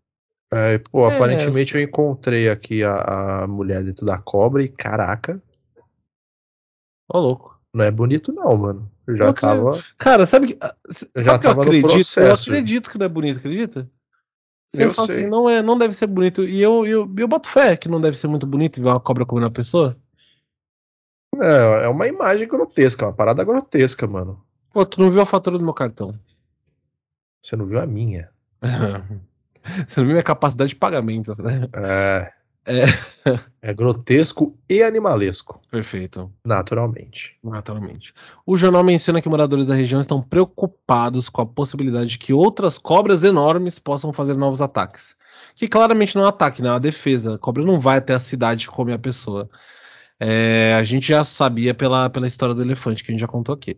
[0.51, 1.81] É, pô, é, aparentemente eu...
[1.81, 5.43] eu encontrei aqui a, a mulher dentro da cobra e caraca.
[7.13, 7.61] Ô, louco.
[7.75, 8.91] Não é bonito, não, mano.
[9.07, 9.83] Eu já tava.
[9.99, 10.59] Cara, sabe que.
[10.63, 10.75] Ah,
[11.19, 12.21] sabe que eu acredito?
[12.21, 13.91] Eu acredito que não é bonito, acredita?
[14.75, 15.23] Você eu fala assim, sei.
[15.23, 16.43] assim, não, é, não deve ser bonito.
[16.43, 19.25] E eu, eu, eu boto fé que não deve ser muito bonito ver uma cobra
[19.25, 19.97] comendo uma pessoa.
[21.35, 24.45] Não, é uma imagem grotesca, uma parada grotesca, mano.
[24.73, 26.19] Pô, tu não viu a fatura do meu cartão?
[27.41, 28.31] Você não viu a minha.
[29.87, 31.37] Você não viu a minha capacidade de pagamento.
[31.41, 31.69] Né?
[31.73, 32.33] É.
[32.67, 32.85] É.
[33.63, 35.61] é grotesco e animalesco.
[35.71, 36.33] Perfeito.
[36.47, 37.37] Naturalmente.
[37.43, 38.15] Naturalmente.
[38.47, 42.79] O jornal menciona que moradores da região estão preocupados com a possibilidade de que outras
[42.79, 45.17] cobras enormes possam fazer novos ataques.
[45.55, 47.35] Que claramente não é um ataque, não é uma defesa.
[47.35, 49.49] A cobra não vai até a cidade e come a pessoa.
[50.19, 53.55] É, a gente já sabia pela, pela história do elefante que a gente já contou
[53.55, 53.77] aqui.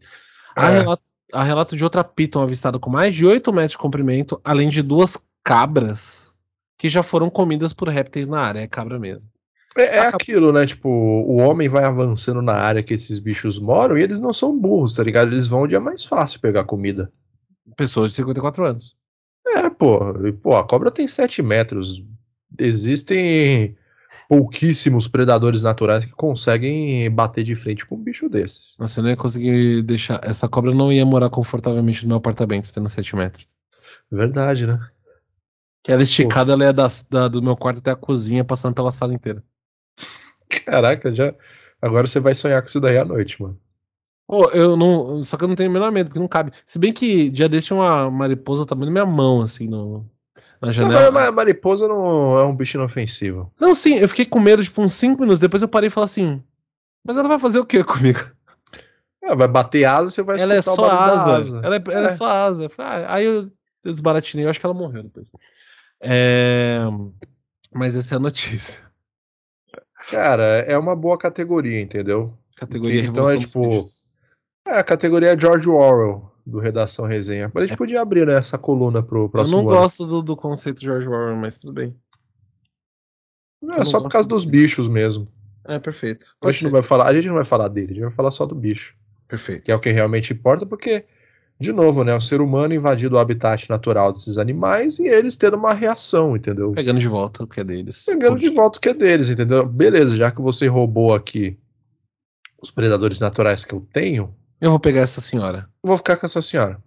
[0.55, 0.78] A, é.
[0.78, 1.02] relato,
[1.32, 4.82] a relato de outra piton avistada com mais de 8 metros de comprimento, além de
[4.82, 6.26] duas cabras
[6.78, 9.28] que já foram comidas por répteis na área, é cabra mesmo.
[9.77, 10.65] É, é aquilo, né?
[10.66, 14.59] Tipo, o homem vai avançando na área que esses bichos moram e eles não são
[14.59, 15.28] burros, tá ligado?
[15.28, 17.12] Eles vão onde é mais fácil pegar comida.
[17.77, 18.97] Pessoas de 54 anos.
[19.47, 20.27] É, pô.
[20.27, 22.03] E, pô, a cobra tem 7 metros.
[22.59, 23.77] Existem
[24.28, 28.77] pouquíssimos predadores naturais que conseguem bater de frente com um bicho desses.
[28.78, 30.20] Nossa, eu não ia conseguir deixar.
[30.23, 33.47] Essa cobra não ia morar confortavelmente no meu apartamento, tendo 7 metros.
[34.11, 34.81] Verdade, né?
[35.87, 38.91] Que ela esticada, ela é da, da, do meu quarto até a cozinha, passando pela
[38.91, 39.41] sala inteira.
[40.65, 41.33] Caraca, já.
[41.81, 43.57] Agora você vai sonhar com isso daí à noite, mano.
[44.27, 45.23] Pô, eu não.
[45.23, 46.51] Só que eu não tenho o menor medo, porque não cabe.
[46.67, 50.05] Se bem que dia desse tinha uma mariposa também na minha mão, assim, no.
[50.61, 51.03] na janela.
[51.05, 53.53] Não, mas mariposa não é um bicho inofensivo.
[53.61, 55.39] Não, sim, eu fiquei com medo, tipo, uns 5 minutos.
[55.39, 56.43] Depois eu parei e falei assim:
[57.05, 58.29] Mas ela vai fazer o que comigo?
[59.23, 61.61] É, vai bater asa, você vai Ela é escutar só o barulho da asa.
[61.63, 62.17] Ela, é, ela é É.
[62.17, 62.69] só asa.
[62.79, 63.53] Ah, aí eu,
[63.85, 65.31] eu desbaratinei, eu acho que ela morreu depois.
[66.09, 66.78] É,
[67.73, 68.85] Mas essa é a notícia.
[70.11, 72.33] Cara, é uma boa categoria, entendeu?
[72.57, 73.89] Categoria Então é tipo-.
[74.66, 77.51] É, a categoria é George Orwell, do Redação Resenha.
[77.53, 79.24] Mas a gente podia abrir né, essa coluna pro É.
[79.24, 79.78] Eu próximo não ano.
[79.78, 81.95] gosto do, do conceito George Orwell, mas tudo bem.
[83.78, 85.28] É só por causa dos bichos mesmo.
[85.65, 86.37] É, perfeito.
[86.43, 88.31] A gente, não vai falar, a gente não vai falar dele, a gente vai falar
[88.31, 88.95] só do bicho.
[89.27, 89.65] Perfeito.
[89.65, 91.05] Que é o que realmente importa, porque,
[91.59, 92.15] de novo, né?
[92.15, 96.73] O ser humano invadindo o habitat natural desses animais e eles tendo uma reação, entendeu?
[96.73, 98.05] Pegando de volta o que é deles.
[98.05, 99.66] Pegando de volta o que é deles, entendeu?
[99.66, 101.57] Beleza, já que você roubou aqui
[102.62, 105.69] os predadores naturais que eu tenho, Eu vou pegar essa senhora.
[105.83, 106.78] vou ficar com essa senhora.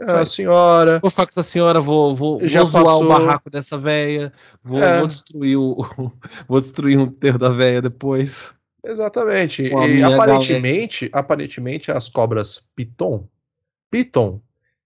[0.00, 0.22] É, Vai.
[0.22, 0.98] A senhora.
[1.00, 4.32] Vou ficar com essa senhora, vou, vou, Já vou zoar o barraco dessa véia,
[4.62, 4.98] vou, É.
[4.98, 5.76] vou destruir o.
[6.48, 8.54] vou destruir um terro da véia depois.
[8.84, 9.62] Exatamente.
[9.62, 13.28] E aparentemente, aparentemente as cobras piton,
[13.92, 14.40] piton,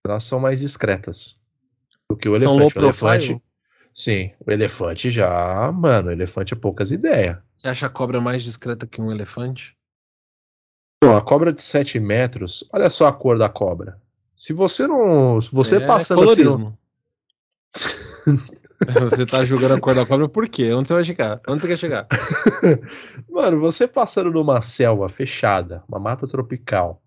[0.04, 1.40] elas são mais discretas
[2.10, 2.78] do que o São low elefante.
[2.78, 3.42] O elefante, profile?
[3.94, 7.38] sim, o elefante já, mano, o elefante é poucas ideias.
[7.54, 9.76] Você acha a cobra mais discreta que um elefante?
[11.00, 14.00] Pô, a cobra de 7 metros, olha só a cor da cobra.
[14.36, 16.74] Se você não, se você É passando assim,
[19.00, 20.72] você tá julgando a cor da cobra por quê?
[20.72, 21.40] Onde você vai chegar?
[21.46, 22.08] Onde você quer chegar?
[23.30, 27.00] Mano, você passando numa selva fechada, uma mata tropical.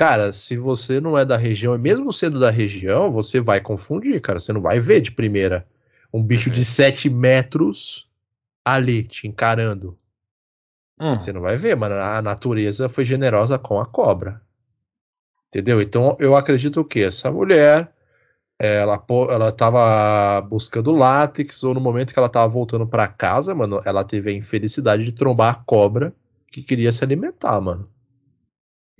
[0.00, 4.18] Cara, se você não é da região, e mesmo sendo da região, você vai confundir,
[4.22, 4.40] cara.
[4.40, 5.66] Você não vai ver de primeira
[6.10, 8.08] um bicho de 7 metros
[8.64, 9.98] ali te encarando.
[10.98, 11.96] Hum, Você não vai ver, mano.
[11.96, 14.40] A natureza foi generosa com a cobra.
[15.48, 15.82] Entendeu?
[15.82, 17.92] Então eu acredito que essa mulher,
[18.58, 23.82] ela, ela tava buscando látex, ou no momento que ela tava voltando pra casa, mano,
[23.84, 26.10] ela teve a infelicidade de trombar a cobra
[26.50, 27.86] que queria se alimentar, mano.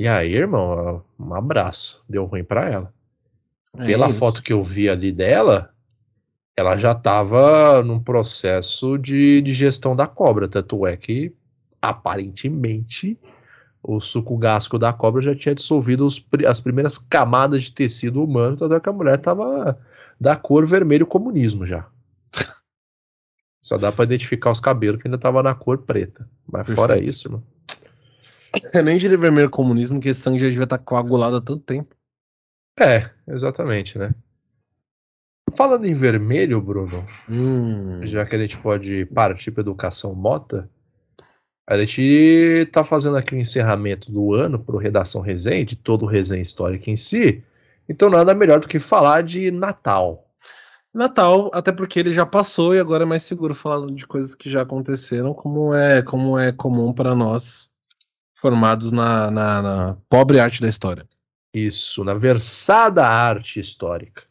[0.01, 2.02] E aí, irmão, um abraço.
[2.09, 2.90] Deu ruim pra ela.
[3.77, 4.18] é Pela isso.
[4.18, 5.74] foto que eu vi ali dela,
[6.56, 10.48] ela já tava num processo de, de gestão da cobra.
[10.48, 11.35] Tanto é que,
[11.82, 13.18] aparentemente,
[13.82, 18.56] o suco gástrico da cobra já tinha dissolvido os as primeiras camadas de tecido humano.
[18.56, 19.78] Tanto é que a mulher tava
[20.18, 21.86] da cor vermelho comunismo já.
[23.60, 26.27] Só dá pra identificar os cabelos que ainda tava na cor preta.
[26.51, 27.10] Mas fora Perfeito.
[27.10, 27.44] isso, mano.
[28.72, 31.94] É nem de vermelho comunismo, que esse sangue já devia estar coagulado há tanto tempo.
[32.78, 34.14] É, exatamente, né?
[35.56, 40.70] Falando em vermelho, Bruno, Hum, já que a gente pode partir para educação mota,
[41.68, 46.09] a gente tá fazendo aqui o encerramento do ano pro Redação Resenha, de todo o
[46.09, 47.44] Resenha Histórica em si.
[47.89, 50.27] Então nada melhor do que falar de Natal.
[50.93, 54.51] Natal, até porque ele já passou e agora é mais seguro falar de coisas que
[54.51, 57.69] já aconteceram, como é, como é comum para nós,
[58.41, 61.07] formados na, na, na pobre arte da história.
[61.53, 64.23] Isso, na versada arte histórica.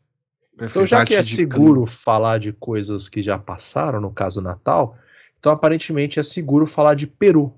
[0.54, 0.88] Então, Perfeito.
[0.88, 4.98] já que é de seguro falar de coisas que já passaram, no caso Natal,
[5.40, 7.54] então aparentemente é seguro falar de Peru.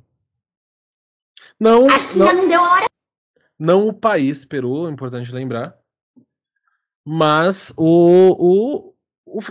[1.59, 2.85] Não, Acho que não, ainda não deu hora.
[3.57, 5.75] não o país Peru, é importante lembrar,
[7.05, 8.90] mas o, o,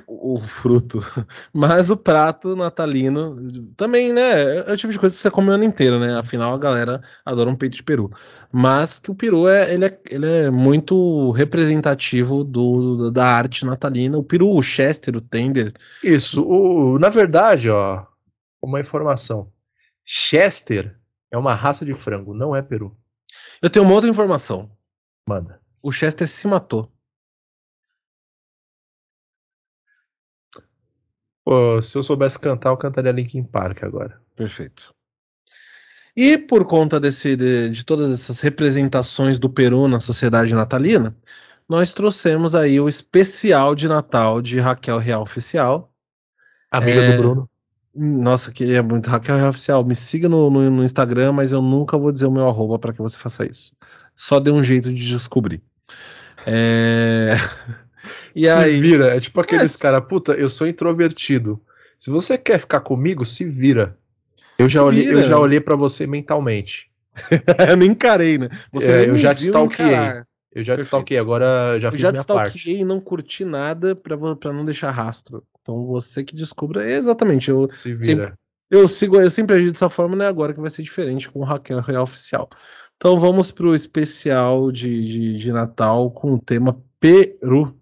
[0.06, 1.00] o, o fruto,
[1.52, 3.36] mas o prato natalino
[3.76, 4.58] também, né?
[4.58, 6.18] É o tipo de coisa que você come o ano inteiro, né?
[6.18, 8.10] Afinal, a galera adora um peito de peru.
[8.52, 14.18] Mas que o peru é, ele é, ele é muito representativo do, da arte natalina.
[14.18, 15.72] O peru, o chester, o tender.
[16.04, 18.04] Isso, o, na verdade, ó,
[18.62, 19.50] uma informação.
[20.04, 20.96] Chester
[21.30, 22.96] é uma raça de frango, não é Peru.
[23.62, 24.70] Eu tenho uma outra informação.
[25.26, 25.60] Manda.
[25.82, 26.92] O chester se matou.
[31.50, 34.20] Pô, se eu soubesse cantar, eu cantaria Linkin Park agora.
[34.36, 34.94] Perfeito.
[36.16, 41.12] E por conta desse, de, de todas essas representações do Peru na sociedade natalina,
[41.68, 45.92] nós trouxemos aí o especial de Natal de Raquel Real Oficial.
[46.70, 47.16] Amiga É.
[47.16, 47.50] do Bruno.
[47.96, 49.10] Nossa, queria muito.
[49.10, 52.30] Raquel Real Oficial, me siga no, no, no Instagram, mas eu nunca vou dizer o
[52.30, 53.74] meu arroba para que você faça isso.
[54.14, 55.60] Só dê um jeito de descobrir.
[56.46, 57.34] É...
[58.34, 59.78] E se aí, vira, é tipo aqueles É.
[59.78, 61.60] cara, puta, eu sou introvertido.
[61.98, 63.96] Se você quer ficar comigo, se vira.
[64.58, 66.90] Eu já Se olhei, eu já olhei para você mentalmente.
[67.70, 68.48] eu me encarei, né?
[68.72, 69.88] Você É, eu já te stalkeei.
[70.52, 72.58] Eu já te stalkeei, agora já Eu fiz já te minha parte.
[72.58, 74.16] stalkeei e não curti nada pra
[74.52, 75.44] não deixar rastro.
[75.62, 76.90] Então você que descubra.
[76.90, 77.50] Exatamente.
[77.50, 78.34] Eu, Se vira.
[78.70, 80.26] eu sigo, eu sempre agi dessa forma, né?
[80.26, 82.48] Agora que vai ser diferente com o Raquel Real Oficial.
[82.96, 87.76] Então vamos pro especial de, de, de Natal com o tema Peru.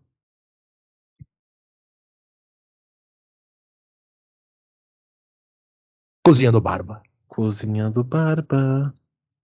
[6.25, 7.03] Cozinhando barba.
[7.29, 8.93] Cozinhando barba.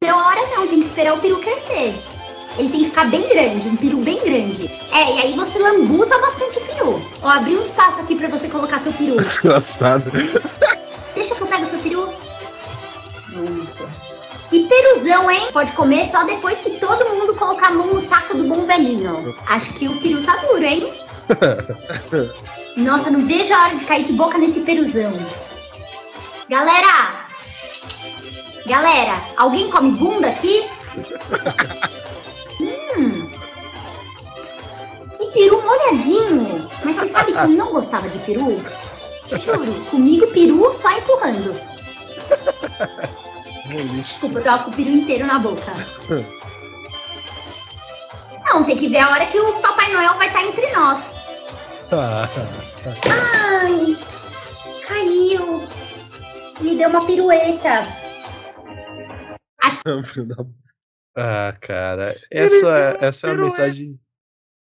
[0.03, 1.95] Deu a hora não, tem que esperar o peru crescer.
[2.59, 4.67] Ele tem que ficar bem grande, um peru bem grande.
[4.93, 7.01] É, e aí você lambuza bastante peru.
[7.23, 9.17] Ó, abri um espaço aqui pra você colocar seu peru.
[9.23, 10.11] Desgraçado.
[11.15, 12.09] Deixa que eu pego seu peru.
[14.51, 15.49] Que peruzão, hein?
[15.53, 19.35] Pode comer só depois que todo mundo colocar a mão no saco do bom velhinho.
[19.49, 20.93] Acho que o peru tá duro, hein?
[22.77, 25.13] Nossa, não vejo a hora de cair de boca nesse peruzão.
[26.49, 27.27] Galera!
[28.66, 30.69] Galera, alguém come bunda aqui?
[32.61, 33.31] hum.
[35.16, 36.69] Que peru molhadinho.
[36.85, 38.62] Mas você sabe que eu não gostava de peru?
[39.27, 41.59] Juro, comigo peru só empurrando.
[44.03, 45.73] Desculpa, eu tava com o peru inteiro na boca.
[48.45, 51.01] Não, tem que ver a hora que o Papai Noel vai estar entre nós.
[53.11, 53.97] Ai,
[54.87, 55.66] caiu.
[56.60, 57.82] Ele deu uma pirueta.
[61.16, 64.01] Ah, cara, essa, essa é a mensagem.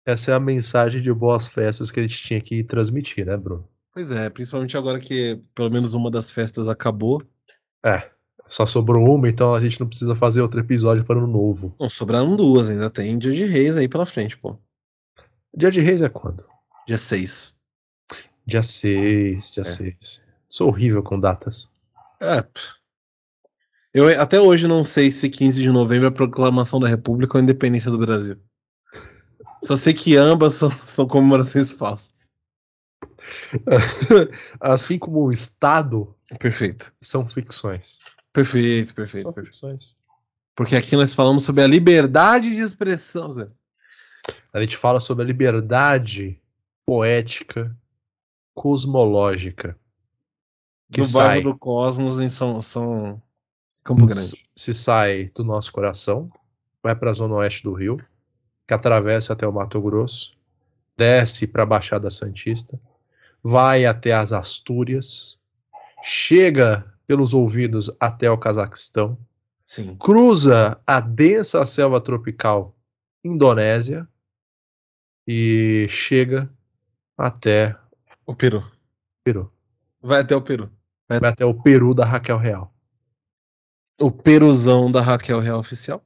[0.05, 3.68] Essa é a mensagem de boas festas que a gente tinha que transmitir, né, Bruno?
[3.93, 7.22] Pois é, principalmente agora que pelo menos uma das festas acabou.
[7.85, 8.09] É,
[8.47, 11.76] só sobrou uma, então a gente não precisa fazer outro episódio para o novo.
[11.80, 14.57] Não, sobraram duas, ainda tem Dia de Reis aí pela frente, pô.
[15.53, 16.45] Dia de Reis é quando?
[16.88, 17.59] Dia 6.
[18.45, 19.65] Dia 6, dia É.
[19.65, 20.23] 6.
[20.47, 21.69] Sou horrível com datas.
[22.22, 22.45] É.
[23.94, 27.39] Eu até hoje não sei se 15 de novembro é a proclamação da República ou
[27.39, 28.38] a independência do Brasil.
[29.64, 32.18] Só sei que ambas são, são comemorações falsas.
[34.60, 36.94] assim como o Estado Perfeito.
[37.02, 37.99] são ficções.
[38.31, 39.53] Perfeito, perfeito, São perfeito.
[39.56, 39.95] ficções.
[40.56, 43.48] Porque aqui nós falamos sobre a liberdade de expressão, Zé.
[44.53, 46.39] A gente fala sobre a liberdade
[46.85, 47.76] poética,
[48.53, 49.77] cosmológica.
[50.91, 53.22] Que do sai, bairro do Cosmos em São, São
[53.84, 54.47] Campo Grande.
[54.55, 56.30] se sai do nosso coração,
[56.81, 57.97] vai para a zona oeste do Rio,
[58.68, 60.35] que atravessa até o Mato Grosso,
[60.95, 62.80] desce para a Baixada Santista,
[63.43, 65.38] vai até as Astúrias,
[66.03, 69.18] chega pelos ouvidos até o Cazaquistão,
[69.65, 69.95] Sim.
[69.95, 72.76] cruza a densa selva tropical
[73.23, 74.07] Indonésia
[75.27, 76.49] e chega
[77.18, 77.77] até
[78.26, 78.59] O Peru.
[78.59, 79.53] o Peru.
[80.01, 80.72] Vai até o Peru.
[81.10, 82.74] Vai até o Peru da Raquel Real.
[84.00, 86.04] O Peruzão da Raquel Real Oficial.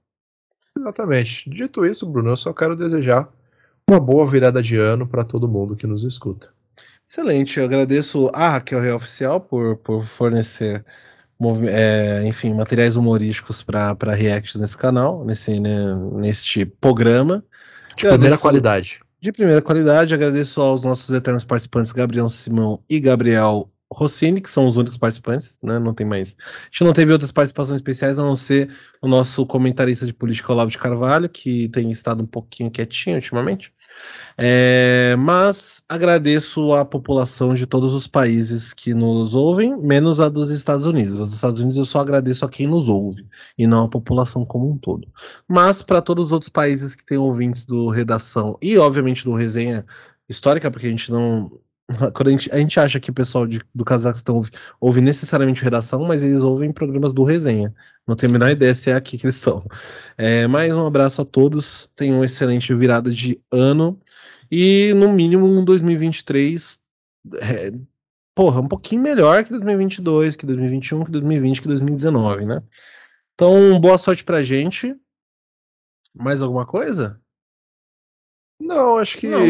[0.77, 1.49] Exatamente.
[1.49, 3.27] Dito isso, Bruno, eu só quero desejar
[3.89, 6.49] uma boa virada de ano para todo mundo que nos escuta.
[7.07, 7.59] Excelente.
[7.59, 10.85] Eu agradeço a Raquel Real Oficial por, por fornecer,
[11.69, 17.43] é, enfim, materiais humorísticos para reacts nesse canal, nesse, né, neste programa.
[17.89, 19.01] De primeira Agradeço- qualidade.
[19.19, 24.67] De primeira qualidade, agradeço aos nossos eternos participantes, Gabriel Simão e Gabriel Rossini, que são
[24.67, 25.77] os únicos participantes, né?
[25.77, 26.35] Não tem mais.
[26.39, 28.69] A gente não teve outras participações especiais, a não ser
[29.01, 33.73] o nosso comentarista de política, Olavo de Carvalho, que tem estado um pouquinho quietinho ultimamente.
[34.37, 40.49] É, mas agradeço a população de todos os países que nos ouvem, menos a dos
[40.49, 41.21] Estados Unidos.
[41.21, 43.25] A dos Estados Unidos eu só agradeço a quem nos ouve,
[43.57, 45.07] e não a população como um todo.
[45.47, 49.85] Mas para todos os outros países que têm ouvintes do Redação e, obviamente, do Resenha
[50.29, 51.51] Histórica, porque a gente não.
[52.13, 55.63] Quando a gente, a gente acha que o pessoal de- do Cazaquistão ouve, ouve necessariamente
[55.63, 57.73] Redação, mas eles ouvem programas do Resenha.
[58.07, 59.65] Não tenho a menor ideia se é aqui que eles estão.
[60.17, 61.89] É, mais um abraço a todos.
[61.95, 63.99] Tenham uma excelente virada de ano.
[64.51, 66.79] E, no mínimo, um 2023.
[67.41, 67.71] é,
[68.35, 72.61] porra, um pouquinho melhor que 2022, que 2021, que 2020, que 2019, né?
[73.35, 74.95] Então, boa sorte pra gente.
[76.13, 77.20] Mais alguma coisa?
[78.61, 79.41] Não, acho que Não,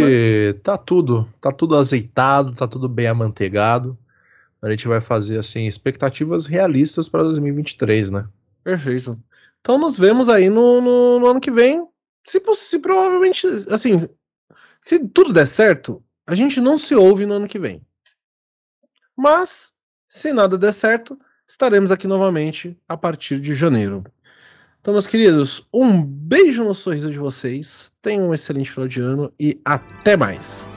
[0.63, 3.97] tá tudo, tá tudo azeitado, tá tudo bem amanteigado.
[4.61, 8.27] A gente vai fazer assim expectativas realistas para 2023, né?
[8.63, 9.11] Perfeito.
[9.59, 11.85] Então nos vemos aí no, no, no ano que vem.
[12.25, 14.07] Se, se provavelmente, assim,
[14.79, 17.85] se tudo der certo, a gente não se ouve no ano que vem.
[19.17, 19.73] Mas,
[20.07, 24.03] se nada der certo, estaremos aqui novamente a partir de janeiro.
[24.81, 27.91] Então, meus queridos, um beijo no sorriso de vocês.
[28.01, 30.67] Tenham um excelente final de ano e até mais.